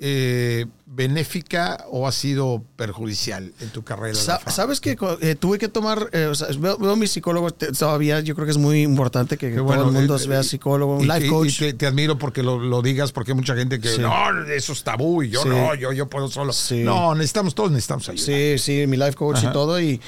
eh, 0.00 0.66
benéfica 0.86 1.84
o 1.90 2.06
ha 2.08 2.12
sido 2.12 2.62
perjudicial 2.76 3.52
en 3.60 3.68
tu 3.70 3.82
carrera? 3.82 4.14
Sa-? 4.14 4.40
Sabes 4.50 4.80
que 4.80 4.96
eh, 5.20 5.34
tuve 5.34 5.58
que 5.58 5.68
tomar, 5.68 6.08
eh, 6.12 6.26
o 6.26 6.34
sea, 6.34 6.48
veo, 6.58 6.76
veo 6.78 6.92
a 6.92 6.96
mi 6.96 7.06
psicólogo 7.06 7.50
te- 7.52 7.72
todavía, 7.72 8.20
yo 8.20 8.34
creo 8.34 8.44
que 8.46 8.50
es 8.52 8.58
muy 8.58 8.82
importante 8.82 9.36
que 9.38 9.50
todo 9.50 9.72
el 9.86 9.92
mundo 9.92 10.16
eh, 10.16 10.26
vea 10.26 10.40
eh, 10.40 10.44
psicólogo, 10.44 10.96
un 10.96 11.06
life 11.08 11.28
coach. 11.28 11.48
Y 11.54 11.58
te, 11.58 11.72
te 11.74 11.86
admiro 11.86 12.18
porque 12.18 12.42
lo, 12.42 12.58
lo 12.58 12.82
digas, 12.82 13.12
porque 13.12 13.32
hay 13.32 13.36
mucha 13.36 13.54
gente 13.54 13.80
que 13.80 13.88
Sí. 13.88 14.00
no, 14.00 14.12
eso 14.46 14.72
es 14.72 14.82
tabú 14.82 15.22
y 15.22 15.30
yo 15.30 15.42
Sí. 15.42 15.48
no, 15.48 15.74
yo, 15.74 15.92
yo 15.92 16.08
puedo 16.08 16.28
solo. 16.28 16.52
Sí. 16.52 16.82
No, 16.82 17.14
necesitamos, 17.14 17.54
todos 17.54 17.70
necesitamos 17.70 18.08
ayuda. 18.08 18.24
Sí, 18.26 18.58
sí, 18.58 18.86
mi 18.86 18.96
life 18.96 19.14
coach 19.14 19.36
Ajá. 19.38 19.50
y 19.50 19.52
todo. 19.52 19.80
Y, 19.80 20.00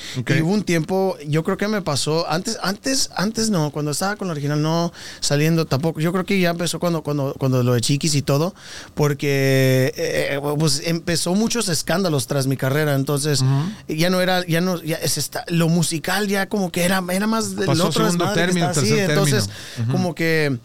hubo 0.42 0.50
un 0.52 0.62
tiempo, 0.64 1.16
yo 1.26 1.44
creo 1.44 1.57
que 1.57 1.68
me 1.68 1.83
pasó, 1.83 2.29
antes, 2.29 2.59
antes, 2.62 3.11
antes 3.14 3.50
no, 3.50 3.70
cuando 3.70 3.92
estaba 3.92 4.16
con 4.16 4.29
la 4.29 4.33
original 4.33 4.61
no 4.61 4.92
saliendo 5.20 5.66
tampoco. 5.66 6.00
Yo 6.00 6.12
creo 6.12 6.24
que 6.24 6.38
ya 6.40 6.50
empezó 6.50 6.81
cuando, 6.81 7.02
cuando, 7.02 7.35
cuando 7.38 7.62
lo 7.62 7.74
de 7.74 7.81
chiquis 7.81 8.14
y 8.14 8.22
todo, 8.22 8.55
porque 8.94 10.40
pues 10.59 10.83
empezó 10.85 11.35
muchos 11.35 11.68
escándalos 11.68 12.26
tras 12.26 12.46
mi 12.46 12.56
carrera. 12.57 12.95
Entonces, 12.95 13.45
ya 13.88 14.11
no 14.11 14.21
era, 14.21 14.45
ya 14.47 14.61
no, 14.61 14.83
ya 14.83 14.97
es 14.97 15.19
esta- 15.19 15.45
lo 15.49 15.69
musical 15.69 16.29
ya 16.29 16.49
como 16.49 16.71
que 16.73 16.85
era, 16.85 17.03
era 17.12 17.27
más 17.27 17.57
del 17.57 17.66
Pasó 17.66 17.88
otro 17.88 18.05
segundo 18.05 18.29
que 18.29 18.35
término, 18.35 18.66
así. 18.69 18.81
tercer 18.81 19.11
Entonces, 19.11 19.49
término. 19.77 19.92
como 19.92 20.14
que 20.14 20.59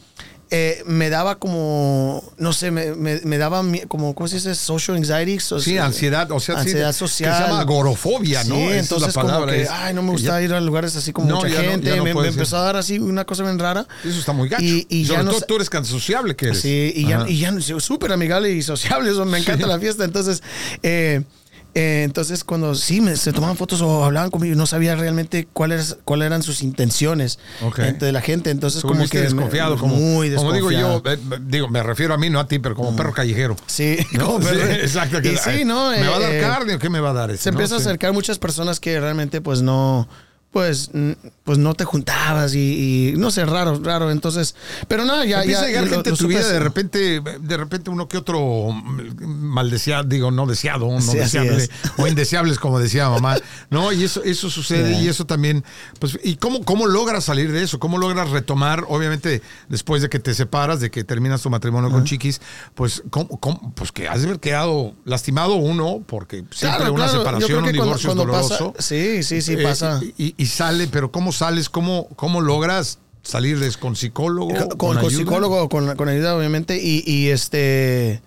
eh, 0.54 0.84
me 0.86 1.10
daba 1.10 1.40
como, 1.40 2.22
no 2.38 2.52
sé, 2.52 2.72
me, 2.72 2.94
me, 2.94 3.22
me 3.24 3.38
daba 3.38 3.64
como, 3.88 4.14
¿cómo 4.14 4.28
se 4.28 4.36
dice? 4.36 4.54
Social 4.54 4.98
anxiety. 4.98 5.40
so- 5.40 5.62
Sí, 5.62 5.78
ansiedad, 5.78 6.30
o 6.30 6.42
sea, 6.42 6.56
sí, 6.56 6.62
ansiedad 6.64 6.88
que 6.90 6.94
social. 6.94 7.34
se 7.38 7.44
llama 7.44 7.62
agorofobia, 7.62 8.44
¿no? 8.44 8.56
Sí, 8.56 8.62
Esa 8.64 8.68
es 8.68 8.74
la 8.76 8.80
entonces 8.82 9.14
como 9.14 9.28
palabra, 9.28 9.54
que, 9.54 9.62
es- 9.62 9.70
ay, 9.72 9.94
no 9.94 10.02
me 10.04 10.12
gusta 10.12 10.28
ya- 10.28 10.42
ir 10.42 10.54
a 10.54 10.60
lugares 10.60 10.94
así 10.98 11.14
como 11.14 11.30
No, 11.30 11.36
mucha 11.38 11.48
ya 11.48 11.62
no- 11.64 11.72
gente. 11.72 11.88
ya 11.90 11.96
no 11.96 12.04
me, 12.04 12.14
me 12.14 12.28
empezó 12.28 12.58
a 12.58 12.64
dar 12.64 12.76
así 12.76 13.00
una 13.00 13.24
cosa 13.24 13.44
bien 13.44 13.60
rara. 13.60 13.88
Eso 14.04 14.20
está 14.20 14.34
muy 14.34 14.50
gacho. 14.50 14.62
Y, 14.62 14.86
y 14.90 15.06
Sobre 15.06 15.20
ya 15.20 15.24
no 15.24 15.32
todo 15.32 15.42
tú 15.48 15.56
eres 15.56 15.70
tan 15.70 15.86
sociable 15.86 16.36
que 16.36 16.48
eres. 16.48 16.60
Sí, 16.60 16.92
y 16.98 17.08
ya, 17.08 17.20
Ajá. 17.22 17.30
y 17.30 17.40
ya 17.40 17.52
no- 17.54 17.62
súper 17.80 18.12
amigable 18.12 18.52
y 18.52 18.62
sociable, 18.62 19.10
eso 19.10 19.24
me 19.24 19.38
encanta 19.38 19.66
la 19.68 19.80
fiesta. 19.80 20.04
Entonces, 20.04 20.44
eh, 20.84 21.24
eh, 21.74 22.04
entonces 22.04 22.44
cuando 22.44 22.76
sí 22.76 23.00
me, 23.02 23.16
se 23.16 23.32
tomaban 23.32 23.56
fotos 23.56 23.82
o 23.82 24.04
hablaban 24.04 24.30
conmigo, 24.30 24.56
no 24.56 24.66
sabía 24.68 24.96
realmente 24.96 25.48
cuáles 25.54 25.98
cuáles 26.04 26.26
eran 26.28 26.44
sus 26.44 26.62
intenciones 26.64 27.40
Ok. 27.64 27.80
entre 27.80 28.12
la 28.12 28.22
gente. 28.22 28.50
Entonces, 28.50 28.82
como 28.82 29.08
que 29.08 29.18
me- 29.20 29.24
desconfiado, 29.24 29.78
como, 29.78 29.96
muy 29.96 30.34
como 30.36 30.52
digo 30.54 30.72
yo, 30.72 31.02
desconfiado. 31.02 31.36
eh, 31.36 31.40
digo, 31.48 31.70
me 31.70 31.82
refiero 31.84 32.14
a 32.14 32.18
mí, 32.18 32.30
no 32.30 32.40
a 32.40 32.48
ti, 32.48 32.60
pero 32.60 32.76
como 32.76 32.96
perro 32.96 33.14
callejero. 33.14 33.56
Sí, 33.68 33.98
¿no? 34.14 34.26
como 34.34 34.42
Sí, 34.50 34.56
perro. 34.56 34.72
exacto. 34.74 35.22
que, 35.22 35.34
Y 35.34 35.38
sí, 35.38 35.64
¿no? 35.66 35.92
¿Me 35.92 36.08
va 36.08 36.18
a 36.18 36.20
dar 36.20 36.32
Eh, 36.34 36.42
carne 36.42 36.76
o 36.76 36.80
qué 36.80 36.90
me 36.90 37.00
va 37.00 37.12
a 37.12 37.14
dar? 37.14 37.32
ese, 37.32 37.44
se 37.44 37.52
no? 37.52 37.56
empieza 37.56 37.76
Sí. 37.78 37.82
a 37.84 37.86
acercar 37.86 38.14
muchas 38.14 38.38
personas 38.40 38.80
que 38.80 39.00
realmente 39.00 39.40
pues 39.42 39.62
no 39.62 40.08
pues 40.52 40.92
pues 41.44 41.58
no 41.58 41.74
te 41.74 41.86
juntabas 41.86 42.54
y, 42.56 43.12
y 43.14 43.18
no 43.18 43.32
sé 43.32 43.46
raro 43.46 43.80
raro 43.82 44.12
entonces 44.12 44.54
pero 44.88 45.06
nada 45.06 45.26
ya 45.26 45.40
Empieza 45.42 45.62
ya 45.62 45.66
a 45.66 45.68
llegar 45.70 45.84
lo- 45.86 45.90
gente 45.96 46.10
lo 46.12 46.18
tu 46.18 46.28
vida 46.28 46.48
de 46.48 46.60
repente, 46.60 47.22
de 47.22 47.58
repente 47.58 47.90
uno 47.90 48.08
que 48.08 48.18
otro 48.18 48.70
maldeseado, 49.20 50.04
digo, 50.04 50.32
no 50.32 50.46
deseado, 50.46 50.88
no 50.88 51.02
Sí, 51.02 51.18
deseable, 51.18 51.58
es. 51.64 51.70
o 51.98 52.08
indeseables, 52.08 52.60
como 52.60 52.80
decía 52.80 53.10
mamá. 53.10 53.38
No, 53.70 53.92
y 53.92 54.04
eso, 54.04 54.24
eso 54.24 54.50
sucede, 54.50 55.00
y 55.02 55.08
eso 55.08 55.26
también, 55.26 55.64
pues, 56.00 56.18
¿y 56.24 56.36
cómo, 56.36 56.64
cómo 56.64 56.86
logras 56.88 57.26
salir 57.26 57.52
de 57.52 57.64
eso? 57.64 57.80
¿Cómo 57.80 57.98
logras 57.98 58.30
retomar, 58.30 58.86
obviamente, 58.88 59.42
después 59.70 60.02
de 60.02 60.10
que 60.10 60.20
te 60.20 60.34
separas, 60.34 60.80
de 60.80 60.92
que 60.92 61.04
terminas 61.04 61.42
tu 61.42 61.50
matrimonio 61.50 61.90
con 61.92 62.04
Chiquis, 62.06 62.42
pues, 62.76 63.04
¿cómo, 63.10 63.28
cómo? 63.40 63.74
pues 63.76 63.92
que 63.92 64.08
has 64.08 64.26
quedado 64.40 64.94
lastimado 65.06 65.56
uno, 65.56 66.04
porque 66.08 66.44
siempre 66.52 66.78
Claro, 66.80 66.94
una 66.94 67.06
claro. 67.06 67.20
Separación, 67.20 67.60
un 67.64 67.72
que 67.72 67.78
cuando- 67.78 67.84
divorcio 67.98 68.08
cuando 68.16 68.24
es 68.24 68.42
pasa- 68.42 68.58
doloroso. 68.58 68.82
sí, 68.82 69.24
sí, 69.24 69.42
sí, 69.42 69.54
Eh, 69.54 69.64
pasa. 69.64 70.00
Y, 70.18 70.34
y 70.38 70.41
sale, 70.46 70.88
pero 70.88 71.12
¿cómo 71.12 71.32
sales? 71.32 71.70
¿Cómo, 71.70 72.08
cómo 72.16 72.42
logras 72.42 73.00
salir 73.24 73.60
de 73.60 73.72
con 73.74 73.96
psicólogo? 73.96 74.54
con, 74.78 74.78
con 74.78 74.98
ayuda? 74.98 75.12
psicólogo 75.12 75.70
con, 75.70 75.96
con 75.96 76.10
ayuda 76.10 76.36
obviamente 76.36 76.80
y, 76.82 77.04
y 77.06 77.30
este 77.30 78.22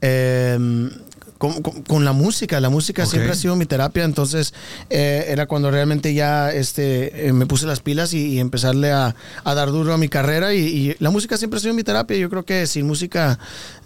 em, 0.00 0.90
con, 1.38 1.60
con- 1.62 1.82
con 1.82 2.04
la 2.04 2.12
música, 2.12 2.60
la 2.60 2.70
música 2.70 3.06
siempre 3.06 3.32
ha 3.32 3.34
sido 3.34 3.56
mi 3.56 3.66
terapia, 3.66 4.04
entonces 4.04 4.54
eh, 4.90 5.26
era 5.28 5.46
cuando 5.46 5.70
realmente 5.70 6.14
ya 6.14 6.50
este, 6.52 7.28
eh, 7.28 7.32
me 7.32 7.46
puse 7.46 7.66
las 7.66 7.80
pilas 7.80 8.14
y, 8.14 8.26
y 8.28 8.38
empezarle 8.40 8.92
a, 8.92 9.14
a 9.44 9.54
dar 9.54 9.70
duro 9.70 9.92
a 9.92 9.98
mi 9.98 10.08
carrera 10.08 10.54
y, 10.54 10.58
y 10.60 10.96
la 10.98 11.10
música 11.10 11.36
siempre 11.36 11.58
ha 11.58 11.60
sido 11.60 11.74
mi 11.74 11.82
terapia, 11.84 12.16
yo 12.16 12.30
creo 12.30 12.44
que 12.44 12.66
sin 12.66 12.86
música, 12.86 13.38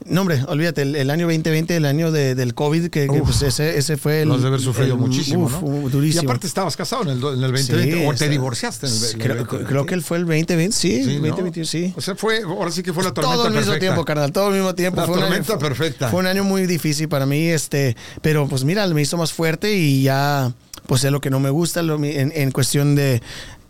no 0.06 0.20
hombre, 0.22 0.42
olvídate, 0.46 0.82
el, 0.82 0.96
el 0.96 1.10
año 1.10 1.26
2020, 1.26 1.76
el 1.76 1.84
año 1.86 2.10
de- 2.12 2.34
del 2.34 2.54
COVID, 2.54 2.88
que, 2.88 3.06
pues 3.06 3.42
ese, 3.42 3.78
ese 3.78 3.96
fue 3.96 4.22
el... 4.22 4.28
Lo 4.28 4.34
has 4.34 4.42
de 4.42 4.48
haber 4.48 4.60
sufrido 4.60 4.94
el- 4.94 5.00
muchísimo, 5.00 5.44
uf, 5.46 5.62
¿no? 5.62 5.88
durísimo. 5.88 6.22
Y 6.22 6.26
aparte 6.26 6.46
estabas 6.46 6.76
casado 6.76 7.02
en 7.02 7.08
el, 7.10 7.16
en 7.18 7.42
el 7.44 7.52
2020 7.52 7.92
Sí, 7.96 8.04
o 8.06 8.14
te 8.14 8.28
divorciaste 8.28 8.86
en 8.86 8.92
el, 8.92 8.98
en 8.98 9.04
el 9.10 9.18
creo, 9.18 9.34
2020. 9.36 9.68
creo 9.68 9.86
que 9.86 9.94
él 9.94 10.02
fue 10.02 10.18
el 10.18 10.24
2020, 10.26 10.72
sí, 10.76 10.88
Sí, 11.04 11.10
el 11.16 11.22
¿no? 11.22 11.28
2021, 11.28 11.66
sí. 11.66 11.92
O 11.96 12.00
sea, 12.00 12.14
fue, 12.14 12.42
ahora 12.42 12.70
sí 12.70 12.82
que 12.82 12.92
fue 12.92 13.02
la 13.04 13.12
tormenta 13.12 13.36
todo 13.36 13.46
al 13.46 13.54
mismo 13.54 13.78
tiempo, 13.78 14.04
carnal, 14.04 14.32
todo 14.32 14.46
al 14.48 14.54
mismo 14.54 14.74
tiempo. 14.74 15.00
La 15.00 15.06
fue 15.06 15.18
tormenta 15.20 15.58
perfecta. 15.58 16.08
Fue 16.08 16.20
un 16.20 16.26
año 16.26 16.44
muy 16.44 16.66
difícil 16.66 17.08
para 17.08 17.26
mí, 17.26 17.39
este, 17.48 17.96
pero 18.22 18.46
pues 18.48 18.64
mira, 18.64 18.86
me 18.88 19.02
hizo 19.02 19.16
más 19.16 19.32
fuerte 19.32 19.74
y 19.76 20.02
ya, 20.02 20.52
pues 20.86 21.02
es 21.04 21.10
lo 21.12 21.20
que 21.20 21.30
no 21.30 21.40
me 21.40 21.50
gusta 21.50 21.82
lo- 21.82 22.02
en, 22.04 22.32
en 22.34 22.50
cuestión 22.52 22.94
de 22.94 23.22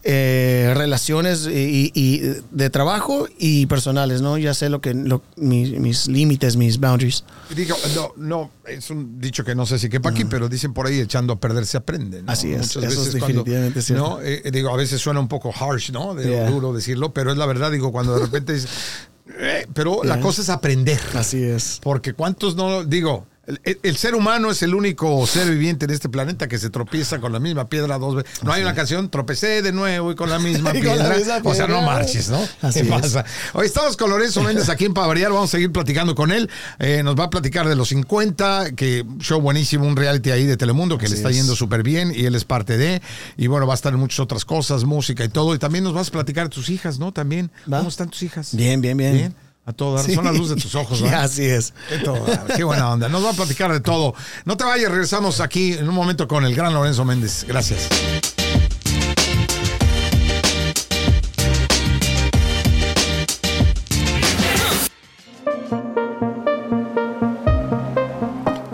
eh, 0.02 0.72
relaciones 0.74 1.46
y, 1.46 1.92
y 1.94 2.22
de 2.52 2.70
trabajo 2.70 3.28
y 3.38 3.66
personales, 3.66 4.22
¿no? 4.22 4.38
Ya 4.38 4.54
sé 4.54 4.70
lo 4.70 4.80
que, 4.80 4.94
lo- 4.94 5.22
mis, 5.36 5.72
mis 5.78 6.08
límites, 6.08 6.56
mis 6.56 6.80
boundaries. 6.80 7.22
Digo, 7.54 7.76
no, 7.94 8.12
no, 8.16 8.50
es 8.66 8.88
un 8.88 9.20
dicho 9.20 9.44
que 9.44 9.54
no 9.54 9.66
sé 9.66 9.78
si 9.78 9.90
quepa 9.90 10.08
aquí, 10.08 10.24
pero 10.24 10.48
dicen 10.48 10.72
por 10.72 10.86
ahí 10.86 11.00
echando 11.00 11.34
a 11.34 11.38
perder 11.40 11.66
se 11.66 11.76
aprende. 11.76 12.22
¿no? 12.22 12.32
Así 12.32 12.50
es, 12.50 12.74
Muchas 12.76 12.76
eso 12.76 13.02
es 13.02 13.06
veces 13.08 13.20
cuando- 13.20 13.26
definitivamente 13.44 13.82
cierto. 13.82 14.08
¿no? 14.08 14.20
Eh, 14.22 14.40
eh, 14.44 14.50
digo, 14.50 14.70
a 14.70 14.76
veces 14.76 15.00
suena 15.02 15.20
un 15.20 15.28
poco 15.28 15.52
harsh, 15.54 15.90
¿no? 15.90 16.14
De 16.14 16.30
Yeah. 16.30 16.50
duro 16.50 16.72
decirlo, 16.72 17.12
pero 17.12 17.30
es 17.32 17.36
la 17.36 17.44
verdad, 17.44 17.70
digo, 17.70 17.92
cuando 17.92 18.14
de 18.14 18.20
repente 18.24 18.54
dices, 18.54 18.70
eh, 19.38 19.66
pero 19.74 20.02
la 20.02 20.14
Yeah. 20.14 20.22
cosa 20.22 20.40
es 20.40 20.48
aprender. 20.48 20.98
Así 21.14 21.42
es. 21.42 21.78
Porque 21.82 22.14
cuántos 22.14 22.56
no, 22.56 22.84
digo, 22.84 23.26
el, 23.64 23.78
el 23.82 23.96
ser 23.96 24.14
humano 24.14 24.50
es 24.50 24.62
el 24.62 24.74
único 24.74 25.26
ser 25.26 25.50
viviente 25.50 25.84
en 25.86 25.90
este 25.90 26.08
planeta 26.08 26.48
que 26.48 26.58
se 26.58 26.70
tropieza 26.70 27.20
con 27.20 27.32
la 27.32 27.40
misma 27.40 27.68
piedra 27.68 27.98
dos 27.98 28.16
veces. 28.16 28.42
No 28.42 28.52
hay 28.52 28.62
una 28.62 28.74
canción, 28.74 29.10
tropecé 29.10 29.62
de 29.62 29.72
nuevo 29.72 30.12
y 30.12 30.14
con 30.14 30.30
la 30.30 30.38
misma 30.38 30.70
Y 30.74 30.82
con 30.82 30.98
la 30.98 31.14
piedra. 31.14 31.40
O 31.42 31.54
sea, 31.54 31.66
no 31.66 31.82
marches, 31.82 32.28
¿no? 32.30 32.40
Así 32.62 32.80
¿Qué 32.80 32.86
es. 32.86 32.88
pasa? 32.88 33.24
Hoy 33.52 33.66
estamos 33.66 33.96
con 33.96 34.10
Lorenzo 34.10 34.42
Méndez 34.42 34.68
aquí 34.68 34.84
en 34.84 34.94
Pavariar, 34.94 35.32
vamos 35.32 35.50
a 35.50 35.52
seguir 35.52 35.72
platicando 35.72 36.14
con 36.14 36.30
él. 36.32 36.48
Eh, 36.78 37.02
nos 37.02 37.16
va 37.16 37.24
a 37.24 37.30
platicar 37.30 37.68
de 37.68 37.76
los 37.76 37.88
50, 37.88 38.72
que 38.72 39.04
show 39.18 39.40
buenísimo, 39.40 39.86
un 39.86 39.96
reality 39.96 40.30
ahí 40.30 40.44
de 40.44 40.56
Telemundo 40.56 40.98
que 40.98 41.08
le 41.08 41.14
está 41.14 41.30
es. 41.30 41.36
yendo 41.36 41.56
súper 41.56 41.82
bien 41.82 42.12
y 42.14 42.24
él 42.26 42.34
es 42.34 42.44
parte 42.44 42.76
de. 42.78 43.02
Y 43.36 43.46
bueno, 43.46 43.66
va 43.66 43.74
a 43.74 43.76
estar 43.76 43.92
en 43.92 43.98
muchas 43.98 44.20
otras 44.20 44.44
cosas, 44.44 44.84
música 44.84 45.24
y 45.24 45.28
todo. 45.28 45.54
Y 45.54 45.58
también 45.58 45.84
nos 45.84 45.94
vas 45.94 46.08
a 46.08 46.12
platicar 46.12 46.44
de 46.48 46.50
tus 46.54 46.68
hijas, 46.68 46.98
¿no? 46.98 47.12
También. 47.12 47.50
Va. 47.70 47.78
¿Cómo 47.78 47.88
están 47.88 48.08
tus 48.10 48.22
hijas? 48.22 48.54
Bien, 48.54 48.80
bien, 48.80 48.96
bien. 48.96 49.34
A 49.70 49.72
todo 49.72 49.94
dar. 49.94 50.04
Sí. 50.04 50.16
Son 50.16 50.24
la 50.24 50.32
luz 50.32 50.48
de 50.48 50.56
tus 50.56 50.74
ojos, 50.74 51.00
¿verdad? 51.02 51.22
Así 51.22 51.44
es. 51.44 51.72
Todo, 52.04 52.24
qué 52.56 52.64
buena 52.64 52.90
onda. 52.90 53.08
Nos 53.08 53.24
va 53.24 53.30
a 53.30 53.34
platicar 53.34 53.72
de 53.72 53.78
todo. 53.78 54.14
No 54.44 54.56
te 54.56 54.64
vayas, 54.64 54.90
regresamos 54.90 55.40
aquí 55.40 55.74
en 55.74 55.88
un 55.88 55.94
momento 55.94 56.26
con 56.26 56.44
el 56.44 56.56
gran 56.56 56.74
Lorenzo 56.74 57.04
Méndez. 57.04 57.44
Gracias. 57.46 57.88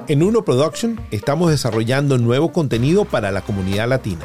En 0.09 0.23
Uno 0.23 0.45
Production 0.45 0.99
estamos 1.11 1.51
desarrollando 1.51 2.17
nuevo 2.17 2.53
contenido 2.53 3.05
para 3.05 3.33
la 3.33 3.43
comunidad 3.43 3.87
latina. 3.87 4.25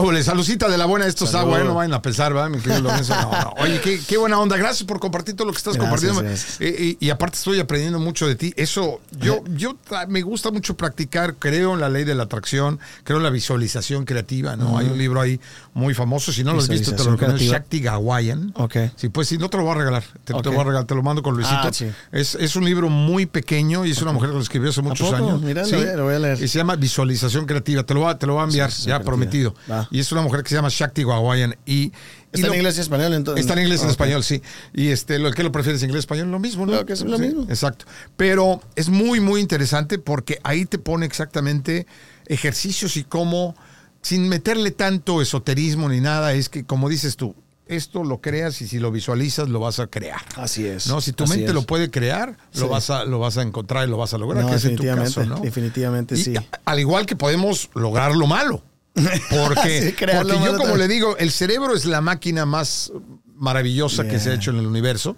¿Qué? 0.00 0.22
Salucita 0.22 0.68
de 0.68 0.78
la 0.78 0.86
buena. 0.86 1.06
Esto 1.06 1.24
está 1.24 1.42
bueno, 1.44 1.74
vayan 1.74 1.94
a 1.94 2.02
pensar, 2.02 2.32
¿verdad? 2.32 2.48
Mi 2.50 2.58
querido 2.58 2.80
Lorenzo. 2.82 3.14
No, 3.14 3.30
no. 3.30 3.54
Oye, 3.58 3.80
qué, 3.80 4.00
qué 4.06 4.16
buena 4.16 4.38
onda. 4.38 4.56
Gracias 4.56 4.84
por 4.86 5.00
compartir 5.00 5.34
todo 5.36 5.46
lo 5.46 5.52
que 5.52 5.58
estás 5.58 5.76
Gracias, 5.76 6.12
compartiendo. 6.12 6.42
Eh, 6.60 6.96
y, 7.00 7.06
y 7.06 7.10
aparte 7.10 7.36
estoy 7.36 7.58
aprendiendo 7.60 7.98
mucho 7.98 8.26
de 8.26 8.34
ti. 8.36 8.52
Eso, 8.56 9.00
yo, 9.20 9.42
yo 9.54 9.74
ta- 9.88 10.06
me 10.06 10.22
gusta 10.22 10.50
mucho 10.50 10.76
practicar. 10.76 11.34
Creo 11.36 11.74
en 11.74 11.80
la 11.80 11.88
ley 11.88 12.04
de 12.04 12.14
la 12.14 12.24
atracción. 12.24 12.78
Creo 13.04 13.18
en 13.18 13.22
la 13.24 13.30
visualización 13.30 14.04
creativa, 14.04 14.56
¿no? 14.56 14.78
Hay 14.78 14.86
un 14.86 14.98
libro 14.98 15.20
ahí 15.20 15.40
muy 15.74 15.94
famoso. 15.94 16.32
Si 16.32 16.44
no 16.44 16.52
lo 16.52 16.60
has 16.60 16.68
visto, 16.68 16.94
te 16.94 17.04
lo 17.04 17.12
recomiendo. 17.12 17.42
Shakti 17.42 17.80
Gawayan. 17.80 18.52
Ok. 18.56 18.76
Sí, 18.96 19.08
pues 19.08 19.28
sí, 19.28 19.38
no 19.38 19.48
te 19.50 19.56
lo 19.56 19.64
voy 19.64 19.72
a 19.72 19.78
regalar. 19.78 20.04
Te, 20.24 20.32
lo 20.32 20.42
voy 20.42 20.54
a 20.56 20.64
regalar. 20.64 20.84
Te 20.84 20.94
lo 20.94 21.02
mando 21.02 21.22
con 21.22 21.34
Luisito. 21.34 21.58
Ah, 21.62 21.72
sí. 21.72 21.86
es, 22.12 22.34
es 22.36 22.56
un 22.56 22.64
libro 22.64 22.88
muy 22.88 23.26
pequeño 23.26 23.84
y 23.84 23.90
es 23.90 24.02
una 24.02 24.12
mujer 24.12 24.30
que 24.30 24.36
lo 24.36 24.42
escribió 24.42 24.70
hace 24.70 24.82
muchos 24.82 25.12
años. 25.12 25.40
Mira, 25.42 25.64
Sí. 25.64 25.76
lo 25.96 26.04
voy 26.04 26.14
a 26.14 26.18
leer. 26.18 26.42
Y 26.42 26.48
se 26.48 26.58
llama 26.58 26.76
Visualización 26.76 27.46
Creativa. 27.46 27.82
Te 27.84 27.94
lo 27.94 28.00
voy 28.00 28.10
a, 28.10 28.18
te 28.18 28.26
lo 28.26 28.34
voy 28.34 28.42
a 28.42 28.44
enviar, 28.44 28.70
ya 28.70 28.76
creativa. 28.84 29.04
prometido. 29.04 29.54
Va. 29.70 29.81
Ajá. 29.82 29.88
Y 29.90 30.00
es 30.00 30.10
una 30.12 30.22
mujer 30.22 30.42
que 30.42 30.48
se 30.48 30.54
llama 30.56 30.68
Shakti 30.70 31.04
Gawayan. 31.04 31.56
Y, 31.66 31.72
y 31.74 31.92
Está 32.32 32.46
lo- 32.48 32.52
en 32.54 32.58
inglés 32.60 32.78
y 32.78 32.80
español, 32.80 33.12
entonces. 33.14 33.40
Está 33.42 33.54
en 33.54 33.60
inglés 33.60 33.80
y 33.80 33.82
en 33.82 33.88
Ok. 33.88 33.92
español, 33.92 34.24
sí. 34.24 34.42
Y 34.74 34.88
este, 34.88 35.18
lo 35.18 35.30
que 35.32 35.42
lo 35.42 35.52
prefieres, 35.52 35.82
inglés 35.82 36.00
español, 36.00 36.30
lo 36.30 36.38
mismo, 36.38 36.64
¿no? 36.66 36.72
Claro 36.72 36.86
que 36.86 36.92
es 36.94 37.02
lo 37.02 37.16
Sí, 37.16 37.22
mismo. 37.24 37.42
Exacto. 37.48 37.84
Pero 38.16 38.60
es 38.76 38.88
muy, 38.88 39.20
muy 39.20 39.40
interesante 39.40 39.98
porque 39.98 40.38
ahí 40.44 40.64
te 40.64 40.78
pone 40.78 41.06
exactamente 41.06 41.86
ejercicios 42.26 42.96
y 42.96 43.04
cómo, 43.04 43.54
sin 44.00 44.28
meterle 44.28 44.70
tanto 44.70 45.20
esoterismo 45.22 45.88
ni 45.88 46.00
nada, 46.00 46.32
es 46.32 46.48
que, 46.48 46.64
como 46.64 46.88
dices 46.88 47.16
tú, 47.16 47.34
esto 47.66 48.04
lo 48.04 48.20
creas 48.20 48.60
y 48.60 48.66
si 48.68 48.78
lo 48.78 48.90
visualizas 48.90 49.48
lo 49.48 49.60
vas 49.60 49.78
a 49.78 49.86
crear. 49.86 50.20
Así 50.36 50.66
es. 50.66 50.88
¿no? 50.88 51.00
Si 51.00 51.12
tu 51.12 51.26
mente 51.26 51.46
es. 51.46 51.54
lo 51.54 51.62
puede 51.62 51.90
crear, 51.90 52.36
lo, 52.54 52.60
Sí. 52.62 52.66
vas 52.68 52.90
a, 52.90 53.04
lo 53.04 53.18
vas 53.18 53.38
a 53.38 53.42
encontrar 53.42 53.86
y 53.86 53.90
lo 53.90 53.96
vas 53.96 54.12
a 54.12 54.18
lograr, 54.18 54.44
No, 54.44 54.50
que 54.50 54.56
es 54.56 54.64
en 54.64 54.76
tu 54.76 54.82
definitivamente, 54.82 55.14
caso, 55.20 55.26
¿no? 55.36 55.40
definitivamente, 55.40 56.14
Y 56.16 56.22
sí. 56.22 56.34
Al 56.64 56.80
igual 56.80 57.06
que 57.06 57.16
podemos 57.16 57.70
lograr 57.74 58.14
lo 58.14 58.26
malo. 58.26 58.62
Crear 58.94 60.24
lo 60.26 60.34
porque 60.38 60.44
yo, 60.44 60.56
como 60.58 60.76
le 60.76 60.88
digo, 60.88 61.16
el 61.16 61.30
cerebro 61.30 61.74
es 61.74 61.84
la 61.84 62.00
máquina 62.00 62.44
más 62.46 62.92
maravillosa 63.34 64.06
que 64.06 64.20
se 64.20 64.30
ha 64.30 64.34
hecho 64.34 64.52
en 64.52 64.58
el 64.58 64.66
universo, 64.66 65.16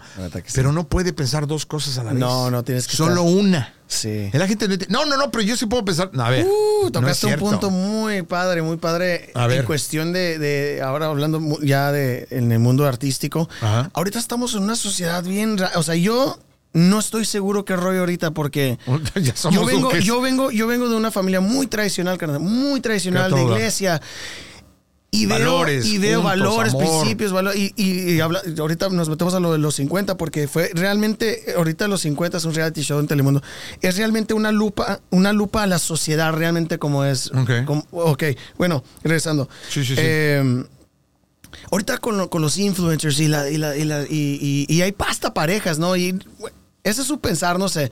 pero 0.55 0.73
no 0.73 0.89
puede 0.89 1.13
pensar 1.13 1.47
dos 1.47 1.67
cosas 1.67 1.99
a 1.99 2.05
la 2.05 2.13
vez. 2.13 2.21
No, 2.21 2.51
no, 2.51 2.63
tienes 2.65 2.87
que 2.89 2.97
Solo 2.97 3.23
estar- 3.23 3.37
una. 3.39 3.75
Sí. 3.87 4.31
La 4.33 4.49
gente 4.49 4.67
no, 4.89 5.05
no, 5.05 5.11
no, 5.11 5.17
no, 5.19 5.31
pero 5.31 5.45
yo 5.45 5.57
sí 5.59 5.67
puedo 5.67 5.85
pensar. 5.85 6.11
A 6.19 6.31
ver. 6.31 6.47
Uh, 6.47 6.85
no 6.85 6.91
tocaste 6.91 7.27
un 7.27 7.35
punto 7.37 7.71
muy 7.71 8.23
padre, 8.23 8.63
muy 8.63 8.79
padre 8.79 9.31
A 9.35 9.43
en 9.45 9.49
ver. 9.49 9.65
cuestión 9.67 10.13
de, 10.15 10.39
de- 10.39 10.81
ahora 10.81 11.07
hablando 11.07 11.41
ya 11.61 11.93
de 11.93 12.27
en 12.31 12.51
el 12.51 12.61
mundo 12.61 12.87
artístico. 12.87 13.49
Ajá. 13.61 13.91
Ahorita 13.93 14.19
estamos 14.19 14.55
en 14.55 14.63
una 14.63 14.77
sociedad 14.77 15.23
bien, 15.23 15.59
o 15.75 15.83
sea, 15.83 15.95
yo 15.97 16.39
no 16.75 16.99
estoy 16.99 17.25
seguro 17.25 17.65
qué 17.65 17.75
rollo 17.77 18.01
ahorita 18.01 18.33
porque 18.33 18.79
ya 19.23 19.35
somos 19.35 19.59
yo 19.61 19.67
vengo, 19.67 19.91
yo 19.97 20.21
vengo, 20.21 20.51
yo 20.51 20.67
vengo 20.67 20.89
de 20.89 20.97
una 20.97 21.11
familia 21.11 21.41
muy 21.41 21.67
tradicional, 21.67 22.19
carnal, 22.19 22.41
muy 22.41 22.81
tradicional 22.81 23.33
de 23.33 23.43
iglesia. 23.43 24.03
Y 25.11 25.27
veo, 25.27 25.39
Valores, 25.39 25.87
y 25.87 25.99
veo 25.99 26.23
juntos, 26.23 26.39
valores, 26.41 26.75
amor. 26.75 26.85
principios, 27.01 27.33
valo- 27.33 27.55
y, 27.55 27.73
y- 27.77 28.15
y 28.15 28.21
habla- 28.21 28.43
ahorita 28.59 28.89
nos 28.89 29.09
metemos 29.09 29.33
a 29.35 29.39
lo 29.39 29.53
de 29.53 29.59
los 29.59 29.77
50 29.77 30.17
porque 30.17 30.49
fue 30.49 30.73
realmente, 30.75 31.55
ahorita 31.57 31.87
los 31.87 32.01
50 32.01 32.39
es 32.39 32.45
un 32.45 32.53
reality 32.53 32.83
show 32.83 32.99
en 32.99 33.07
Telemundo, 33.07 33.41
es 33.81 33.97
realmente 33.97 34.35
una 34.35 34.51
lupa, 34.51 34.99
una 35.11 35.33
lupa 35.33 35.63
a 35.63 35.69
la 35.69 35.79
sociedad 35.79 36.33
realmente 36.33 36.81
como 36.81 37.05
es. 37.05 37.31
Ok. 37.31 37.65
como- 37.65 37.87
ok, 37.93 38.25
bueno, 38.59 38.83
regresando. 39.05 39.49
Sí, 39.69 39.85
sí, 39.85 39.95
sí. 39.95 40.01
Eh, 40.03 40.65
ahorita 41.71 41.99
con, 41.99 42.19
lo- 42.19 42.29
con 42.29 42.43
los 42.43 42.59
influencers 42.59 43.21
y 43.21 43.29
la, 43.29 43.49
y, 43.49 43.57
la- 43.57 43.77
y 43.77 43.85
la- 43.85 44.03
y- 44.03 44.67
y- 44.69 44.83
hay 44.83 44.91
pasta 44.91 45.33
parejas, 45.33 45.79
¿no? 45.79 45.95
Y 45.95 46.19
ese 46.85 47.01
es 47.01 47.07
su 47.07 47.19
pensar, 47.19 47.59
no 47.59 47.69
sé. 47.69 47.91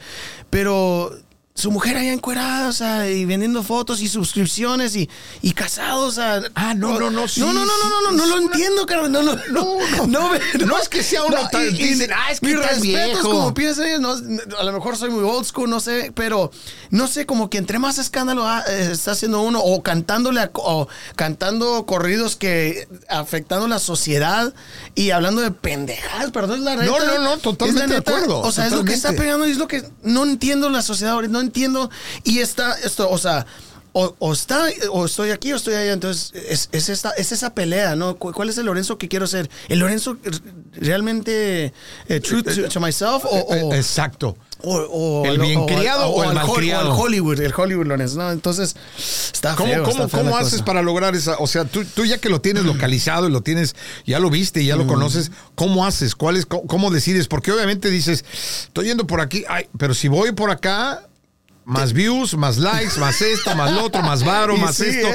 Pero 0.50 1.11
su 1.55 1.71
mujer 1.71 1.99
allá 1.99 2.12
encuerada, 2.15 2.69
o 2.69 2.73
sea, 2.73 3.11
y 3.11 3.27
vendiendo 3.27 3.62
fotos 3.62 4.01
y 4.01 4.09
suscripciones 4.09 4.97
y, 4.97 5.09
y 5.43 5.53
casados, 5.53 6.09
o 6.09 6.11
sea. 6.12 6.43
Ah, 6.55 6.73
no, 6.73 6.99
no, 6.99 7.11
no, 7.11 7.29
sí, 7.29 7.41
no, 7.41 7.53
no, 7.53 7.65
no, 7.67 7.67
no, 7.67 8.01
no, 8.11 8.12
no, 8.17 8.23
es 8.25 8.29
lo 8.31 8.38
entiendo, 8.38 8.87
carnal. 8.87 9.12
No, 9.12 9.23
no, 9.23 9.35
no, 9.51 9.79
no, 10.07 10.07
no, 10.07 10.67
No 10.67 10.79
es 10.79 10.88
que 10.88 11.03
sea 11.03 11.25
uno 11.25 11.37
tan- 11.51 11.71
dicen, 11.77 12.11
"Ah, 12.15 12.31
es 12.33 12.41
que 12.41 12.53
estás 12.53 12.81
viejo". 12.81 13.29
como 13.29 13.53
piensan 13.53 13.87
ellos, 13.87 14.01
no, 14.01 14.38
a 14.59 14.65
lo 14.65 14.73
mejor 14.73 14.97
soy 14.97 15.11
muy 15.11 15.25
old 15.25 15.45
school, 15.45 15.69
no 15.69 15.79
sé, 15.81 16.11
pero 16.15 16.51
no 16.91 17.07
sé, 17.07 17.27
como 17.27 17.51
que 17.51 17.59
entre 17.59 17.79
más 17.79 17.99
escándalo 17.99 18.49
ah, 18.49 18.65
eh, 18.69 18.88
está 18.93 19.11
haciendo 19.12 19.43
uno 19.43 19.61
o 19.61 19.83
cantándole 19.83 20.41
a- 20.41 20.51
o 20.55 20.88
cantando 21.17 21.85
corridos 21.85 22.35
que 22.37 22.88
afectando 23.11 23.69
la 23.69 23.79
sociedad 23.79 24.55
y 24.95 25.11
hablando 25.11 25.43
de 25.43 25.51
pendejadas, 25.51 26.31
perdón, 26.31 26.61
es 26.61 26.65
la 26.65 26.77
neta. 26.77 26.87
No, 26.87 26.99
no, 26.99 27.19
no, 27.23 27.37
totalmente 27.38 27.93
de 27.93 27.99
acuerdo, 27.99 28.41
O 28.41 28.51
sea, 28.53 28.67
es 28.67 28.73
lo 28.73 28.85
que 28.85 28.95
está 28.95 29.12
pegando 29.12 29.47
y 29.47 29.51
es 29.51 29.59
lo 29.59 29.69
que 29.69 29.85
no 30.03 30.25
entiendo 30.25 30.71
la 30.71 30.81
sociedad 30.81 31.12
ahorita, 31.12 31.33
no 31.33 31.41
entiendo 31.42 31.90
y 32.24 32.38
está 32.38 32.72
esto, 32.85 33.11
o 33.11 33.18
sea, 33.18 33.44
o, 33.94 34.14
o 34.20 34.33
está, 34.33 34.68
o 34.90 35.05
estoy 35.05 35.31
aquí 35.33 35.52
o 35.52 35.57
estoy 35.57 35.74
allá. 35.74 35.92
Entonces, 35.92 36.33
es, 36.48 36.70
es 36.72 36.88
esta, 36.88 37.11
es 37.11 37.31
esa 37.31 37.55
pelea, 37.55 37.94
¿no? 37.94 38.16
¿Cu- 38.16 38.33
¿Cuál 38.33 38.48
es 38.48 38.57
el 38.57 38.64
Lorenzo 38.64 38.96
que 38.96 39.07
quiero 39.09 39.26
ser? 39.26 39.50
¿El 39.68 39.81
Lorenzo 39.81 40.16
realmente 40.87 41.72
eh, 42.09 42.20
true 42.20 42.42
to, 42.42 42.68
to 42.68 42.81
myself? 42.81 43.24
O, 43.24 43.28
o- 43.28 43.55
Eh, 43.74 43.76
Exacto. 43.76 44.37
o- 44.64 45.24
¿El 45.26 45.38
bien 45.40 45.66
criado 45.66 46.07
o 46.09 46.22
el 46.22 46.31
al 46.31 46.35
mal 46.37 46.46
criado? 46.55 46.90
o 46.90 46.94
el 46.94 47.00
Hollywood, 47.00 47.40
el 47.40 47.52
Hollywood 47.55 47.87
Lorenzo, 47.87 48.16
¿no? 48.18 48.31
Entonces, 48.33 48.76
está 49.33 49.55
¿Cómo, 49.57 49.72
feo, 49.72 49.83
cómo, 49.83 50.05
está 50.05 50.18
cómo 50.18 50.37
haces 50.38 50.52
cosa. 50.52 50.64
para 50.64 50.83
lograr 50.83 51.14
esa? 51.14 51.37
O 51.38 51.46
sea, 51.46 51.64
tú, 51.64 51.85
tú 51.85 52.05
ya 52.07 52.18
que 52.18 52.28
lo 52.28 52.40
tienes 52.40 52.64
localizado 52.64 53.28
y 53.28 53.33
lo 53.33 53.40
tienes, 53.42 53.74
ya 54.07 54.18
lo 54.20 54.31
viste 54.31 54.62
y 54.62 54.66
ya 54.66 54.76
lo 54.76 54.87
conoces, 54.87 55.33
¿cómo 55.55 55.85
haces? 55.85 56.14
¿Cuál 56.14 56.37
es, 56.37 56.46
cómo, 56.46 56.66
cómo 56.66 56.90
decides? 56.90 57.26
Porque 57.28 57.50
obviamente 57.52 57.90
dices, 57.90 58.24
estoy 58.68 58.87
yendo 58.87 59.07
por 59.07 59.20
aquí, 59.20 59.44
ay, 59.48 59.66
pero 59.78 59.94
si 59.94 60.09
voy 60.09 60.33
por 60.33 60.50
acá, 60.50 61.09
más 61.64 61.92
views, 61.92 62.37
más 62.37 62.59
likes, 62.59 62.98
más 62.98 63.20
esto, 63.22 63.55
más 63.57 63.72
lo 63.72 63.85
otro, 63.85 64.03
más 64.03 64.25
varo, 64.25 64.57
más 64.59 64.77
sí, 64.77 64.85
esto. 64.87 65.09
¿eh? 65.09 65.14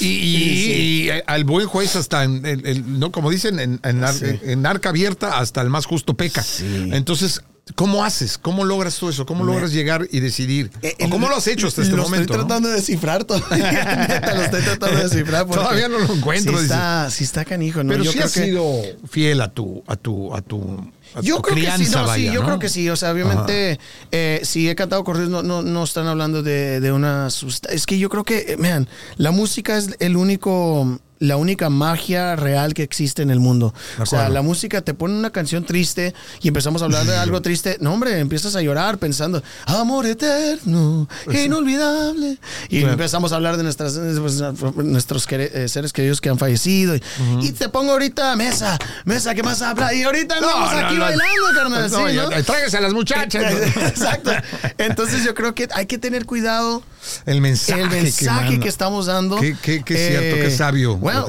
Y, 0.00 0.06
y- 0.06 0.64
sí. 0.64 0.72
y 0.72 1.10
al 1.26 1.44
buen 1.44 1.66
juez 1.66 1.96
hasta, 1.96 2.22
en, 2.24 2.44
en- 2.46 2.98
no 3.00 3.10
como 3.10 3.30
dicen, 3.30 3.58
en, 3.58 3.80
en 3.82 4.04
ar- 4.04 4.14
Sí. 4.14 4.26
en 4.42 4.64
arca 4.66 4.90
abierta 4.90 5.38
hasta 5.38 5.60
el 5.60 5.70
más 5.70 5.86
justo 5.86 6.14
peca. 6.14 6.44
Entonces, 6.92 7.42
¿cómo 7.74 8.04
haces? 8.04 8.38
¿Cómo 8.38 8.64
logras 8.64 8.96
todo 8.96 9.10
eso? 9.10 9.26
¿Cómo 9.26 9.42
logras 9.44 9.72
llegar 9.72 10.06
y 10.12 10.20
decidir? 10.20 10.70
Eh, 10.82 10.94
¿O 11.00 11.10
¿Cómo 11.10 11.26
el- 11.26 11.30
lo 11.32 11.36
has 11.38 11.46
hecho 11.48 11.66
hasta 11.66 11.82
este 11.82 11.96
lo 11.96 12.02
momento? 12.04 12.22
Estoy 12.22 12.36
no? 12.38 12.44
tratando 12.46 12.68
de 12.68 12.74
descifrar 12.76 13.24
todavía. 13.24 14.32
Lo 14.36 14.42
estoy 14.42 14.62
tratando 14.62 14.96
de 14.98 15.02
descifrar. 15.02 15.46
Todavía 15.46 15.88
no 15.88 15.98
lo 15.98 16.14
encuentro, 16.14 16.56
Sí 16.58 16.64
está, 16.64 17.10
sí 17.10 17.24
está 17.24 17.44
canijo, 17.44 17.82
¿no? 17.82 17.90
Pero 17.90 18.04
Yo 18.04 18.12
sí 18.12 18.18
creo 18.18 18.26
has 18.26 18.32
que- 18.34 18.44
sido 18.44 18.82
fiel 19.10 19.40
a 19.40 19.50
tu, 19.52 19.82
a 19.88 19.96
tu, 19.96 20.32
a 20.34 20.40
tu, 20.42 20.92
Yo 21.22 21.42
creo 21.42 21.56
que 21.56 21.84
sí, 21.84 21.90
no, 21.90 22.14
sí, 22.14 22.24
yo 22.26 22.40
¿no? 22.40 22.46
creo 22.46 22.58
que 22.58 22.68
sí. 22.68 22.88
O 22.88 22.96
sea, 22.96 23.12
obviamente, 23.12 23.78
eh, 24.10 24.40
si 24.44 24.68
he 24.68 24.74
cantado 24.74 25.04
corridos, 25.04 25.30
no, 25.30 25.42
no, 25.42 25.62
no 25.62 25.84
están 25.84 26.06
hablando 26.06 26.42
de, 26.42 26.80
de 26.80 26.92
una 26.92 27.30
sustancia. 27.30 27.74
Es 27.76 27.86
que 27.86 27.98
yo 27.98 28.08
creo 28.08 28.24
que, 28.24 28.52
eh, 28.52 28.56
man, 28.56 28.88
la 29.16 29.30
música 29.30 29.76
es 29.76 29.96
el 30.00 30.16
único, 30.16 30.98
la 31.20 31.36
única 31.36 31.68
magia 31.70 32.36
real 32.36 32.74
que 32.74 32.82
existe 32.82 33.22
en 33.22 33.30
el 33.30 33.40
mundo. 33.40 33.74
O 33.98 34.06
sea, 34.06 34.28
la 34.28 34.42
música 34.42 34.82
te 34.82 34.94
pone 34.94 35.14
una 35.14 35.30
canción 35.30 35.64
triste 35.64 36.14
y 36.42 36.48
empezamos 36.48 36.82
a 36.82 36.84
hablar 36.86 37.04
de 37.06 37.16
algo 37.16 37.42
triste. 37.42 37.76
No, 37.80 37.92
hombre, 37.92 38.18
empiezas 38.18 38.54
a 38.56 38.62
llorar 38.62 38.98
pensando, 38.98 39.42
amor 39.66 40.06
eterno, 40.06 41.08
inolvidable. 41.32 42.38
Y 42.68 42.78
Claro. 42.80 42.92
empezamos 42.92 43.32
a 43.32 43.36
hablar 43.36 43.56
de 43.56 43.62
nuestras, 43.62 43.98
pues, 44.20 44.40
nuestros 44.76 45.26
eh, 45.30 45.66
seres 45.68 45.92
queridos 45.92 46.20
que 46.20 46.28
han 46.28 46.38
fallecido. 46.38 46.94
Y, 46.96 47.02
y 47.42 47.52
te 47.52 47.68
pongo 47.68 47.92
ahorita 47.92 48.36
mesa, 48.36 48.78
mesa, 49.04 49.34
¿qué 49.34 49.42
más 49.42 49.60
habla? 49.62 49.92
Y 49.94 50.02
ahorita 50.02 50.36
andamos 50.36 50.72
no, 50.72 50.78
aquí 50.78 50.94
no. 50.94 51.00
bailando, 51.00 51.46
carnal. 51.54 51.90
No, 51.90 52.08
sí, 52.08 52.14
ya- 52.14 52.22
¿no? 52.28 52.44
tráigase 52.44 52.76
a 52.76 52.80
las 52.80 52.92
muchachas. 52.92 53.52
Exacto. 53.76 54.30
Entonces 54.78 55.24
yo 55.24 55.34
creo 55.34 55.54
que 55.54 55.68
hay 55.74 55.86
que 55.86 55.98
tener 55.98 56.26
cuidado 56.26 56.82
El 57.26 57.40
mensaje. 57.40 57.80
el 57.82 57.90
mensaje 57.90 58.60
que, 58.60 58.68
estamos 58.68 59.06
dando. 59.06 59.36
Qué- 59.38 59.56
qué- 59.60 59.82
qué 59.82 59.96
cierto, 59.96 60.36
qué 60.36 60.50
sabio 60.50 60.96
Bueno, 61.12 61.28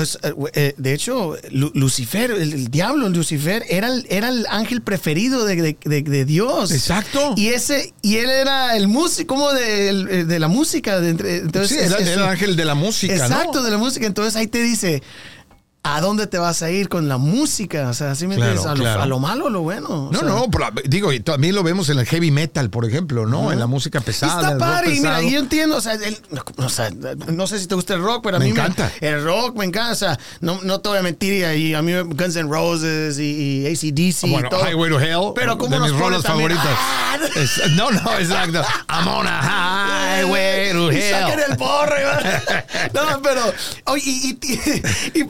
es, 0.00 0.18
eh, 0.22 0.34
eh, 0.54 0.74
de 0.76 0.92
hecho, 0.92 1.36
Lu- 1.50 1.72
Lucifer, 1.74 2.30
el, 2.30 2.52
el 2.52 2.68
diablo, 2.68 3.08
Lucifer, 3.08 3.64
era 3.68 3.88
el, 3.88 4.06
era 4.08 4.28
el 4.28 4.46
ángel 4.50 4.82
preferido 4.82 5.44
de, 5.44 5.56
de- 5.56 5.76
de- 5.84 6.02
de 6.02 6.24
Dios. 6.24 6.70
Exacto. 6.72 7.34
Y 7.36 7.48
ese 7.48 7.92
y 8.02 8.16
él 8.16 8.30
era 8.30 8.76
el 8.76 8.88
músico, 8.88 9.34
como 9.34 9.52
de, 9.52 10.24
de 10.24 10.38
la 10.38 10.48
música. 10.48 10.96
entonces, 10.98 11.68
Sí, 11.68 11.76
era, 11.78 11.98
es 11.98 12.08
era 12.08 12.24
el 12.24 12.28
ángel 12.30 12.56
de 12.56 12.64
la 12.64 12.74
música, 12.74 13.14
Exacto, 13.14 13.58
¿no? 13.58 13.62
de 13.62 13.70
la 13.70 13.78
música. 13.78 14.06
Entonces 14.06 14.36
ahí 14.36 14.46
te 14.46 14.62
dice. 14.62 15.02
¿A 15.86 16.00
dónde 16.00 16.26
te 16.26 16.38
vas 16.38 16.62
a 16.62 16.70
ir 16.70 16.88
con 16.88 17.08
la 17.10 17.18
música? 17.18 17.90
O 17.90 17.92
sea, 17.94 18.14
¿sí 18.14 18.26
me 18.26 18.36
Claro, 18.36 18.52
entiendes? 18.52 18.72
A, 18.72 18.74
lo- 18.74 18.82
claro. 18.84 19.02
a 19.02 19.06
lo 19.06 19.18
malo 19.18 19.44
o 19.44 19.50
lo 19.50 19.60
bueno. 19.60 19.86
O 20.08 20.10
No, 20.10 20.18
sea, 20.20 20.28
no, 20.28 20.46
pero, 20.50 20.68
digo, 20.86 21.12
y 21.12 21.20
también 21.20 21.54
lo 21.54 21.62
vemos 21.62 21.90
en 21.90 21.98
el 21.98 22.06
heavy 22.06 22.30
metal, 22.30 22.70
por 22.70 22.86
ejemplo, 22.86 23.26
¿no? 23.26 23.52
En 23.52 23.58
la 23.58 23.66
música 23.66 24.00
pesada. 24.00 24.32
Está 24.32 24.46
el 24.52 24.58
rock 24.58 24.60
padre, 24.66 24.94
y 24.94 25.00
mira, 25.00 25.20
yo 25.20 25.38
entiendo, 25.38 25.76
o 25.76 25.80
sea, 25.82 25.92
el- 25.92 26.18
o 26.56 26.68
sea, 26.70 26.88
no 27.28 27.46
sé 27.46 27.58
si 27.58 27.66
te 27.66 27.74
gusta 27.74 27.92
el 27.94 28.00
rock, 28.02 28.22
pero 28.24 28.36
a 28.36 28.40
Me 28.40 28.46
mí 28.46 28.52
encanta. 28.52 28.90
el 29.02 29.22
rock 29.22 29.56
me 29.58 29.66
encanta, 29.66 29.92
o 29.92 29.94
sea, 29.94 30.18
no, 30.40 30.58
no 30.62 30.80
te 30.80 30.88
voy 30.88 30.96
a 30.98 31.02
mentir, 31.02 31.34
y, 31.34 31.54
y 31.68 31.74
a 31.74 31.82
mí 31.82 31.92
Guns 31.92 32.36
N' 32.36 32.48
Roses 32.48 33.18
y, 33.18 33.66
y 33.66 33.66
ACDC 33.66 34.22
Bueno, 34.30 34.46
y 34.46 34.50
todo. 34.50 34.66
Highway 34.66 34.90
to 34.90 35.00
Hell, 35.00 35.32
pero 35.34 35.58
como 35.58 35.74
de 35.78 35.80
mis 35.80 35.92
rolas 36.00 36.22
favoritas. 36.22 36.64
¡ah! 36.66 37.18
Es- 37.36 37.60
no, 37.72 37.90
no, 37.90 38.00
exacto. 38.18 38.62
I'm 38.88 39.06
on 39.06 39.26
a 39.28 40.18
highway 40.22 40.72
to 40.72 40.90
Y 40.92 41.02
saquen 41.10 41.40
hell. 41.40 41.44
el. 41.50 41.56
¿verdad? 41.58 42.64
No, 42.94 43.20
pero 43.22 43.40
oye, 43.86 44.02
y, 44.06 44.38
y- 44.42 45.20
y 45.20 45.24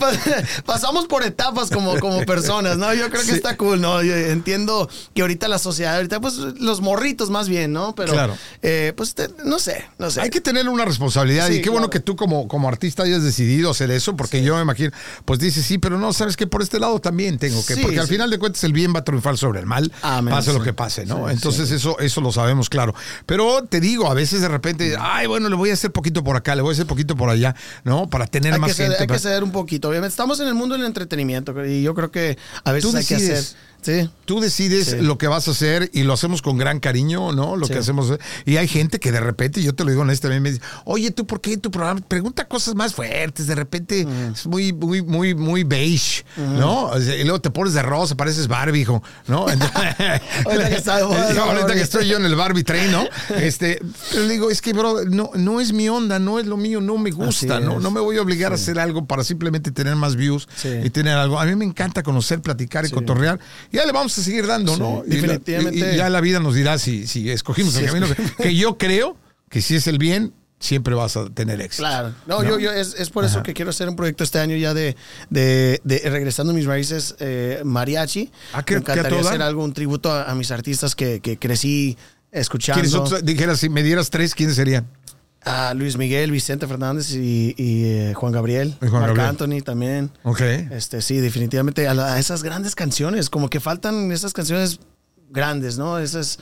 pasamos 0.66 1.06
por 1.06 1.22
etapas 1.22 1.70
como, 1.70 1.98
como 2.00 2.24
personas, 2.24 2.76
¿no? 2.76 2.92
Yo 2.94 3.08
creo 3.10 3.22
que 3.22 3.28
Sí. 3.28 3.34
está 3.36 3.56
cool, 3.56 3.80
¿no? 3.80 4.02
Yo 4.02 4.14
entiendo 4.14 4.88
que 5.14 5.22
ahorita 5.22 5.48
la 5.48 5.58
sociedad, 5.58 5.96
ahorita 5.96 6.20
pues 6.20 6.34
los 6.36 6.80
morritos 6.80 7.30
más 7.30 7.48
bien, 7.48 7.72
¿no? 7.72 7.94
Pero, 7.94 8.12
Claro. 8.12 8.36
eh, 8.62 8.92
pues 8.96 9.14
te- 9.14 9.28
no 9.44 9.58
sé, 9.58 9.84
no 9.98 10.10
sé. 10.10 10.20
Hay 10.20 10.30
que 10.30 10.40
tener 10.40 10.68
una 10.68 10.84
responsabilidad 10.84 11.48
Sí, 11.48 11.54
y 11.54 11.62
qué 11.62 11.70
bueno 11.70 11.90
que 11.90 12.00
tú 12.00 12.16
como, 12.16 12.48
como 12.48 12.68
artista 12.68 13.02
hayas 13.04 13.22
decidido 13.22 13.70
hacer 13.70 13.90
eso, 13.90 14.16
porque 14.16 14.42
yo 14.42 14.56
me 14.56 14.62
imagino, 14.62 14.90
pues 15.24 15.38
dices, 15.40 15.64
sí, 15.64 15.78
pero 15.78 15.98
no, 15.98 16.12
sabes 16.12 16.36
que 16.36 16.46
por 16.46 16.62
este 16.62 16.78
lado 16.80 17.00
también 17.00 17.38
tengo 17.38 17.64
que, 17.66 17.76
porque 17.76 17.98
al 18.00 18.08
final 18.08 18.30
de 18.30 18.38
cuentas 18.38 18.62
el 18.64 18.72
bien 18.72 18.94
va 18.94 19.00
a 19.00 19.04
triunfar 19.04 19.36
sobre 19.38 19.60
el 19.60 19.66
mal, 19.66 19.92
Amén, 20.02 20.34
pase 20.34 20.52
lo 20.52 20.62
que 20.62 20.72
pase, 20.72 21.06
¿no? 21.06 21.28
Entonces 21.30 21.70
eso 21.70 21.98
eso 21.98 22.20
lo 22.20 22.32
sabemos 22.32 22.68
claro. 22.68 22.94
Pero 23.26 23.64
te 23.64 23.80
digo, 23.80 24.10
a 24.10 24.14
veces 24.14 24.40
de 24.40 24.48
repente, 24.48 24.96
ay, 24.98 25.26
bueno, 25.26 25.48
le 25.48 25.56
voy 25.56 25.70
a 25.70 25.74
hacer 25.74 25.92
poquito 25.92 26.22
por 26.24 26.36
acá, 26.36 26.54
le 26.54 26.62
voy 26.62 26.70
a 26.70 26.74
hacer 26.74 26.86
poquito 26.86 27.16
por 27.16 27.28
allá, 27.30 27.54
¿no? 27.84 28.08
Para 28.08 28.26
tener 28.26 28.54
hay 28.54 28.58
más 28.60 28.68
que, 28.70 28.74
ceder, 28.74 28.90
gente. 28.98 29.02
hay 29.12 29.16
que 29.16 29.22
ceder 29.22 29.42
un 29.44 29.52
poquito. 29.52 29.88
Obviamente 29.88 30.12
estamos 30.12 30.33
en 30.40 30.48
el 30.48 30.54
mundo 30.54 30.76
del 30.76 30.86
entretenimiento 30.86 31.64
y 31.64 31.82
yo 31.82 31.94
creo 31.94 32.10
que 32.10 32.38
a 32.64 32.72
veces 32.72 32.94
hay 32.94 33.04
que 33.04 33.14
hacer. 33.16 33.44
Sí. 33.84 34.08
Tú 34.24 34.40
decides 34.40 34.86
Sí. 34.88 34.96
lo 35.00 35.18
que 35.18 35.26
vas 35.28 35.46
a 35.46 35.50
hacer 35.50 35.90
y 35.92 36.02
lo 36.04 36.14
hacemos 36.14 36.40
con 36.40 36.56
gran 36.56 36.80
cariño, 36.80 37.32
¿no? 37.32 37.56
Lo 37.56 37.66
Sí. 37.66 37.72
que 37.74 37.78
hacemos. 37.80 38.12
Y 38.46 38.56
hay 38.56 38.66
gente 38.66 38.98
que 38.98 39.12
de 39.12 39.20
repente, 39.20 39.62
yo 39.62 39.74
te 39.74 39.84
lo 39.84 39.90
digo 39.90 40.02
honestamente, 40.02 40.40
me 40.40 40.50
dice, 40.52 40.62
oye, 40.86 41.10
¿tú 41.10 41.26
por 41.26 41.40
qué 41.42 41.56
tu 41.58 41.70
programa 41.70 42.00
pregunta 42.00 42.46
cosas 42.48 42.74
más 42.74 42.94
fuertes? 42.94 43.46
De 43.46 43.54
repente 43.54 44.06
es 44.32 44.46
muy, 44.46 44.72
muy, 44.72 45.02
muy, 45.02 45.34
muy 45.34 45.64
beige, 45.64 46.24
¿no? 46.36 46.90
Y 46.98 47.24
luego 47.24 47.40
te 47.40 47.50
pones 47.50 47.74
de 47.74 47.82
rosa, 47.82 48.14
pareces 48.16 48.48
Barbie, 48.48 48.80
hijo, 48.80 49.02
¿no? 49.28 49.46
Entonces- 49.50 50.22
Ahorita 50.46 50.68
que 50.70 50.76
está 50.76 50.98
ahorita 51.00 51.74
estoy 51.74 52.08
yo 52.08 52.16
en 52.16 52.24
el 52.24 52.34
Barbie 52.36 52.64
train, 52.64 52.90
¿no? 52.90 53.04
Este, 53.36 53.80
pero 54.10 54.22
le 54.24 54.32
digo, 54.32 54.50
es 54.50 54.62
que, 54.62 54.72
bro, 54.72 55.04
no, 55.04 55.30
no 55.34 55.60
es 55.60 55.72
mi 55.74 55.88
onda, 55.90 56.18
no 56.18 56.38
es 56.38 56.46
lo 56.46 56.56
mío, 56.56 56.80
no 56.80 56.96
me 56.96 57.10
gusta, 57.10 57.60
¿no? 57.60 57.78
No 57.80 57.90
me 57.90 58.00
voy 58.00 58.16
a 58.16 58.22
obligar 58.22 58.52
a 58.52 58.54
hacer 58.54 58.78
algo 58.78 59.04
para 59.06 59.24
simplemente 59.24 59.70
tener 59.70 59.94
más 59.96 60.16
views 60.16 60.48
y 60.84 60.88
tener 60.90 61.18
algo. 61.18 61.38
A 61.38 61.44
mí 61.44 61.54
me 61.54 61.64
encanta 61.66 62.02
conocer, 62.02 62.40
platicar 62.40 62.86
y 62.86 62.90
cotorrear. 62.90 63.38
Ya 63.74 63.84
le 63.86 63.92
vamos 63.92 64.16
a 64.18 64.22
seguir 64.22 64.46
dando, 64.46 64.74
Sí, 64.74 64.80
¿no? 64.80 65.02
Y 65.06 65.10
la- 65.10 65.14
definitivamente. 65.16 65.90
Y, 65.90 65.94
y 65.94 65.96
ya 65.96 66.08
la 66.10 66.20
vida 66.20 66.40
nos 66.40 66.54
dirá 66.54 66.78
si, 66.78 67.06
si 67.06 67.30
escogimos 67.30 67.76
el 67.76 67.86
camino. 67.86 68.06
Que, 68.08 68.42
que 68.44 68.54
yo 68.56 68.78
creo 68.78 69.16
que 69.50 69.60
si 69.62 69.76
es 69.76 69.86
el 69.86 69.98
bien, 69.98 70.32
siempre 70.60 70.94
vas 70.94 71.16
a 71.16 71.28
tener 71.28 71.60
éxito. 71.60 71.82
Claro. 71.82 72.14
No, 72.26 72.42
¿No? 72.42 72.48
yo, 72.50 72.58
yo 72.58 72.72
es, 72.72 72.94
es 72.98 73.10
por 73.10 73.24
eso 73.24 73.42
que 73.42 73.52
quiero 73.52 73.70
hacer 73.70 73.88
un 73.88 73.96
proyecto 73.96 74.24
este 74.24 74.38
año 74.38 74.56
ya 74.56 74.72
de, 74.72 74.96
de, 75.28 75.80
de 75.84 75.98
regresando 76.08 76.52
a 76.52 76.56
mis 76.56 76.64
raíces 76.64 77.14
eh, 77.18 77.60
mariachi. 77.64 78.30
Ah, 78.54 78.62
¿qué- 78.64 78.74
Me 78.74 78.78
a 78.78 78.80
encantaría 78.80 79.20
hacer 79.20 79.42
algo, 79.42 79.62
un 79.62 79.72
tributo 79.74 80.10
a, 80.10 80.24
a 80.30 80.34
mis 80.34 80.50
artistas 80.50 80.94
que, 80.94 81.20
que 81.20 81.38
crecí 81.38 81.98
escuchando. 82.32 83.04
Dijeras, 83.22 83.60
si 83.60 83.68
me 83.68 83.82
dieras 83.82 84.10
tres, 84.10 84.34
¿quiénes 84.34 84.56
serían? 84.56 84.86
A 85.44 85.74
Luis 85.74 85.96
Miguel, 85.98 86.30
Vicente 86.30 86.66
Fernández 86.66 87.12
y, 87.12 87.54
y, 87.58 87.84
eh, 87.84 88.14
Juan 88.14 88.32
Gabriel. 88.32 88.76
Y 88.80 88.86
Juan 88.88 89.02
Marc 89.02 89.16
Gabriel. 89.16 89.28
Anthony 89.28 89.62
también. 89.62 90.10
Ok. 90.22 90.40
Este, 90.40 91.02
sí, 91.02 91.18
definitivamente 91.20 91.86
a, 91.86 91.92
la- 91.94 92.14
a 92.14 92.18
esas 92.18 92.42
grandes 92.42 92.74
canciones, 92.74 93.28
como 93.28 93.50
que 93.50 93.60
faltan 93.60 94.10
esas 94.10 94.32
canciones 94.32 94.80
grandes, 95.30 95.76
¿no? 95.76 95.98
Esas 95.98 96.38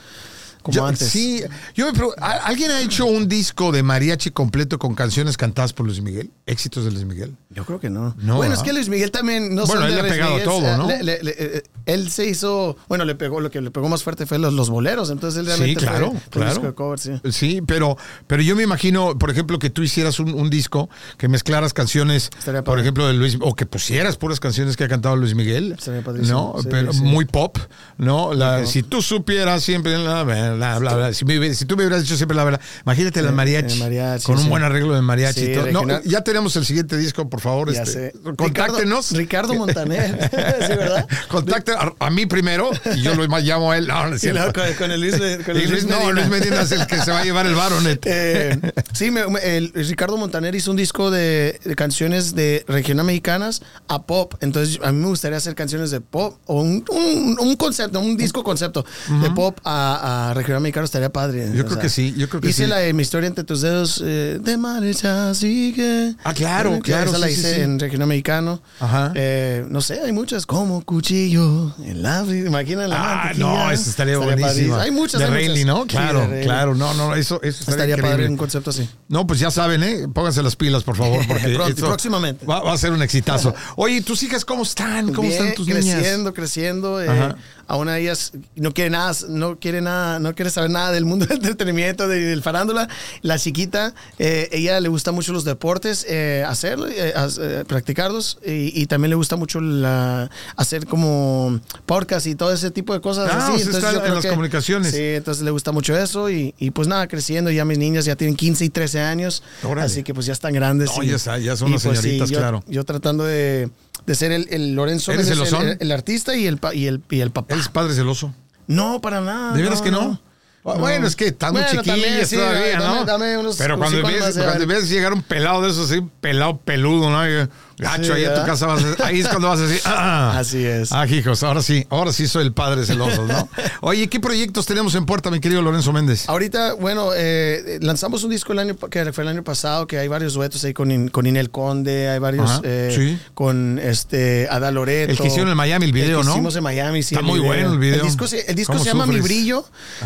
como 0.63 0.77
Yo- 0.77 0.87
antes. 0.87 1.09
Sí, 1.09 1.43
yo 1.75 1.87
me 1.87 1.93
pregunto, 1.93 2.23
¿a- 2.23 2.47
¿alguien 2.47 2.71
ha 2.71 2.81
hecho 2.81 3.05
un 3.07 3.27
disco 3.29 3.73
de 3.73 3.83
mariachi 3.83 4.31
completo 4.31 4.79
con 4.79 4.95
canciones 4.95 5.37
cantadas 5.37 5.73
por 5.73 5.87
Luis 5.87 6.01
Miguel? 6.01 6.31
¿Éxitos 6.47 6.85
de 6.85 6.93
Luis 6.93 7.05
Miguel? 7.05 7.35
Yo 7.51 7.65
creo 7.65 7.81
que 7.81 7.91
no. 7.91 8.15
No, 8.19 8.37
bueno, 8.37 8.53
¿ah? 8.53 8.57
es 8.57 8.63
que 8.63 8.73
Luis 8.73 8.89
Miguel 8.89 9.11
también 9.11 9.53
no 9.57 9.67
Bueno, 9.67 9.87
él 9.87 9.95
le 9.97 10.01
ha 10.01 10.05
pegado 10.05 10.31
Miguel, 10.35 10.45
todo, 10.49 10.61
sea, 10.61 10.77
¿no? 10.77 10.87
le- 10.87 11.03
le- 11.03 11.23
le- 11.25 11.35
eh, 11.37 11.63
él 11.87 12.11
se 12.11 12.27
hizo, 12.27 12.77
bueno, 12.89 13.05
le 13.05 13.15
pegó, 13.15 13.41
lo 13.41 13.51
que 13.51 13.61
le 13.61 13.71
pegó 13.71 13.89
más 13.89 14.03
fuerte 14.03 14.27
fue 14.27 14.39
los, 14.39 14.53
los 14.53 14.71
boleros, 14.71 15.11
entonces 15.11 15.39
él 15.41 15.47
Sí, 15.47 15.51
realmente 15.51 15.81
fue- 15.81 15.89
claro, 15.89 16.11
fue, 16.13 16.21
claro. 16.31 16.51
disco 16.51 16.67
de 16.67 16.75
cover, 16.75 16.99
sí. 16.99 17.13
Sí, 17.31 17.61
pero, 17.67 17.97
pero 18.27 18.43
yo 18.43 18.57
me 18.57 18.63
imagino, 18.63 19.19
por 19.19 19.31
ejemplo, 19.31 19.59
que 19.59 19.71
tú 19.71 19.83
hicieras 19.83 20.19
un, 20.21 20.35
un 20.35 20.51
disco 20.51 20.89
que 21.19 21.29
mezclaras 21.29 21.73
canciones, 21.73 22.31
Estaría 22.39 22.63
por 22.63 22.73
padre. 22.75 22.83
ejemplo, 22.83 23.07
de 23.07 23.15
Luis, 23.15 23.37
o 23.41 23.55
que 23.55 23.67
pusieras 23.67 24.17
puras 24.17 24.41
canciones 24.41 24.77
que 24.77 24.85
ha 24.85 24.89
cantado 24.89 25.17
Luis 25.17 25.35
Miguel, 25.35 25.73
Estaría 25.73 26.03
padrísimo, 26.03 26.55
¿no? 26.57 26.63
sí, 26.63 26.69
pero 26.71 26.93
sí. 26.93 27.01
muy 27.03 27.25
pop, 27.25 27.59
¿no? 27.99 28.33
La- 28.35 28.65
si 28.67 28.83
tú 28.83 29.03
supieras 29.03 29.63
siempre 29.63 29.97
la 29.99 30.25
verdad, 30.25 30.79
bla, 30.81 30.95
bla, 30.95 31.13
si, 31.13 31.25
me 31.25 31.39
hubiera- 31.39 31.55
si 31.55 31.65
tú 31.65 31.77
me 31.77 31.85
hubieras 31.85 32.03
dicho 32.03 32.17
siempre 32.17 32.37
la 32.37 32.45
verdad, 32.45 32.61
imagínate 32.85 33.21
Sí, 33.23 33.27
mariachi, 33.33 33.79
mariachi, 33.79 34.25
con 34.25 34.37
un 34.37 34.43
sí. 34.45 34.49
buen 34.49 34.63
arreglo 34.63 34.95
de 34.95 35.03
mariachi. 35.03 35.41
y 35.41 35.47
Sí, 35.47 35.53
todo. 35.55 35.67
No, 35.87 36.03
ya 36.05 36.23
tenemos 36.23 36.55
el 36.57 36.65
siguiente 36.65 36.97
disco, 36.97 37.29
por 37.29 37.41
favor, 37.41 37.73
Ya 37.73 37.83
este, 37.83 38.11
sé. 38.11 38.13
contáctenos. 38.37 39.11
Ricardo, 39.13 39.53
Ricardo 39.53 39.55
Montaner, 39.55 40.31
¿sí, 40.31 40.77
verdad? 40.77 41.09
A, 41.73 41.93
a 42.07 42.11
mí 42.11 42.27
primero 42.27 42.71
y 42.95 43.03
yo 43.03 43.15
lo 43.15 43.27
llamo 43.39 43.73
a 43.73 43.79
él. 43.79 43.87
No, 43.87 44.09
no 44.09 44.15
es 44.17 44.21
cierto. 44.21 44.53
con, 44.53 44.73
con 44.75 44.91
el 44.91 45.01
Luis, 45.01 45.17
con 45.47 45.57
el 45.57 45.71
Luis, 45.71 45.85
no, 45.87 46.13
Luis 46.13 46.29
Medina 46.29 46.63
es 46.63 46.73
el 46.73 46.87
que 46.87 46.99
se 47.01 47.11
va 47.11 47.21
a 47.21 47.25
llevar 47.25 47.47
el 47.47 47.55
baronet. 47.55 48.01
Eh, 48.15 48.59
sí, 48.93 49.11
me- 49.11 49.27
me- 49.27 49.57
el, 49.57 49.73
Ricardo 49.75 50.17
Montaner 50.17 50.55
hizo 50.55 50.71
un 50.71 50.77
disco 50.77 51.11
de, 51.11 51.59
de 51.65 51.75
canciones 51.75 52.35
de 52.35 52.65
regional 52.69 53.07
mexicanas 53.07 53.63
a 53.89 54.03
pop. 54.03 54.35
Entonces, 54.41 54.79
a 54.83 54.93
mí 54.93 54.99
me 55.01 55.07
gustaría 55.09 55.39
hacer 55.39 55.55
canciones 55.55 55.91
de 55.91 56.01
pop 56.01 56.39
o 56.47 56.61
un, 56.63 56.85
un- 56.91 57.37
un 57.41 57.57
concepto, 57.57 57.99
un 58.01 58.17
disco 58.17 58.43
concepto 58.45 58.85
de 59.23 59.31
pop 59.31 59.59
a, 59.65 60.31
a 60.31 60.35
regional 60.35 60.63
mexicano 60.63 60.85
estaría 60.85 61.11
padre. 61.13 61.51
Yo 61.55 61.65
creo 61.67 61.79
que 61.79 61.89
sí, 61.89 62.15
yo 62.17 62.29
creo 62.29 62.41
que 62.41 62.49
hice 62.51 62.65
sí. 62.65 62.71
la 62.71 62.77
de 62.79 62.93
Mi 62.93 63.03
historia 63.03 63.27
entre 63.29 63.45
tus 63.45 63.61
dedos 63.63 64.03
eh, 64.05 64.39
de 64.41 64.57
marcha 64.57 65.35
sigue. 65.35 66.15
Ah, 66.25 66.35
claro, 66.35 66.79
claro, 66.83 67.11
Esa 67.11 67.19
la 67.19 67.27
sí, 67.29 67.33
hice 67.35 67.55
sí. 67.57 67.61
en 67.63 67.79
regional 67.79 68.09
mexicano. 68.09 68.63
Ajá. 68.81 69.13
Eh, 69.15 69.65
no 69.69 69.81
sé, 69.81 70.01
hay 70.01 70.13
muchas 70.13 70.47
como 70.47 70.83
cuchillo 70.85 71.62
en 71.85 72.03
la. 72.03 72.25
Imagina 72.25 72.87
la 72.89 73.23
Ah, 73.25 73.33
no, 73.37 73.71
eso 73.71 73.91
estaría, 73.91 74.19
buenísimo. 74.19 74.77
Hay 74.77 74.91
muchas. 74.91 75.19
De 75.21 75.27
hay 75.27 75.31
Rayleigh, 75.33 75.65
muchas. 75.65 75.67
¿no? 75.67 75.87
Claro, 75.87 76.31
claro. 76.43 76.75
No, 76.75 76.95
no, 76.95 77.15
eso, 77.15 77.41
eso 77.43 77.61
estaría, 77.61 77.95
Estaría 77.95 77.97
padre 78.11 78.29
un 78.29 78.37
concepto 78.37 78.71
así. 78.71 78.89
No, 79.09 79.27
pues 79.27 79.41
ya 79.41 79.51
saben, 79.51 79.83
¿eh? 79.83 80.09
Pónganse 80.13 80.43
las 80.43 80.57
pilas, 80.57 80.83
por 80.85 80.97
favor, 80.97 81.25
porque 81.29 81.53
esto 81.53 81.87
próximamente. 81.87 82.45
Va, 82.47 82.61
va 82.63 82.73
a 82.73 82.79
ser 82.79 82.93
un 82.93 83.03
exitazo. 83.03 83.55
Oye, 83.77 84.03
¿tus 84.03 84.23
hijas 84.23 84.45
cómo 84.45 84.63
están? 84.63 85.13
¿Cómo 85.13 85.29
Bien, 85.29 85.41
están 85.41 85.55
tus 85.55 85.67
creciendo, 85.67 86.19
niñas? 86.19 86.33
creciendo. 86.35 87.03
eh, 87.03 87.09
Ajá. 87.09 87.37
A 87.67 87.77
una 87.77 87.95
de 87.95 88.03
ellas 88.03 88.33
no 88.57 88.73
quiere 88.75 88.91
nada, 88.91 89.15
no 89.29 89.59
quiere 89.59 89.81
nada, 89.81 90.19
no 90.19 90.35
quiere 90.35 90.51
saber 90.51 90.71
nada 90.71 90.93
del 90.93 91.05
mundo 91.05 91.27
del 91.27 91.39
entretenimiento, 91.39 92.09
de- 92.09 92.21
del 92.21 92.43
farándula. 92.43 92.89
La 93.23 93.39
chiquita, 93.39 93.95
eh, 94.19 94.49
ella 94.53 94.81
le 94.81 94.89
gusta 94.89 95.13
mucho 95.13 95.33
los 95.33 95.45
deportes, 95.45 96.05
eh, 96.09 96.45
hacerlo, 96.47 96.87
eh, 96.89 97.13
eh, 97.15 97.65
practicarlos, 97.67 98.39
y, 98.45 98.73
y 98.81 98.87
también 98.87 99.11
le 99.11 99.17
gusta 99.17 99.37
mucho 99.37 99.61
la, 99.61 100.31
hacer 100.57 100.87
como 100.87 101.61
podcast 101.87 102.27
y 102.27 102.35
todo 102.35 102.53
ese 102.53 102.71
tipo 102.71 102.93
de 102.95 103.01
cosas. 103.01 103.31
Ah, 103.33 103.49
así. 103.49 103.63
sea, 103.65 103.73
está 103.73 103.93
yo 103.93 103.99
en 103.99 104.03
creo 104.05 104.15
las 104.17 104.27
comunicaciones. 104.27 104.93
Sí, 104.93 105.01
entonces 105.01 105.43
le 105.45 105.51
gusta 105.51 105.73
mucho 105.73 105.97
eso 105.97 106.31
y, 106.31 106.55
y 106.59 106.71
pues 106.71 106.89
nada, 106.89 107.07
creciendo. 107.09 107.51
Ya 107.51 107.65
mis 107.65 107.79
niñas 107.79 108.05
ya 108.05 108.17
tienen 108.17 108.37
15 108.37 108.65
y 108.65 108.71
13 108.71 109.01
años, 109.01 109.43
Órale. 109.63 109.87
así 109.87 110.03
que 110.03 110.15
pues 110.15 110.27
ya 110.27 110.33
están 110.33 110.53
grandes. 110.55 110.91
No, 110.97 111.03
y- 111.03 111.09
ya 111.09 111.19
son 111.57 111.69
unas 111.69 111.83
pues, 111.85 111.99
sí, 111.99 112.03
señoritas, 112.03 112.31
yo- 112.31 112.39
claro. 112.39 112.65
Yo 112.67 112.85
tratando 112.85 113.25
de, 113.25 113.71
de 114.07 114.15
ser 114.15 114.33
el, 114.33 114.49
el 114.51 114.75
Lorenzo 114.75 115.13
¿Eres 115.13 115.29
Méndez, 115.29 115.53
el, 115.53 115.77
el 115.81 115.93
artista 115.93 116.35
y 116.37 116.47
el, 116.47 116.59
y 116.73 116.87
el, 116.87 117.03
y 117.11 117.21
el 117.21 117.31
papá. 117.31 117.55
¿Eres 117.55 117.69
padre 117.69 117.95
celoso? 117.95 118.35
No, 118.67 119.01
para 119.01 119.21
nada. 119.21 119.53
¿De 119.55 119.63
veras 119.63 119.83
que 119.83 119.91
no? 119.91 120.21
Ah, 120.65 120.75
Bueno, 120.79 121.09
es 121.09 121.17
que 121.17 121.27
están 121.27 121.53
muy 121.53 121.63
Bueno, 121.63 121.83
chiquillas 121.83 122.29
sí, 122.29 122.37
todavía, 122.37 122.79
dame- 122.79 122.85
¿no? 123.01 123.05
dame 123.05 123.37
unos- 123.37 123.57
Pero 123.57 123.77
cuando 123.79 124.01
ves, 124.07 124.37
cuando 124.39 124.67
ves 124.67 124.89
llegar 124.89 125.13
un 125.13 125.23
pelado 125.23 125.61
de 125.63 125.71
esos 125.71 125.91
así, 125.91 126.01
pelado 126.21 126.59
peludo, 126.59 127.11
¿no? 127.11 127.49
Gacho, 127.79 128.15
ahí 128.15 128.25
en 128.25 128.35
tu 128.35 128.45
casa 128.45 128.67
vas 128.67 128.83
a, 128.85 129.07
ahí 129.07 129.21
es 129.21 129.29
cuando 129.29 129.49
vas 129.49 129.61
a 129.61 129.63
decir, 129.67 129.81
ah, 129.87 130.39
Así 130.39 130.65
es. 130.65 130.93
Ah, 130.93 131.07
hijos, 131.07 131.43
ahora 131.43 131.63
sí, 131.63 131.87
ahora 131.91 132.13
sí 132.13 132.27
soy 132.29 132.45
el 132.45 132.53
padre 132.53 132.85
celoso, 132.87 133.27
¿no? 133.27 133.49
Oye, 133.81 134.09
¿qué 134.09 134.21
proyectos 134.21 134.67
tenemos 134.67 134.95
en 134.95 135.07
puerta, 135.07 135.31
mi 135.31 135.41
querido 135.41 135.63
Lorenzo 135.63 135.93
Méndez? 135.93 136.29
Ahorita, 136.29 136.75
bueno, 136.75 137.11
eh, 137.17 137.79
lanzamos 137.83 138.23
un 138.25 138.31
disco 138.31 138.53
el 138.53 138.59
año 138.59 138.77
que 138.91 139.13
fue 139.13 139.25
el 139.25 139.29
año 139.29 139.43
pasado, 139.43 139.87
que 139.87 139.99
hay 139.99 140.09
varios 140.09 140.35
duetos 140.35 140.63
ahí 140.65 140.73
con, 140.73 141.09
con 141.09 141.27
Inel 141.27 141.51
Conde, 141.51 142.09
hay 142.09 142.19
varios 142.19 142.61
eh, 142.65 142.93
sí. 142.95 143.19
con 143.35 143.79
este 143.79 144.49
Ada 144.51 144.71
Loreto. 144.71 145.11
El 145.13 145.19
que 145.19 145.27
hicieron 145.27 145.51
en 145.51 145.57
Miami, 145.57 145.87
el 145.87 145.93
video, 145.93 146.21
que 146.21 146.25
¿no? 146.27 146.33
Hicimos 146.33 146.57
en 146.57 146.63
Miami, 146.63 147.03
sí. 147.03 147.15
Está 147.15 147.27
muy 147.27 147.41
bueno 147.41 147.73
el 147.73 147.79
video. 147.79 147.97
El 148.01 148.03
disco 148.07 148.27
se, 148.27 148.41
el 148.49 148.55
disco 148.55 148.73
¿Cómo 148.73 148.85
se 148.85 148.91
llama 148.91 149.07
Mi? 149.07 149.21
Brillo. 149.21 149.65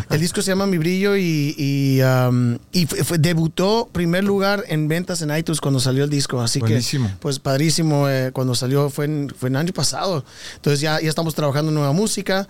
El 0.09 0.19
disco 0.19 0.41
se 0.41 0.51
llama 0.51 0.65
Mi 0.67 0.77
Brillo 0.77 1.15
y, 1.15 1.55
y, 1.57 2.01
um, 2.01 2.57
y 2.71 2.85
fue- 2.85 3.03
fue- 3.03 3.17
debutó 3.17 3.89
primer 3.91 4.23
lugar 4.23 4.63
en 4.67 4.87
ventas 4.87 5.21
en 5.21 5.35
iTunes 5.35 5.61
cuando 5.61 5.79
salió 5.79 6.03
el 6.03 6.09
disco. 6.09 6.41
Así 6.41 6.59
Buenísimo. 6.59 7.07
que, 7.07 7.13
pues 7.19 7.39
padrísimo. 7.61 8.07
eh, 8.07 8.29
cuando 8.33 8.53
salió 8.55 8.89
fue 8.89 9.05
en, 9.05 9.29
fue 9.37 9.49
en 9.49 9.55
el 9.55 9.61
año 9.61 9.73
pasado. 9.73 10.23
Entonces 10.55 10.79
ya, 10.79 11.01
ya 11.01 11.09
estamos 11.09 11.33
trabajando 11.35 11.69
en 11.69 11.75
nueva 11.75 11.91
música. 11.93 12.47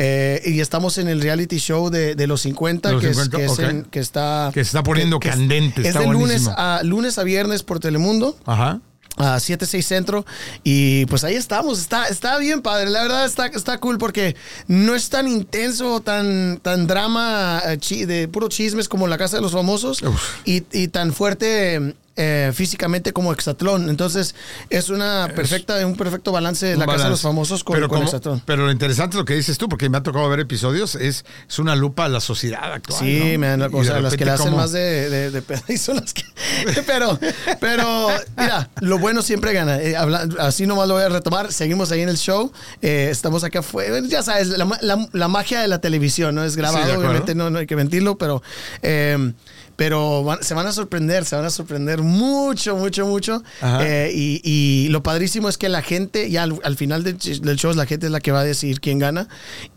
eh, 0.00 0.40
y 0.46 0.60
estamos 0.60 0.96
en 0.98 1.08
el 1.08 1.20
reality 1.20 1.58
show 1.58 1.90
de, 1.90 2.14
de 2.14 2.26
los 2.28 2.42
50, 2.42 2.88
De 2.88 2.94
los 2.94 3.02
que, 3.02 3.14
50, 3.14 3.36
es, 3.36 3.40
que, 3.40 3.44
es 3.46 3.52
ok. 3.52 3.58
en- 3.70 3.84
que 3.84 3.98
está... 4.00 4.50
Que 4.54 4.62
se 4.64 4.68
está 4.68 4.82
poniendo 4.84 5.18
que 5.18 5.28
es- 5.28 5.34
candente, 5.34 5.80
Es 5.80 5.88
está 5.88 6.00
de 6.00 6.06
lunes 6.06 6.48
a, 6.56 6.80
lunes 6.84 7.18
a 7.18 7.24
viernes 7.24 7.64
por 7.64 7.80
Telemundo 7.80 8.36
Ajá. 8.46 8.80
a 9.16 9.40
76 9.40 9.84
Centro 9.84 10.24
y 10.62 11.04
pues 11.06 11.24
ahí 11.24 11.34
estamos, 11.34 11.80
está, 11.80 12.06
está 12.06 12.38
bien 12.38 12.62
padre, 12.62 12.90
la 12.90 13.02
verdad 13.02 13.24
está, 13.24 13.46
está 13.46 13.78
cool 13.78 13.98
porque 13.98 14.36
no 14.68 14.94
es 14.94 15.08
tan 15.10 15.26
intenso, 15.26 15.98
tan, 16.00 16.58
tan 16.62 16.86
drama 16.86 17.60
eh, 17.66 18.06
de 18.06 18.28
puro 18.28 18.48
chismes 18.48 18.88
como 18.88 19.08
La 19.08 19.18
Casa 19.18 19.36
de 19.38 19.42
los 19.42 19.50
Famosos 19.50 20.00
y, 20.44 20.62
y 20.70 20.86
tan 20.88 21.12
fuerte 21.12 21.96
eh, 22.18 22.52
físicamente 22.54 23.12
como 23.14 23.32
Exatlón, 23.32 23.88
entonces 23.88 24.34
es 24.68 24.90
una 24.90 25.32
perfecta, 25.34 25.86
un 25.86 25.96
perfecto 25.96 26.32
balance 26.32 26.66
de 26.66 26.76
La 26.76 26.84
Un 26.84 26.90
Casa 26.90 27.04
de 27.04 27.10
los 27.10 27.22
balance. 27.22 27.22
Famosos 27.22 27.64
con, 27.64 27.74
pero, 27.76 27.88
con 27.88 27.98
como- 28.00 28.08
Exatlón. 28.08 28.42
pero 28.44 28.66
lo 28.66 28.72
interesante 28.72 29.16
es 29.16 29.18
lo 29.18 29.24
que 29.24 29.34
dices 29.34 29.56
tú, 29.56 29.68
porque 29.68 29.88
me 29.88 29.96
ha 29.98 30.02
tocado 30.02 30.28
ver 30.28 30.40
episodios, 30.40 30.94
es, 30.96 31.24
es 31.48 31.58
una 31.58 31.74
lupa 31.76 32.04
a 32.04 32.08
la 32.08 32.20
sociedad 32.20 32.72
actual. 32.72 32.98
Sí, 33.00 33.32
¿no? 33.34 33.38
me 33.38 33.46
dan 33.46 33.58
Y 33.58 33.62
la 33.62 33.66
de 33.68 33.72
cosa, 33.72 34.00
las 34.00 34.16
que 34.16 34.24
le 34.24 34.30
hacen 34.32 34.46
cómo- 34.46 34.56
más 34.58 34.72
de, 34.72 35.08
de, 35.08 35.30
de 35.30 35.42
pedo 35.42 35.62
y 35.68 35.78
son 35.78 35.96
las 35.96 36.12
que. 36.12 36.24
Pero, 36.86 37.18
pero, 37.60 38.08
mira, 38.36 38.68
lo 38.80 38.98
bueno 38.98 39.22
siempre 39.22 39.52
gana. 39.52 39.80
Eh, 39.80 39.96
habla- 39.96 40.26
así 40.40 40.66
nomás 40.66 40.88
lo 40.88 40.94
voy 40.94 41.04
a 41.04 41.08
retomar. 41.08 41.52
Seguimos 41.52 41.92
ahí 41.92 42.00
en 42.00 42.08
el 42.08 42.16
show. 42.16 42.50
Eh, 42.82 43.08
estamos 43.10 43.44
acá 43.44 43.60
afuera. 43.60 44.00
Ya 44.06 44.22
sabes, 44.22 44.48
la, 44.48 44.64
la- 44.80 45.08
la 45.12 45.28
magia 45.28 45.60
de 45.60 45.68
la 45.68 45.80
televisión, 45.80 46.34
¿no? 46.34 46.42
Es 46.44 46.56
grabado, 46.56 46.98
obviamente 46.98 47.34
no, 47.34 47.50
no 47.50 47.58
hay 47.60 47.66
que 47.66 47.76
mentirlo, 47.76 48.18
pero. 48.18 48.42
eh, 48.82 49.32
pero 49.78 50.24
van- 50.24 50.42
se 50.42 50.54
van 50.54 50.66
a 50.66 50.72
sorprender, 50.72 51.24
se 51.24 51.36
van 51.36 51.44
a 51.44 51.50
sorprender 51.50 52.02
mucho, 52.02 52.74
mucho, 52.74 53.06
mucho. 53.06 53.44
Eh, 53.62 54.10
y, 54.12 54.40
y, 54.42 54.88
lo 54.88 55.04
padrísimo 55.04 55.48
es 55.48 55.56
que 55.56 55.68
la 55.68 55.82
gente, 55.82 56.28
ya 56.32 56.42
al, 56.42 56.76
final 56.76 57.04
del, 57.04 57.16
show, 57.16 57.72
la 57.74 57.86
gente 57.86 58.06
es 58.06 58.12
la 58.12 58.18
que 58.18 58.32
va 58.32 58.40
a 58.40 58.44
decidir 58.44 58.80
quién 58.80 58.98
gana. 58.98 59.28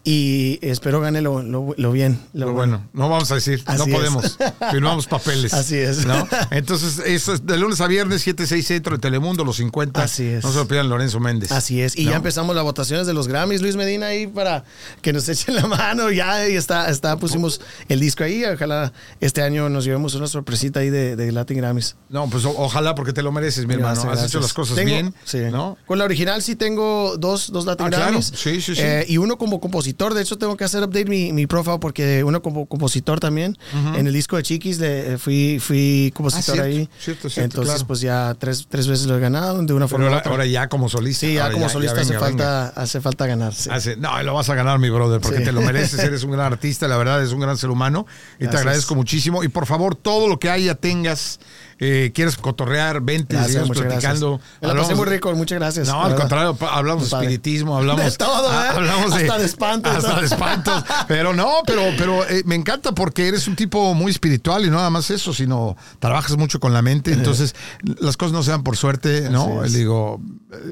Y 0.04 0.58
espero 0.64 1.02
gane 1.02 1.22
lo, 1.22 1.44
lo, 1.44 1.92
bien. 1.92 2.20
Lo, 2.34 2.52
bueno. 2.52 2.90
no 2.94 3.10
vamos 3.10 3.32
a 3.32 3.36
decir, 3.36 3.64
no 3.78 3.86
podemos. 3.86 4.40
Firmamos 4.72 5.06
papeles. 5.06 5.54
Así 5.54 5.78
es. 5.78 6.04
¿no? 6.08 6.28
Entonces, 6.50 6.98
es 7.06 7.46
de 7.46 7.58
lunes 7.60 7.80
a 7.80 7.86
viernes, 7.86 8.24
7, 8.24 8.48
6 8.48 8.66
centro 8.66 8.96
de 8.96 9.02
Telemundo, 9.02 9.46
los 9.46 9.58
50. 9.58 10.02
Así 10.02 10.26
es. 10.26 10.44
No 10.44 10.52
se 10.52 10.58
lo 10.58 10.68
pidan 10.68 10.90
Lorenzo 10.90 11.20
Méndez. 11.20 11.52
Así 11.52 11.80
es. 11.80 11.96
Y 11.96 12.06
ya 12.06 12.16
empezamos 12.16 12.56
las 12.56 12.64
votaciones 12.64 13.06
de 13.06 13.14
los 13.14 13.28
Grammys, 13.28 13.62
Luis 13.62 13.76
Medina, 13.76 14.08
ahí 14.08 14.26
para 14.26 14.64
que 15.04 15.14
nos 15.14 15.30
echen 15.30 15.54
la 15.54 15.68
mano. 15.68 16.10
Ya 16.10 16.50
y 16.50 16.56
está, 16.56 16.90
está, 16.90 17.18
pusimos 17.18 17.62
el 17.88 18.00
disco 18.00 18.24
ahí. 18.24 18.44
Ojalá 18.46 18.92
este 19.20 19.44
año 19.44 19.70
nos 19.70 19.91
llevemos 19.92 20.16
una 20.16 20.28
sorpresita 20.28 20.80
ahí 20.80 20.90
de, 20.90 21.16
de 21.16 21.32
Latin 21.32 21.58
Grammys. 21.58 21.96
No, 22.10 22.30
pues 22.30 22.46
ojalá 22.46 22.96
porque 22.96 23.14
te 23.14 23.22
lo 23.22 23.32
mereces, 23.32 23.66
mi 23.66 23.76
hermano. 23.76 24.10
Has 24.10 24.26
hecho 24.26 24.40
las 24.40 24.54
cosas 24.54 24.84
bien. 24.84 25.14
Sí. 25.24 25.40
¿no? 25.52 25.78
Con 25.86 26.00
la 26.00 26.06
original 26.06 26.42
sí 26.42 26.56
tengo 26.56 27.18
dos, 27.18 27.52
dos 27.52 27.66
Latin 27.66 27.88
ah, 27.88 27.90
Grammys. 27.90 28.32
Sí, 28.34 28.62
sí, 28.62 28.76
sí. 28.76 28.82
Eh, 28.82 29.06
y 29.08 29.18
uno 29.18 29.38
como 29.38 29.60
compositor. 29.60 30.14
De 30.14 30.22
hecho, 30.22 30.38
tengo 30.38 30.58
que 30.58 30.64
hacer 30.64 30.84
update 30.84 31.06
mi, 31.06 31.34
mi 31.34 31.48
profile 31.48 31.80
porque 31.80 32.24
uno 32.24 32.42
como 32.42 32.66
compositor 32.66 33.20
también. 33.20 33.58
En 33.96 34.08
el 34.08 34.14
disco 34.14 34.38
de 34.38 34.44
Chiquis 34.44 34.80
le, 34.80 35.14
eh, 35.14 35.18
fui, 35.18 35.60
fui 35.60 36.12
compositor 36.16 36.60
ah, 36.60 36.64
ahí. 36.64 36.90
Cierto, 37.00 37.30
cierto, 37.30 37.62
Entonces, 37.62 37.84
pues 37.84 38.02
ya 38.02 38.36
tres, 38.38 38.68
tres 38.70 38.88
veces 38.88 39.08
lo 39.08 39.18
he 39.18 39.20
ganado 39.20 39.62
de 39.62 39.74
una 39.74 39.88
forma. 39.88 40.08
Ahora, 40.08 40.24
ahora, 40.26 40.46
ya 40.46 40.70
como 40.70 40.90
solista. 40.90 41.26
Sí, 41.26 41.34
ya 41.34 41.52
como 41.52 41.70
solista 41.70 42.02
hace, 42.02 42.18
falta, 42.18 42.70
hace 42.70 43.02
falta 43.02 43.28
ganar. 43.28 43.54
no, 43.98 44.24
lo 44.24 44.34
vas 44.34 44.50
a 44.50 44.56
ganar, 44.56 44.80
mi 44.80 44.90
brother, 44.90 45.22
porque 45.22 45.42
te 45.42 45.52
lo 45.52 45.62
mereces. 45.62 46.00
Eres 46.12 46.24
un 46.24 46.32
gran 46.32 46.52
artista, 46.52 46.88
la 46.88 46.98
verdad, 46.98 47.22
es 47.24 47.32
un 47.32 47.40
gran 47.40 47.58
ser 47.58 47.70
humano. 47.70 48.06
Y 48.40 48.48
te 48.48 48.58
agradezco 48.58 48.96
muchísimo. 48.96 49.44
Y 49.44 49.48
por 49.48 49.66
favor, 49.66 49.81
todo 49.96 50.28
lo 50.28 50.40
que 50.40 50.50
haya 50.50 50.76
tengas 50.76 51.40
eh, 51.84 52.12
quieres 52.14 52.38
cotorrear, 52.38 53.02
vente, 53.02 53.36
gracias, 53.36 53.68
platicando. 53.68 54.40
Me 54.62 54.68
la 54.68 54.76
pasé 54.76 54.94
muy 54.94 55.08
rico, 55.08 55.34
muchas 55.34 55.58
gracias. 55.58 55.88
No, 55.88 56.04
al 56.04 56.14
contrario, 56.14 56.56
hablamos 56.70 57.10
de 57.10 57.18
espiritismo, 57.18 57.76
hablamos 57.76 58.06
de 58.06 58.18
todo, 58.18 58.52
¿eh? 58.52 58.68
hablamos 58.68 59.12
hasta 59.14 59.40
de, 59.40 59.46
espantos. 59.46 59.92
Hasta 59.96 60.20
de 60.20 60.28
espantos. 60.28 60.84
pero 61.08 61.34
no, 61.34 61.50
pero, 61.66 61.82
pero 61.98 62.24
eh, 62.30 62.44
me 62.46 62.54
encanta 62.54 62.92
porque 62.92 63.28
eres 63.28 63.48
un 63.48 63.56
tipo 63.56 63.96
muy 63.96 64.12
espiritual 64.12 64.64
y 64.64 64.70
no 64.70 64.76
nada 64.76 64.92
más 64.92 65.10
eso, 65.10 65.34
sino 65.34 65.76
trabajas 65.98 66.38
mucho 66.38 66.60
con 66.60 66.72
la 66.72 66.84
mente, 66.84 67.14
entonces 67.14 67.56
las 68.00 68.16
cosas 68.16 68.34
no 68.34 68.44
se 68.44 68.52
dan 68.52 68.62
por 68.62 68.78
suerte, 68.78 69.32
¿no? 69.32 69.64
Digo, 69.64 70.22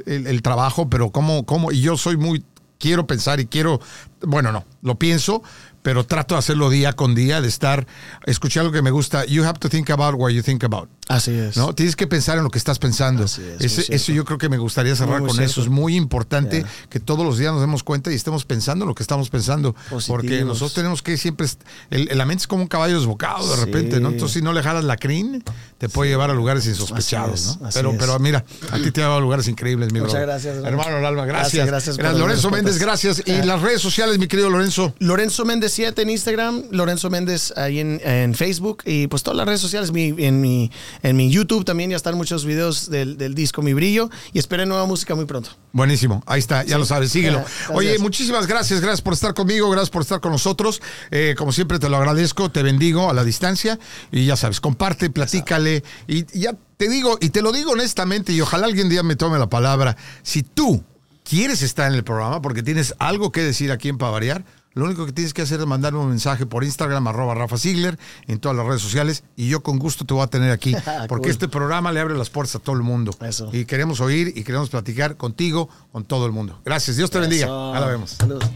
el, 0.06 0.28
el, 0.28 0.44
trabajo, 0.44 0.92
pero 0.92 1.10
cómo, 1.10 1.44
cómo, 1.44 1.72
y 1.72 1.82
yo 1.82 1.98
soy 1.98 2.18
muy 2.18 2.44
quiero 2.80 3.06
pensar 3.06 3.40
y 3.40 3.46
quiero, 3.46 3.80
bueno, 4.22 4.52
no, 4.52 4.66
lo 4.82 4.98
pienso, 4.98 5.44
pero 5.82 6.06
trato 6.06 6.36
de 6.36 6.40
hacerlo 6.40 6.70
día 6.70 6.94
con 6.94 7.16
día, 7.16 7.42
de 7.42 7.48
estar, 7.48 7.88
escuchar 8.26 8.66
lo 8.66 8.72
que 8.72 8.82
me 8.82 8.92
gusta. 8.92 9.26
You 9.26 9.44
have 9.44 9.60
to 9.60 9.70
think 9.70 9.90
about 9.90 10.16
what 10.16 10.32
you 10.32 10.42
think 10.42 10.64
about. 10.64 10.90
Así 11.10 11.32
es. 11.32 11.58
¿no? 11.58 11.74
Tienes 11.74 11.96
que 11.96 12.06
pensar 12.06 12.38
en 12.38 12.44
lo 12.44 12.52
que 12.52 12.60
estás 12.60 12.78
pensando. 12.78 13.26
eso 13.26 14.12
yo 14.12 14.26
creo 14.26 14.38
que 14.38 14.48
me 14.48 14.60
gustaría 14.60 14.96
cerrar 14.96 15.24
con 15.24 15.42
eso. 15.42 15.62
Es 15.62 15.68
muy 15.68 15.96
importante 15.96 16.64
que 16.90 17.00
todos 17.00 17.26
los 17.26 17.40
días 17.40 17.52
nos 17.52 17.62
demos 17.62 17.84
cuenta 17.84 18.12
y 18.12 18.16
estemos 18.16 18.46
pensando 18.46 18.86
en 18.86 18.90
lo 18.90 18.96
que 18.96 19.02
estamos 19.02 19.30
pensando. 19.32 19.76
Porque 20.08 20.46
nosotros 20.46 20.76
tenemos 20.76 21.02
que 21.02 21.18
siempre. 21.18 21.48
El, 21.90 22.10
la 22.16 22.26
mente 22.26 22.42
es 22.42 22.48
como 22.48 22.62
un 22.62 22.68
caballo 22.68 23.00
desbocado 23.00 23.50
de 23.56 23.66
repente, 23.66 24.00
¿no? 24.00 24.10
Entonces, 24.10 24.36
si 24.36 24.44
no 24.44 24.54
le 24.54 24.62
jalas 24.62 24.84
la 24.84 24.98
crin, 24.98 25.44
te 25.80 25.90
puede 25.90 26.12
llevar 26.12 26.30
a 26.30 26.34
lugares 26.36 26.68
insospechados, 26.68 27.58
¿no? 27.60 27.70
Pero, 27.74 27.96
pero 27.98 28.20
mira, 28.20 28.46
a 28.72 28.78
ti 28.78 28.92
te 28.92 29.02
ha 29.02 29.06
llevado 29.06 29.18
a 29.18 29.22
lugares 29.22 29.48
increíbles, 29.48 29.92
mi 29.92 30.02
Muchas 30.02 30.22
gracias. 30.22 30.58
Hermano 30.64 31.08
Alma, 31.08 31.26
gracias. 31.26 31.66
Gracias, 31.66 31.98
gracias. 31.98 32.20
Lorenzo 32.20 32.52
Méndez, 32.52 32.78
gracias. 32.78 33.24
Y 33.26 33.42
las 33.42 33.62
redes 33.64 33.82
sociales, 33.82 34.20
mi 34.20 34.28
querido 34.28 34.52
Lorenzo. 34.52 34.94
Lorenzo 35.00 35.44
Méndez 35.44 35.74
7 35.74 36.04
en 36.04 36.12
Instagram, 36.12 36.66
Lorenzo 36.70 37.10
Méndez 37.10 37.52
ahí 37.58 37.80
en, 37.80 38.00
en 38.04 38.36
Facebook 38.36 38.84
y 38.86 39.08
pues 39.08 39.24
todas 39.24 39.38
las 39.38 39.48
redes 39.48 39.62
sociales, 39.62 39.92
mi, 39.92 40.14
en 40.20 40.40
mi 40.40 40.70
en 41.02 41.16
mi 41.16 41.30
YouTube 41.30 41.66
también 41.66 41.90
ya 41.90 41.96
están 41.96 42.16
muchos 42.16 42.46
videos 42.46 42.90
del, 42.90 43.36
disco 43.36 43.62
Mi 43.62 43.74
Brillo 43.74 44.10
y 44.34 44.40
esperen 44.40 44.70
nueva 44.70 44.86
música 44.86 45.16
muy 45.16 45.26
pronto. 45.26 45.52
Buenísimo, 45.72 46.24
ahí 46.26 46.40
está, 46.40 46.64
ya 46.64 46.78
lo 46.78 46.86
sabes, 46.86 47.12
síguelo. 47.12 47.44
Oye, 47.70 47.98
muchísimas 48.00 48.48
gracias, 48.48 48.82
gracias 48.82 49.02
por 49.02 49.14
estar 49.14 49.34
conmigo, 49.34 49.70
gracias 49.70 49.90
por 49.90 50.02
estar 50.02 50.20
con 50.20 50.32
nosotros. 50.32 50.82
Eh, 51.12 51.36
como 51.38 51.52
siempre 51.52 51.80
te 51.80 51.90
lo 51.90 51.98
agradezco, 51.98 52.50
te 52.50 52.64
bendigo 52.64 53.10
a 53.10 53.14
la 53.14 53.24
distancia 53.24 53.80
y 54.12 54.26
ya 54.26 54.36
sabes, 54.36 54.60
comparte, 54.60 55.10
platícale 55.10 55.84
y 56.08 56.26
ya 56.40 56.56
te 56.78 56.90
digo, 56.90 57.18
y 57.22 57.30
te 57.30 57.42
lo 57.42 57.52
digo 57.52 57.72
honestamente 57.72 58.34
y 58.34 58.42
ojalá 58.42 58.68
algún 58.68 58.90
día 58.90 59.04
me 59.04 59.16
tome 59.16 59.38
la 59.38 59.50
palabra, 59.50 59.98
si 60.24 60.44
tú 60.44 60.84
quieres 61.24 61.62
estar 61.62 61.92
en 61.92 61.96
el 61.96 62.04
programa 62.04 62.42
porque 62.42 62.64
tienes 62.64 62.96
algo 62.98 63.32
que 63.32 63.44
decir 63.44 63.72
aquí 63.72 63.90
en 63.90 63.98
Pavariar, 63.98 64.44
lo 64.74 64.86
único 64.86 65.06
que 65.06 65.12
tienes 65.12 65.34
que 65.34 65.42
hacer 65.42 65.60
es 65.60 65.66
mandarme 65.66 66.00
un 66.00 66.10
mensaje 66.10 66.46
por 66.46 66.64
Instagram, 66.64 67.08
arroba 67.08 67.36
Rafa 67.36 67.58
Ziegler, 67.58 67.98
en 68.28 68.40
todas 68.40 68.56
las 68.58 68.66
redes 68.66 68.82
sociales, 68.82 69.24
y 69.36 69.50
yo 69.50 69.62
con 69.62 69.80
gusto 69.80 70.06
te 70.06 70.14
voy 70.14 70.24
a 70.24 70.28
tener 70.28 70.52
aquí, 70.52 70.76
porque 71.08 71.30
este 71.30 71.48
programa 71.48 71.92
le 71.92 72.00
abre 72.00 72.18
las 72.18 72.30
puertas 72.30 72.56
a 72.56 72.60
todo 72.60 72.76
el 72.76 72.84
mundo. 72.84 73.12
Y 73.52 73.66
queremos 73.66 74.00
oír 74.00 74.34
y 74.36 74.44
queremos 74.44 74.70
platicar 74.70 75.18
contigo, 75.18 75.70
con 75.92 76.04
todo 76.06 76.26
el 76.26 76.32
mundo. 76.32 76.62
Gracias, 76.66 76.98
Dios 76.98 77.10
te 77.10 77.20
bendiga. 77.20 77.48
Ahora 77.48 77.88
vemos. 77.88 78.12
Saludos. 78.12 78.50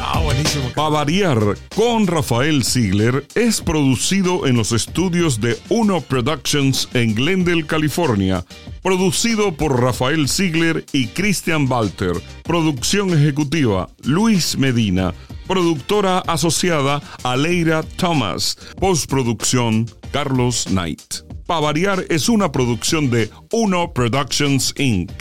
Ah, 0.00 0.20
buenísimo. 0.20 0.70
Para 0.74 0.88
variar, 0.88 1.38
con 1.74 2.06
Rafael 2.06 2.64
Ziegler 2.64 3.26
es 3.34 3.60
producido 3.60 4.46
en 4.46 4.56
los 4.56 4.72
estudios 4.72 5.40
de 5.40 5.58
Uno 5.68 6.00
Productions 6.00 6.88
en 6.94 7.14
Glendale, 7.14 7.66
California. 7.66 8.44
Producido 8.82 9.54
por 9.54 9.80
Rafael 9.80 10.28
Ziegler 10.28 10.84
y 10.92 11.06
Christian 11.08 11.70
Walter. 11.70 12.12
Producción 12.42 13.10
ejecutiva 13.10 13.88
Luis 14.02 14.58
Medina. 14.58 15.14
Productora 15.46 16.18
asociada 16.20 17.02
Aleira 17.22 17.82
Thomas. 17.82 18.56
Postproducción 18.78 19.90
Carlos 20.12 20.66
Knight. 20.68 21.24
Para 21.46 21.60
variar 21.60 22.04
es 22.08 22.28
una 22.28 22.52
producción 22.52 23.10
de 23.10 23.30
Uno 23.52 23.92
Productions 23.92 24.74
Inc. 24.78 25.12